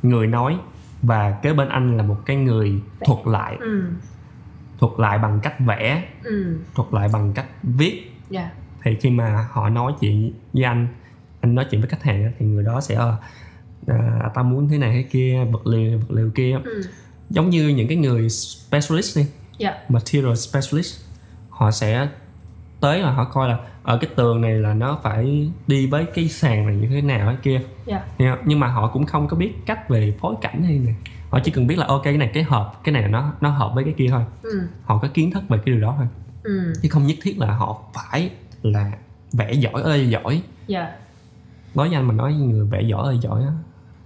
[0.03, 0.57] người nói
[1.01, 3.57] và kế bên anh là một cái người thuật lại.
[3.59, 3.83] Ừ.
[4.79, 6.03] Thuật lại bằng cách vẽ.
[6.23, 6.57] Ừ.
[6.75, 8.11] Thuật lại bằng cách viết.
[8.29, 8.51] Dạ.
[8.83, 10.87] Thì khi mà họ nói chuyện với anh
[11.41, 13.17] anh nói chuyện với khách hàng thì người đó sẽ ờ
[13.87, 16.59] à, tao muốn thế này thế kia vật liệu vật liệu kia.
[16.63, 16.81] Ừ.
[17.29, 19.25] Giống như những cái người specialist đi
[19.57, 19.77] dạ.
[19.89, 21.01] Material specialist.
[21.49, 22.07] Họ sẽ
[22.79, 26.29] tới là họ coi là ở cái tường này là nó phải đi với cái
[26.29, 27.61] sàn này như thế nào cái kia.
[27.85, 28.01] Dạ.
[28.17, 28.45] Hiểu không?
[28.45, 30.95] nhưng mà họ cũng không có biết cách về phối cảnh hay này
[31.29, 33.49] họ chỉ cần biết là ok cái này cái hợp cái này là nó nó
[33.49, 34.23] hợp với cái kia thôi.
[34.43, 34.61] Ừ.
[34.83, 36.07] Họ có kiến thức về cái điều đó thôi.
[36.43, 36.73] Ừ.
[36.81, 38.29] Chứ không nhất thiết là họ phải
[38.61, 38.91] là
[39.33, 40.41] vẽ giỏi ơi giỏi.
[40.67, 40.91] Dạ.
[41.75, 43.51] Nói với anh mà nói người vẽ giỏi ơi giỏi á.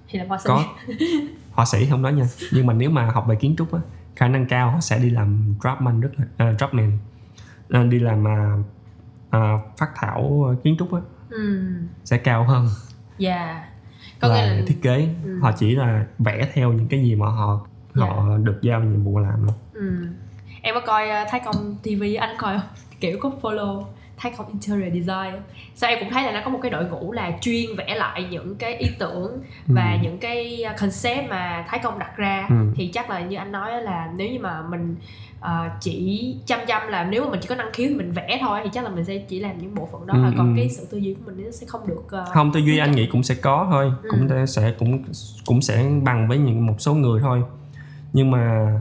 [0.10, 0.64] Thì là họa sĩ có.
[1.52, 3.80] họa sĩ không nói nha nhưng mà nếu mà học về kiến trúc á
[4.16, 6.91] khả năng cao họ sẽ đi làm draftsman rất là uh, draftsman
[7.70, 8.57] Ờ, đi làm à,
[9.30, 9.39] à,
[9.78, 11.62] phát thảo ờ, kiến trúc á ừ.
[12.03, 12.68] sẽ cao hơn.
[13.18, 13.66] Dạ.
[14.22, 15.39] Có là là thiết kế Ừ.
[15.41, 18.05] họ chỉ là vẽ theo những cái gì mà họ Dạ.
[18.05, 19.55] họ được giao nhiệm vụ làm thôi.
[19.74, 20.07] Ừ.
[20.62, 22.68] em có coi uh, Thái Công TV anh coi không?
[22.99, 23.84] Kiểu có follow
[24.22, 25.39] Thái Công Interior Design á.
[25.76, 28.28] sao em cũng thấy là nó có một cái đội ngũ là chuyên vẽ lại
[28.32, 29.32] những cái ý tưởng
[29.67, 29.97] và Ừ.
[30.03, 32.55] những cái uh, concept mà Thái Công đặt ra Ừ.
[32.76, 34.95] thì chắc là như anh nói là nếu như mà mình
[35.39, 38.38] ờ, chỉ chăm chăm làm nếu mà mình chỉ có năng khiếu thì mình vẽ
[38.41, 40.53] thôi thì chắc là mình sẽ chỉ làm những bộ phận đó Ừ, thôi còn
[40.55, 40.57] ừ.
[40.57, 42.91] cái sự tư duy của mình nó sẽ không được ờ, không tư duy anh
[42.91, 44.09] nghĩ cũng sẽ có thôi Ừ.
[44.11, 45.03] cũng sẽ cũng
[45.45, 47.41] cũng sẽ bằng với những một số người thôi
[48.13, 48.72] nhưng mà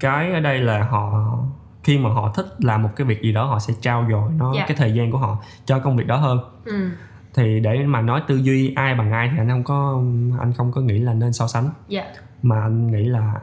[0.00, 1.38] cái ở đây là họ
[1.82, 4.52] khi mà họ thích làm một cái việc gì đó họ sẽ trao dồi nó
[4.56, 4.64] Dạ.
[4.68, 6.38] cái thời gian của họ cho công việc đó hơn.
[6.64, 6.90] Ừ.
[7.34, 10.02] thì để mà nói tư duy ai bằng ai thì anh không có
[10.40, 11.70] anh không có nghĩ là nên so sánh.
[11.88, 12.04] Dạ.
[12.42, 13.34] Mà anh nghĩ là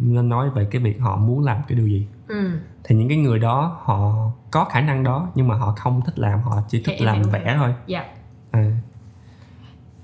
[0.00, 2.06] nên nói về cái việc họ muốn làm cái điều gì.
[2.28, 2.50] Ừ.
[2.84, 6.18] thì những cái người đó họ có khả năng đó nhưng mà họ không thích
[6.18, 7.74] làm họ chỉ thích Hiểu, làm vẽ thôi.
[7.86, 8.04] Dạ.
[8.50, 8.70] À,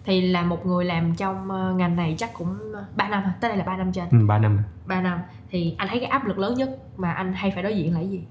[0.05, 2.59] thì là một người làm trong ờ, ngành này chắc cũng
[2.96, 3.34] 3 năm hả?
[3.40, 4.09] tới đây là 3 năm trên.
[4.11, 4.64] Ừ, 3 năm rồi.
[4.86, 5.20] 3 năm.
[5.50, 8.00] Thì anh thấy cái áp lực lớn nhất mà anh hay phải đối diện là
[8.00, 8.24] cái gì?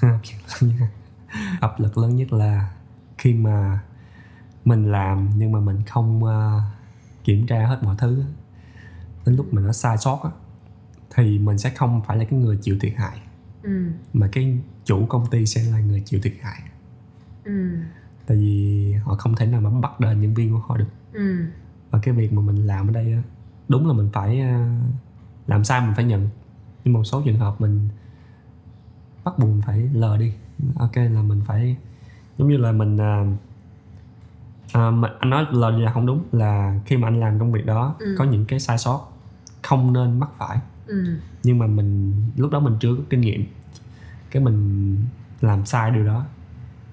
[1.60, 2.70] Áp lực lớn nhất là
[3.18, 3.80] khi mà
[4.64, 6.62] mình làm nhưng mà mình không uh,
[7.24, 8.24] kiểm tra hết mọi thứ
[9.26, 10.30] đến lúc mà nó sai sót á
[11.14, 13.18] thì mình sẽ không phải là cái người chịu thiệt hại.
[13.62, 13.90] Ừ.
[14.12, 16.60] Mà cái chủ công ty sẽ là người chịu thiệt hại.
[17.44, 17.70] Ừ
[18.30, 20.88] tại vì họ không thể nào mà bắt đền nhân viên của họ được.
[21.12, 21.44] Ừ.
[21.90, 23.22] Và cái việc mà mình làm ở đây á,
[23.68, 24.80] đúng là mình phải à,
[25.46, 26.28] làm sai mình phải nhận.
[26.84, 27.88] Nhưng một số trường hợp mình
[29.24, 30.32] bắt buộc phải lờ đi.
[30.76, 31.76] Ok là mình phải
[32.38, 33.24] giống như là mình à,
[34.72, 37.66] à, mà anh nói lờ là không đúng là khi mà anh làm công việc
[37.66, 38.14] đó Ừ.
[38.18, 39.12] có những cái sai sót
[39.62, 40.58] không nên mắc phải.
[40.86, 41.16] Ừ.
[41.42, 43.44] Nhưng mà mình lúc đó mình chưa có kinh nghiệm
[44.30, 44.96] cái mình
[45.40, 46.24] làm sai điều đó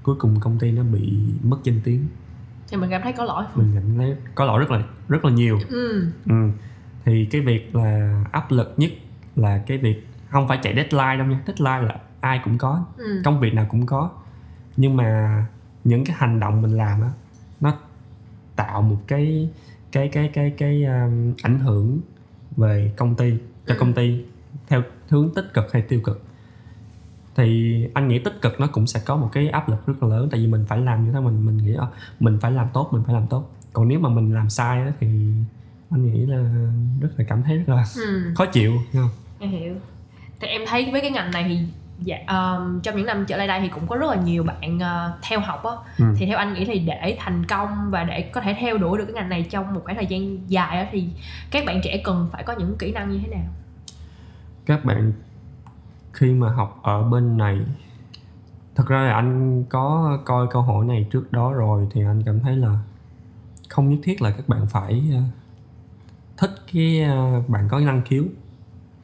[0.07, 2.05] cuối cùng công ty nó bị mất danh tiếng.
[2.69, 3.45] Thì mình cảm thấy có lỗi.
[3.55, 5.59] Mình cảm thấy có lỗi rất là rất là nhiều.
[5.69, 6.07] Ừ.
[6.25, 6.49] Ừ.
[7.05, 8.91] thì cái việc là áp lực nhất
[9.35, 11.39] là cái việc không phải chạy deadline đâu nha.
[11.47, 13.21] Deadline là ai cũng có ừ.
[13.25, 14.09] công việc nào cũng có.
[14.77, 15.45] Nhưng mà
[15.83, 17.09] những cái hành động mình làm á
[17.59, 17.73] nó
[18.55, 19.49] tạo một cái
[19.91, 21.99] cái cái cái cái um, ảnh hưởng
[22.57, 23.33] về công ty
[23.67, 23.77] cho Ừ.
[23.79, 24.23] công ty
[24.67, 26.23] theo hướng tích cực hay tiêu cực
[27.37, 30.09] thì anh nghĩ tích cực nó cũng sẽ có một cái áp lực rất là
[30.09, 31.87] lớn tại vì mình phải làm như thế mình mình nghĩ "Ờ,
[32.19, 33.51] mình phải làm tốt mình phải làm tốt.
[33.73, 35.07] Còn nếu mà mình làm sai á, thì
[35.89, 36.37] anh nghĩ là
[37.01, 38.33] rất là cảm thấy rất là ừ.
[38.35, 39.09] khó chịu không?
[39.39, 39.75] Em hiểu.
[40.39, 41.59] Thì em thấy với cái ngành này thì
[41.99, 44.79] dạ, um, trong những năm trở lại đây thì cũng có rất là nhiều bạn
[44.79, 45.71] ờ, theo học á.
[45.97, 46.05] Ừ.
[46.17, 49.05] thì theo anh nghĩ thì để thành công và để có thể theo đuổi được
[49.05, 51.07] cái ngành này trong một khoảng thời gian dài á thì
[51.51, 53.45] các bạn trẻ cần phải có những kỹ năng như thế nào?
[54.65, 55.11] Các bạn
[56.17, 57.59] khi mà học ở bên này?
[58.75, 62.39] Thật ra là anh có coi câu hỏi này trước đó rồi thì anh cảm
[62.39, 62.79] thấy là
[63.69, 65.21] không nhất thiết là các bạn phải ờ,
[66.37, 68.23] thích cái ờ, bạn có năng khiếu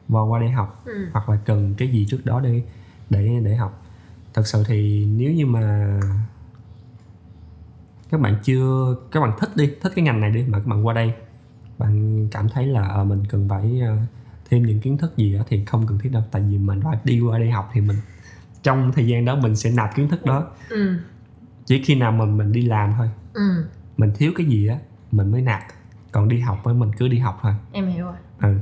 [0.08, 1.06] và qua đây học ừ.
[1.12, 2.62] hoặc là cần cái gì trước đó để
[3.10, 3.82] để để học.
[4.34, 5.98] Thật sự thì nếu như mà
[8.10, 10.86] các bạn chưa các bạn thích đi thích cái ngành này đi mà các bạn
[10.86, 11.12] qua đây
[11.78, 13.80] bạn cảm thấy là ờ, mình cần phải
[14.54, 16.22] thêm những kiến thức gì đó thì không cần thiết đâu.
[16.30, 17.96] Tại vì mình phải đi qua đây học thì mình
[18.62, 20.50] trong thời gian đó mình sẽ nạp kiến thức đó.
[20.70, 20.96] Ừ.
[21.66, 23.10] Chỉ khi nào mình mình đi làm thôi.
[23.32, 23.64] Ừ.
[23.96, 24.78] Mình thiếu cái gì á
[25.12, 25.62] mình mới nạp.
[26.12, 27.52] Còn đi học á mình cứ đi học thôi.
[27.72, 28.16] Em hiểu rồi.
[28.40, 28.54] Ừ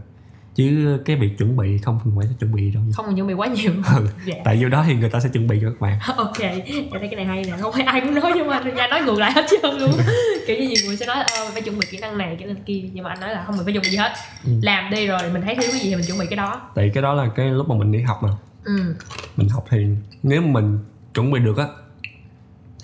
[0.55, 3.35] chứ cái việc chuẩn bị không cần phải chuẩn bị đâu không cần chuẩn bị
[3.35, 3.73] quá nhiều.
[3.97, 4.07] Ừ.
[4.25, 4.35] dạ.
[4.45, 5.99] tại vô đó thì người ta sẽ chuẩn bị cho các bạn.
[6.17, 8.73] Ok em thấy cái này hay nè không phải ai cũng nói nhưng mà người
[8.77, 9.91] ta nói ngược lại hết trơn luôn
[10.47, 12.57] kiểu như nhiều người sẽ nói ờ phải chuẩn bị kỹ năng này kỹ năng
[12.63, 12.83] kia.
[12.93, 14.13] Nhưng mà anh nói là không mình phải chuẩn bị gì hết.
[14.45, 14.53] Ừ.
[14.63, 16.61] làm đi rồi mình thấy thiếu cái gì thì mình chuẩn bị cái đó.
[16.75, 18.29] Tại cái đó là cái lúc mà mình đi học mà.
[18.65, 18.95] Ừ.
[19.37, 19.79] Mình học thì
[20.23, 20.79] nếu mình
[21.15, 21.67] chuẩn bị được á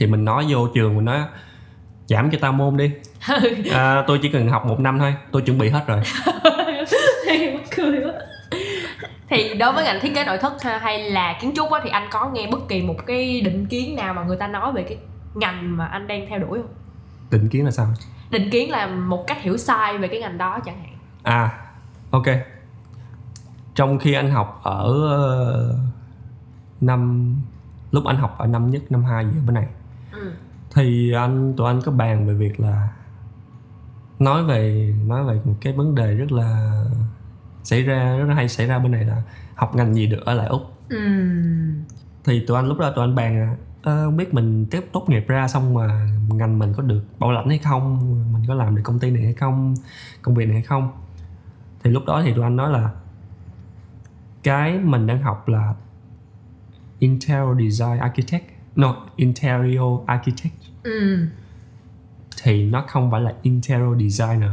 [0.00, 1.18] thì mình nói vô trường mình nói
[2.06, 2.90] giảm cho tao môn đi.
[3.72, 6.00] À, tôi chỉ cần học một năm thôi tôi chuẩn bị hết rồi
[7.28, 8.12] thì mắc cười quá
[9.30, 11.90] thì đối với ngành thiết kế nội thất ha, hay là kiến trúc á, thì
[11.90, 14.82] anh có nghe bất kỳ một cái định kiến nào mà người ta nói về
[14.82, 14.98] cái
[15.34, 16.74] ngành mà anh đang theo đuổi không?
[17.30, 17.86] Định kiến là sao?
[18.30, 20.98] Định kiến là một cách hiểu sai về cái ngành đó chẳng hạn.
[21.22, 21.50] À
[22.10, 22.26] ok.
[23.74, 25.78] Trong khi anh học ở ờ,
[26.80, 27.34] năm
[27.90, 29.66] lúc anh học ở năm nhất năm hai gì ở bên này
[30.12, 30.32] ừ.
[30.74, 32.88] thì anh tụi anh có bàn về việc là
[34.18, 36.84] nói về nói về một cái vấn đề rất là
[37.64, 39.22] xảy ra rất là hay xảy ra bên này là
[39.54, 40.62] học ngành gì được ở lại úc.
[40.88, 40.98] Ừ
[42.24, 45.24] thì tụi anh lúc đó tụi anh bàn "Ơ, không biết mình tiếp tốt nghiệp
[45.28, 47.98] ra xong mà ngành mình có được bảo lãnh hay không?
[48.32, 49.74] Mình có làm được công ty này hay không?
[50.22, 50.90] Công việc này hay không?
[51.84, 52.90] Thì lúc đó thì tụi anh nói là
[54.42, 55.74] cái mình đang học là
[56.98, 58.44] interior design architect
[58.76, 60.54] no interior architect.
[60.82, 61.26] Ừ
[62.42, 64.50] thì nó không phải là interior designer.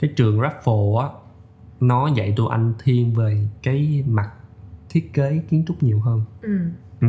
[0.00, 1.08] Cái trường Raffles á
[1.80, 4.30] nó dạy tụi anh thiên về cái mặt
[4.88, 6.24] thiết kế kiến trúc nhiều hơn.
[6.42, 6.58] Ừ.
[7.00, 7.08] Ừ.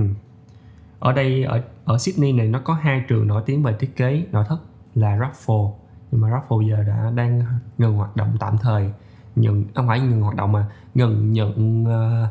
[1.00, 4.26] ở đây ở ở Sydney này nó có hai trường nổi tiếng về thiết kế.
[4.32, 4.58] Nội thất
[4.96, 5.72] là Raffles
[6.12, 7.44] nhưng mà Raffles giờ đã đang
[7.78, 8.92] ngừng hoạt động tạm thời.
[9.36, 12.28] Nhận không phải ngừng hoạt động mà ngừng nhận ờ,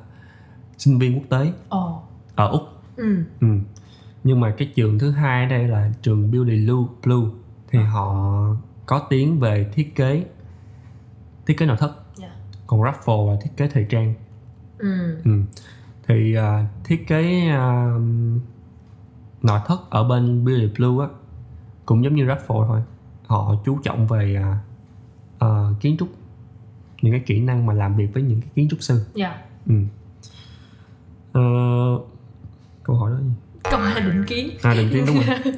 [0.78, 1.52] sinh viên quốc tế.
[1.68, 2.02] Ồ
[2.34, 2.62] ở úc.
[2.96, 3.24] Ừ.
[3.40, 3.46] Ừ.
[4.24, 7.30] Nhưng mà cái trường thứ hai ở đây là trường Beauty Blue, Blue.
[7.70, 8.36] Thì họ
[8.86, 10.24] có tiếng về thiết kế
[11.46, 11.92] thiết kế nội thất.
[12.70, 14.14] Còn Raffles là thiết kế thời trang.
[14.78, 15.30] ừ Ừ.
[16.08, 17.94] Thì à, thiết kế à,
[19.42, 21.10] nội thất ở bên Beauty Blue á
[21.86, 22.80] cũng giống như Raffles thôi.
[23.26, 24.58] Họ chú trọng về à,
[25.38, 25.48] à,
[25.80, 26.08] kiến trúc
[27.02, 29.04] những cái kỹ năng mà làm việc với những cái kiến trúc sư.
[29.14, 29.74] dạ Ừ.
[31.32, 31.40] Ờ,
[32.82, 33.30] câu hỏi đó gì?
[33.70, 35.24] câu hỏi là định kiến à định kiến đúng rồi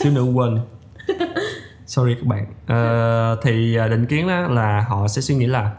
[0.00, 0.58] xíu nữa quên
[1.86, 5.72] sorry các bạn Ờ, thì định kiến đó là họ sẽ suy nghĩ là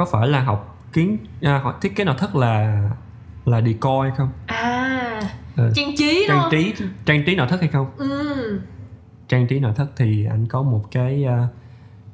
[0.00, 2.90] có phải là học kiến à, học thiết kế nội thất là
[3.44, 4.30] là decor hay không?
[4.46, 5.20] À
[5.56, 6.74] Ờ, trang trí trang luôn trí
[7.04, 7.90] trang trí nội thất hay không?
[7.96, 8.60] Ừ.
[9.28, 11.48] trang trí nội thất thì anh có một cái à,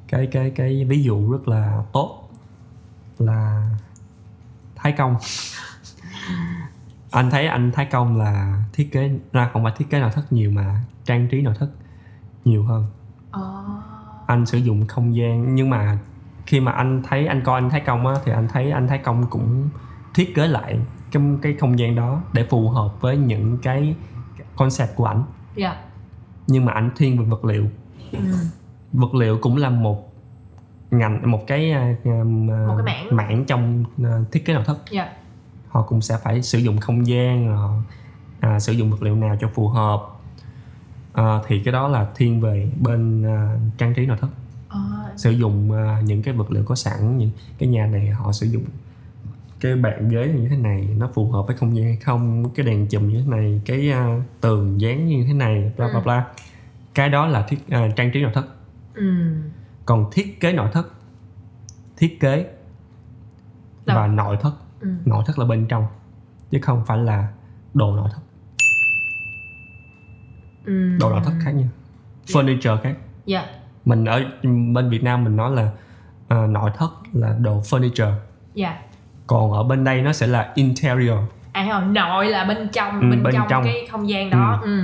[0.07, 2.29] cái cái cái ví dụ rất là tốt
[3.19, 3.69] là
[4.75, 5.15] Thái Công.
[7.11, 10.33] Anh thấy anh Thái Công là thiết kế ra không phải thiết kế nội thất
[10.33, 11.69] nhiều mà trang trí nội thất
[12.45, 12.85] nhiều hơn.
[13.31, 13.63] Ờ.
[14.27, 15.97] anh sử dụng không gian nhưng mà
[16.47, 18.97] khi mà anh thấy anh coi anh Thái Công á thì anh thấy anh Thái
[18.97, 19.69] Công cũng
[20.13, 20.79] thiết kế lại
[21.11, 23.95] cái cái không gian đó để phù hợp với những cái
[24.55, 25.23] concept của ảnh.
[25.55, 25.77] Dạ.
[26.47, 27.65] Nhưng mà ảnh thiên về vật liệu.
[28.11, 28.19] Ừ.
[28.93, 30.13] vật liệu cũng là một
[30.91, 33.45] ngành một cái um, Một cái mảng.
[33.45, 34.77] trong à, thiết kế nội thất.
[34.91, 35.09] Dạ.
[35.67, 37.81] Họ cũng sẽ phải sử dụng không gian rồi
[38.39, 40.01] à, sử dụng vật liệu nào cho phù hợp.
[41.13, 44.27] À, thì cái đó là thiên về bên à, trang trí nội thất
[44.69, 44.79] Ờ.
[45.17, 48.45] sử dụng à, những cái vật liệu có sẵn những cái nhà này họ sử
[48.45, 48.63] dụng
[49.59, 52.65] cái bàn ghế như thế này nó phù hợp với không gian hay không cái
[52.65, 56.03] đèn chùm như thế này cái à, tường dán như thế này bla bla Ừ.
[56.03, 56.27] bla
[56.93, 58.45] cái đó là thiết à, trang trí nội thất
[58.93, 59.33] ừ.
[59.85, 60.87] còn thiết kế nội thất
[61.97, 62.45] thiết kế
[63.85, 64.89] Là- và nội thất ừ.
[65.05, 65.85] nội thất là bên trong
[66.51, 67.27] chứ không phải là
[67.73, 68.21] đồ nội thất
[70.65, 70.97] ừ.
[70.99, 71.67] đồ nội thất khác nha
[72.27, 73.45] furniture khác dạ
[73.87, 74.21] mình ở
[74.73, 75.69] bên Việt Nam mình nói là
[76.27, 78.13] à, nội thất là đồ furniture.
[78.53, 78.77] Dạ.
[79.27, 81.17] Còn ở bên đây nó sẽ là interior.
[81.51, 83.63] À rồi nội là bên trong Ừ, bên, bên trong, trong.
[83.63, 84.59] cái không gian đó.
[84.63, 84.81] Ừ.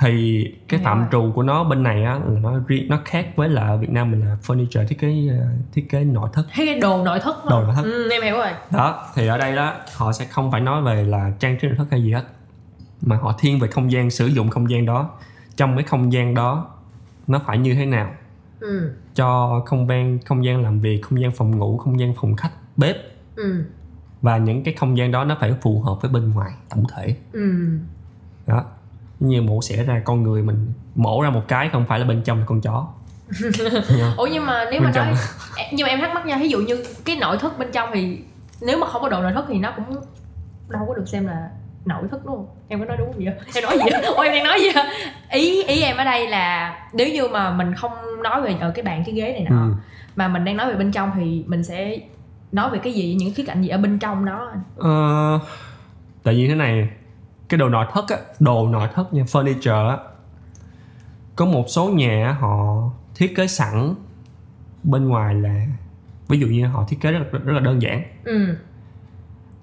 [0.00, 1.08] thì cái Hiểu phạm rồi.
[1.12, 3.90] trù của nó bên này á là nó riêng nó khác với là ở Việt
[3.90, 6.42] Nam mình là furniture thiết kế à, thiết kế nội thất.
[6.54, 7.82] Thấy cái đồ nội thất Đồ nội thất.
[7.82, 8.50] ừ, em hiểu rồi.
[8.70, 11.76] Đó thì ở đây đó họ sẽ không phải nói về là trang trí nội
[11.78, 12.22] thất hay gì hết
[13.02, 15.10] mà họ thiên về không gian sử dụng không gian đó.
[15.56, 16.66] Trong cái không gian đó
[17.32, 18.10] nó phải như thế nào
[18.60, 18.92] ừ.
[19.14, 22.50] cho không gian không gian làm việc không gian phòng ngủ không gian phòng khách
[22.76, 22.96] bếp
[23.36, 23.64] Ừ.
[24.22, 27.16] và những cái không gian đó nó phải phù hợp với bên ngoài tổng thể
[27.32, 27.52] Ừ.
[28.46, 28.64] đó
[29.20, 32.22] như mổ xẻ ra con người mình mổ ra một cái không phải là bên
[32.22, 32.88] trong là con chó
[34.16, 35.06] ủa nhưng mà nếu Bên mà trong.
[35.06, 35.16] nói
[35.72, 38.20] nhưng mà em thắc mắc nha ví dụ như cái nội thất bên trong thì
[38.60, 39.96] nếu mà không có đồ nội thất thì nó cũng
[40.68, 41.50] đâu có được xem là
[41.84, 43.34] nội thất đúng không em có nói đúng không vậy?
[43.54, 43.84] Em nói gì?
[43.90, 44.84] Vậy ôi em đang nói gì vậy?
[45.30, 47.92] Ý ý em ở đây là nếu như mà mình không
[48.22, 49.72] nói về ở cái bàn cái ghế này nọ ừ.
[50.16, 51.96] mà mình đang nói về bên trong thì mình sẽ
[52.52, 53.14] nói về cái gì?
[53.18, 54.48] Những khía cạnh gì ở bên trong đó?
[54.52, 54.62] Anh?
[54.76, 55.38] Ờ,
[56.22, 56.88] tại vì thế này
[57.48, 59.96] cái đồ nội thất á đồ nội thất nha furniture á
[61.36, 62.82] có một số nhà á, họ
[63.14, 63.94] thiết kế sẵn
[64.82, 65.66] bên ngoài là
[66.28, 68.02] ví dụ như họ thiết kế rất, là- rất là đơn giản.
[68.24, 68.56] Ừ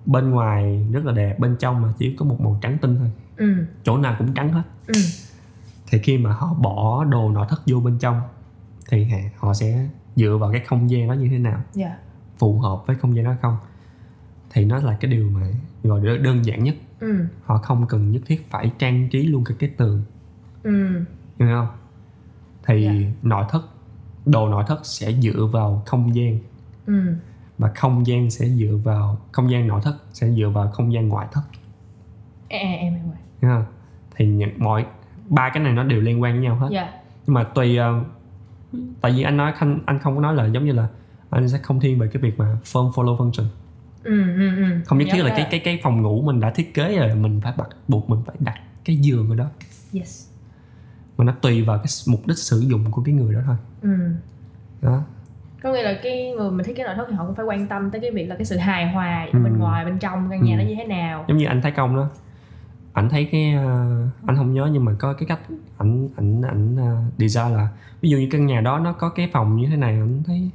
[0.10, 3.11] bên ngoài rất là đẹp bên trong mà chỉ có một màu trắng tinh thôi.
[3.38, 3.53] Ừ.
[3.84, 4.64] Chỗ nào cũng trắng hết.
[4.88, 4.94] Ừ.
[5.88, 8.22] Thì khi mà họ bỏ đồ nội thất vô bên trong
[8.90, 9.07] thì
[9.38, 11.61] họ sẽ dựa vào cái không gian đó như thế nào?
[11.73, 11.98] Dạ.
[12.38, 13.57] Phù hợp với không gian đó không?
[14.52, 15.41] Thì nó là cái điều mà
[15.84, 16.76] gọi là đơn giản nhất.
[16.99, 17.26] Ừ.
[17.45, 20.03] Họ không cần nhất thiết phải trang trí luôn cả cái tường.
[20.64, 20.99] Ừ.
[21.40, 21.68] Hiểu không?
[22.68, 23.11] Thì Dạ.
[23.22, 23.61] nội thất
[24.26, 26.40] đồ nội thất sẽ dựa vào không gian.
[26.86, 27.14] Ừ
[27.60, 31.07] và không gian sẽ dựa vào không gian nội thất sẽ dựa vào không gian
[31.07, 31.41] ngoại thất.
[32.48, 33.11] Em em
[33.41, 33.64] em
[34.15, 34.86] thì những mọi
[35.30, 36.68] ba cái này nó đều liên quan với nhau hết.
[36.72, 36.94] Dạ.
[37.27, 38.03] Nhưng mà tùy ờ,
[39.02, 40.88] tại vì anh nói anh anh không có nói là giống như là
[41.30, 43.45] anh sẽ không thiên về cái việc mà form follow function.
[44.03, 44.64] Ừ ừ ừ.
[44.86, 45.36] Không nhất thiết Nhớ là ra.
[45.36, 48.19] cái cái cái phòng ngủ mình đã thiết kế rồi mình phải bắt buộc mình
[48.26, 49.45] phải đặt cái giường ở đó.
[49.94, 50.30] Yes.
[51.18, 53.56] Mà nó tùy vào cái mục đích sử dụng của cái người đó thôi.
[53.81, 53.90] Ừ.
[54.81, 55.03] Đó
[55.64, 57.68] có nghĩa là cái người mình thiết kế nội thất thì họ cũng phải quan
[57.68, 59.40] tâm tới cái việc là cái sự hài hòa Ừ.
[59.44, 60.57] bên ngoài bên trong căn nhà Ừ.
[60.64, 61.26] nó như thế nào.
[61.27, 62.10] Giống như anh Thái Công đó.
[62.94, 63.88] Ảnh thấy cái ờ,
[64.26, 65.40] anh không nhớ nhưng mà có cái cách
[65.77, 67.68] ảnh ảnh ảnh ờ, design là
[68.02, 70.49] ví dụ như căn nhà đó nó có cái phòng như thế này ảnh thấy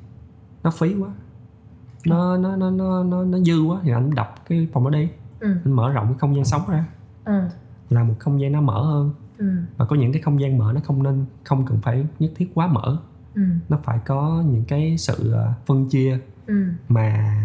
[0.63, 1.09] nó phí quá.
[2.07, 5.09] Nó nó nó nó nó, nó dư quá thì ảnh đập cái phòng đó đi.
[5.41, 5.49] Ừ.
[5.65, 6.85] Anh mở rộng cái không gian sống ra.
[7.25, 7.41] Ừ.
[7.91, 9.11] Là một không gian nó mở hơn.
[9.39, 9.47] Ừ.
[9.77, 12.51] Và có những cái không gian mở nó không nên không cần phải nhất thiết
[12.55, 12.97] quá mở
[13.35, 13.43] ừ.
[13.69, 16.65] Nó phải có những cái sự ờ, phân chia ừ.
[16.89, 17.37] mà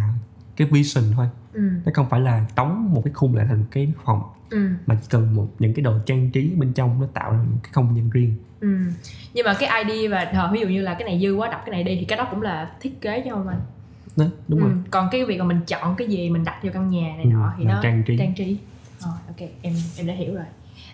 [0.55, 1.27] cái vision thôi.
[1.53, 1.61] Ừ.
[1.85, 4.69] Nó không phải là tống một cái khung lại thành một cái phòng ừ.
[4.85, 7.59] mà chỉ cần một những cái đồ trang trí bên trong nó tạo ra một
[7.63, 8.35] cái không gian riêng.
[8.59, 8.77] Ừ.
[9.33, 11.61] Nhưng mà cái ID và ờ, ví dụ như là cái này dư quá đập
[11.65, 13.61] cái này đi thì cái đó cũng là thiết kế cho không anh
[14.15, 14.65] đó, đúng ừ.
[14.67, 14.77] rồi.
[14.91, 17.29] Còn cái việc mà mình chọn cái gì mình đặt vô căn nhà này Ừ,
[17.29, 18.17] nọ thì nó trang trí.
[18.17, 18.57] trang trí.
[18.99, 20.45] Rồi ok em em đã hiểu rồi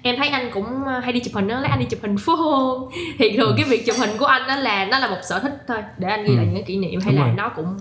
[0.09, 2.15] em thấy anh cũng ờ, hay đi chụp hình đó lấy anh đi chụp hình
[2.19, 2.89] phô hôn.
[3.19, 5.63] Thì thường cái việc chụp hình của anh đó là nó là một sở thích
[5.67, 6.35] thôi để anh ghi Ừ.
[6.35, 7.35] lại những cái kỷ niệm hay Đúng là rồi.
[7.35, 7.77] nó cũng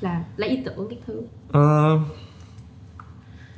[0.00, 1.22] là lấy ý tưởng cái thứ.
[1.52, 1.98] Ờ,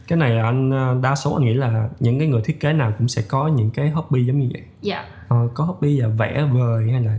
[0.09, 2.93] cái này anh ờ, đa số anh nghĩ là những cái người thiết kế nào
[2.99, 4.63] cũng sẽ có những cái hobby giống như vậy.
[4.83, 5.05] Dạ.
[5.29, 7.19] Ờ, có hobby là vẽ vời hay là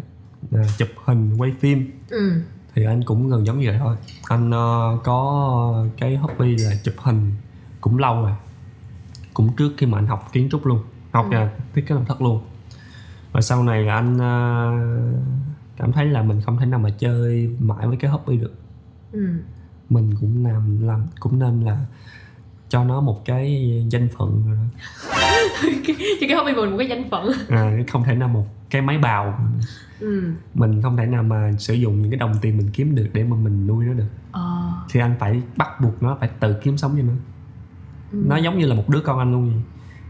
[0.51, 2.31] ờ, chụp hình quay phim ừ.
[2.75, 3.95] thì anh cũng gần giống như vậy thôi.
[4.27, 7.31] Anh ờ, có cái hobby là chụp hình
[7.81, 8.31] cũng lâu rồi
[9.39, 10.79] cũng trước khi mà anh học kiến trúc luôn.
[11.11, 11.37] Học Ừ.
[11.37, 11.47] ừ.
[11.73, 12.41] thiết kế nội thất luôn.
[13.31, 14.71] Và sau này là anh ờ,
[15.77, 18.53] cảm thấy là mình không thể nào mà chơi mãi với cái hobby được.
[19.11, 19.27] Ừ.
[19.89, 21.85] Mình cũng làm làm cũng nên là
[22.69, 24.63] cho nó một cái danh phận rồi đó.
[26.21, 27.31] cho cái hobby mình một cái danh phận.
[27.49, 29.39] À, không thể nào một cái máy bào.
[29.99, 30.23] Ừ.
[30.53, 33.23] Mình không thể nào mà sử dụng những cái đồng tiền mình kiếm được để
[33.23, 34.09] mà mình nuôi nó được.
[34.31, 34.71] Ờ.
[34.89, 37.13] Thì anh phải bắt buộc nó phải tự kiếm sống cho nó
[38.11, 38.19] ừ.
[38.25, 39.61] nó giống như là một đứa con anh luôn vậy.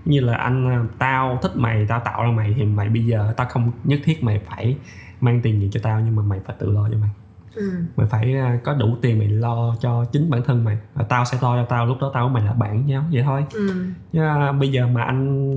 [0.06, 3.34] Như là anh à, tao thích mày tao tạo ra mày thì mày bây giờ
[3.38, 4.78] tao không nhất thiết mày phải
[5.22, 7.10] mang tiền gì cho tao nhưng mà mày phải tự lo cho mày.
[7.56, 7.72] Ừ.
[7.96, 10.78] Mày phải à, có đủ tiền mày lo cho chính bản thân mày.
[10.94, 13.24] Và tao sẽ lo cho tao lúc đó tao với mày là bạn nhau vậy
[13.24, 13.46] thôi.
[13.54, 13.86] Ừ.
[14.14, 15.52] Chứ à, bây giờ mà anh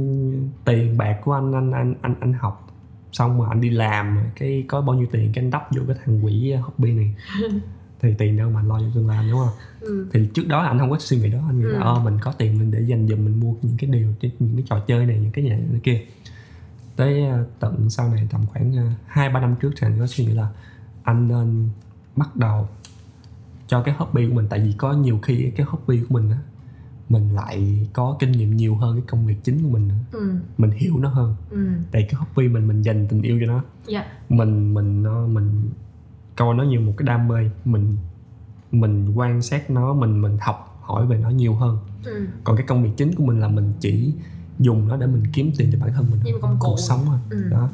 [0.64, 2.68] tiền bạc của anh anh anh anh anh học
[3.12, 5.96] xong mà anh đi làm cái có bao nhiêu tiền cái anh đắp vô cái
[6.04, 7.14] thằng quỹ à, hobby này
[8.02, 9.54] thì tiền đâu mà lo cho tương lai đúng không?
[9.80, 10.08] Ừ.
[10.12, 11.82] Thì trước đó anh không có suy nghĩ đó anh nghĩ là Ừ.
[11.84, 14.64] ờ mình có tiền mình để dành dùm mình mua những cái điều những cái
[14.70, 16.00] trò chơi này những cái này cái kia.
[16.96, 20.06] Tới à, tận sau này tầm khoảng à, hai ba năm trước thì anh có
[20.06, 20.48] suy nghĩ là
[21.02, 21.68] anh nên
[22.16, 22.68] bắt đầu
[23.66, 26.38] cho cái hobby của mình tại vì có nhiều khi cái hobby của mình á
[27.08, 29.94] mình lại có kinh nghiệm nhiều hơn cái công việc chính của mình nữa.
[30.12, 30.34] ừ.
[30.58, 31.34] Mình hiểu nó hơn.
[31.50, 31.68] Ừ.
[31.90, 33.62] Tại cái hobby mình mình dành tình yêu cho nó.
[33.86, 34.04] Dạ.
[34.28, 35.70] Mình mình nó mình
[36.36, 37.50] coi nó như một cái đam mê.
[37.64, 37.96] Mình
[38.72, 41.78] mình quan sát nó mình mình học hỏi về nó nhiều hơn.
[42.04, 42.26] Ừ.
[42.44, 44.12] Còn cái công việc chính của mình là mình chỉ
[44.58, 46.68] dùng nó để mình kiếm tiền cho bản thân mình Như công cụ.
[46.68, 47.18] cuộc sống thôi.
[47.30, 47.42] Ừ.
[47.50, 47.68] đó.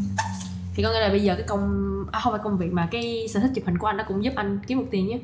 [0.75, 3.27] Thì có nghĩa là bây giờ cái công à, không phải công việc mà cái
[3.29, 5.19] sở thích chụp hình của anh nó cũng giúp anh kiếm được tiền nhé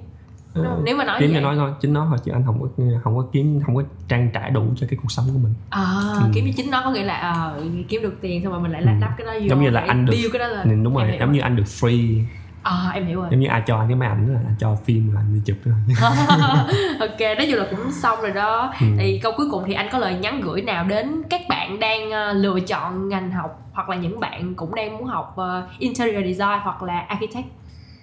[0.54, 0.82] Đúng không?
[0.84, 2.68] nếu mà nói kiếm cho nói thôi chính nó thôi chứ anh không có
[3.04, 5.54] không có kiếm không có trang trải đủ cho cái cuộc sống của mình.
[5.70, 5.84] À,
[6.20, 6.26] Ừ.
[6.34, 7.54] kiếm chính nó có nghĩa là à,
[7.88, 8.88] kiếm được tiền xong rồi mình lại Ừ.
[9.00, 11.32] đắp cái đó vô Giống như là anh được- cái đó nên đúng rồi giống
[11.32, 12.24] như anh được free
[12.64, 13.28] à em hiểu rồi.
[13.30, 15.56] Giống như ai cho anh cái máy ảnh là cho phim là anh đi chụp
[15.64, 15.74] thôi.
[17.00, 18.74] Ok nói chung là cũng xong rồi đó.
[18.80, 18.86] Ừ.
[18.98, 22.10] thì câu cuối cùng thì anh có lời nhắn gửi nào đến các bạn đang
[22.10, 26.24] ờ, lựa chọn ngành học hoặc là những bạn cũng đang muốn học ờ, interior
[26.24, 27.46] design hoặc là architect?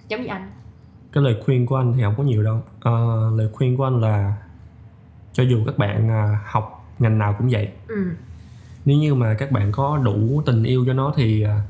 [0.08, 0.50] Giống như anh.
[1.12, 2.62] Cái lời khuyên của anh thì không có nhiều đâu.
[2.80, 4.34] Ờ, lời khuyên của anh là
[5.32, 7.68] cho dù các bạn à, học ngành nào cũng vậy.
[7.88, 8.04] Ừ.
[8.84, 11.60] Nếu như mà các bạn có đủ tình yêu cho nó thì à,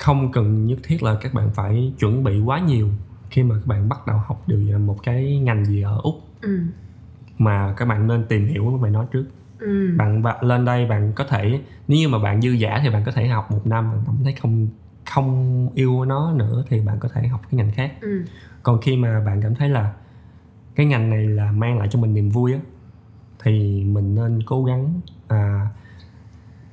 [0.00, 2.88] không cần nhất thiết là các bạn phải chuẩn bị quá nhiều
[3.30, 6.14] khi mà các bạn bắt đầu học điều một cái ngành gì ở úc.
[6.42, 6.60] Ừ.
[7.38, 9.24] Mà các bạn nên tìm hiểu về nó trước.
[9.58, 9.94] Ừ.
[9.96, 13.02] Bạn, bạn lên đây bạn có thể nếu như mà bạn dư giả thì bạn
[13.06, 14.68] có thể học một năm bạn cảm thấy không
[15.10, 17.92] không yêu nó nữa thì bạn có thể học cái ngành khác.
[18.00, 18.22] Ừ.
[18.62, 19.92] Còn khi mà bạn cảm thấy là
[20.74, 22.60] cái ngành này là mang lại cho mình niềm vui á
[23.42, 25.66] thì mình nên cố gắng à,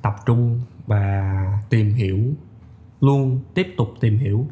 [0.02, 2.18] tập trung và tìm hiểu
[3.00, 4.46] luôn tiếp tục tìm hiểu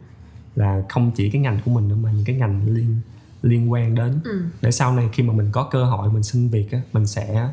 [0.56, 3.00] là không chỉ cái ngành của mình nữa mà những cái ngành liên
[3.42, 4.20] liên quan đến.
[4.24, 4.42] Ừ.
[4.62, 7.48] Để sau này khi mà mình có cơ hội mình xin việc á mình sẽ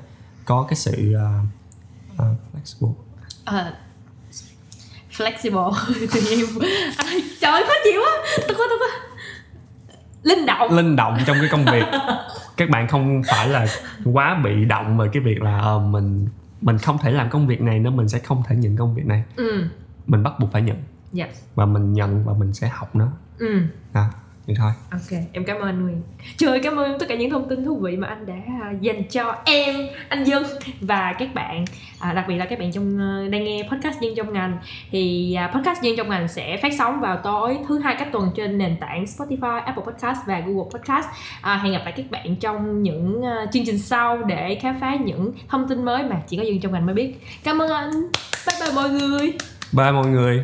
[0.45, 1.39] có cái sự à,
[2.17, 2.93] à, flexible.
[3.45, 3.73] Ờ,
[5.11, 5.73] flexible.
[6.13, 6.45] Tự nhiên
[6.97, 8.25] Ai, trời ơi, khó chịu quá.
[8.47, 8.87] Tôi có tôi có.
[10.23, 10.71] Linh động.
[10.71, 11.85] Linh động trong cái công việc.
[12.57, 13.67] Các bạn không phải là
[14.13, 16.27] quá bị động về cái việc là ờ, mình
[16.61, 19.05] mình không thể làm công việc này nên mình sẽ không thể nhận công việc
[19.05, 19.23] này.
[19.35, 19.67] Ừ
[20.07, 20.77] mình bắt buộc phải nhận.
[21.13, 23.07] Dạ và mình nhận và mình sẽ học nó.
[23.39, 23.59] Ừ.
[23.93, 24.05] À,
[24.47, 24.71] vậy thôi.
[24.91, 26.01] Ok, em cảm ơn anh Nguyên.
[26.37, 29.03] Trời cảm ơn tất cả những thông tin thú vị mà anh đã à, dành
[29.09, 29.75] cho em,
[30.09, 30.43] anh Dương
[30.81, 31.65] và các bạn.
[31.99, 34.57] À, Đặc biệt là các bạn trong ờ, đang nghe podcast Dân trong ngành.
[34.91, 38.29] Thì à, podcast Dân trong ngành sẽ phát sóng vào tối thứ hai các tuần
[38.35, 41.07] trên nền tảng Spotify, Apple Podcast và Google Podcast.
[41.41, 44.95] À, Hẹn gặp lại các bạn trong những ờ, chương trình sau để khám phá
[44.95, 47.19] những thông tin mới mà chỉ có Dân trong ngành mới biết.
[47.43, 47.91] Cảm ơn anh,
[48.47, 49.33] bye bye mọi người
[49.73, 50.43] bye mọi người.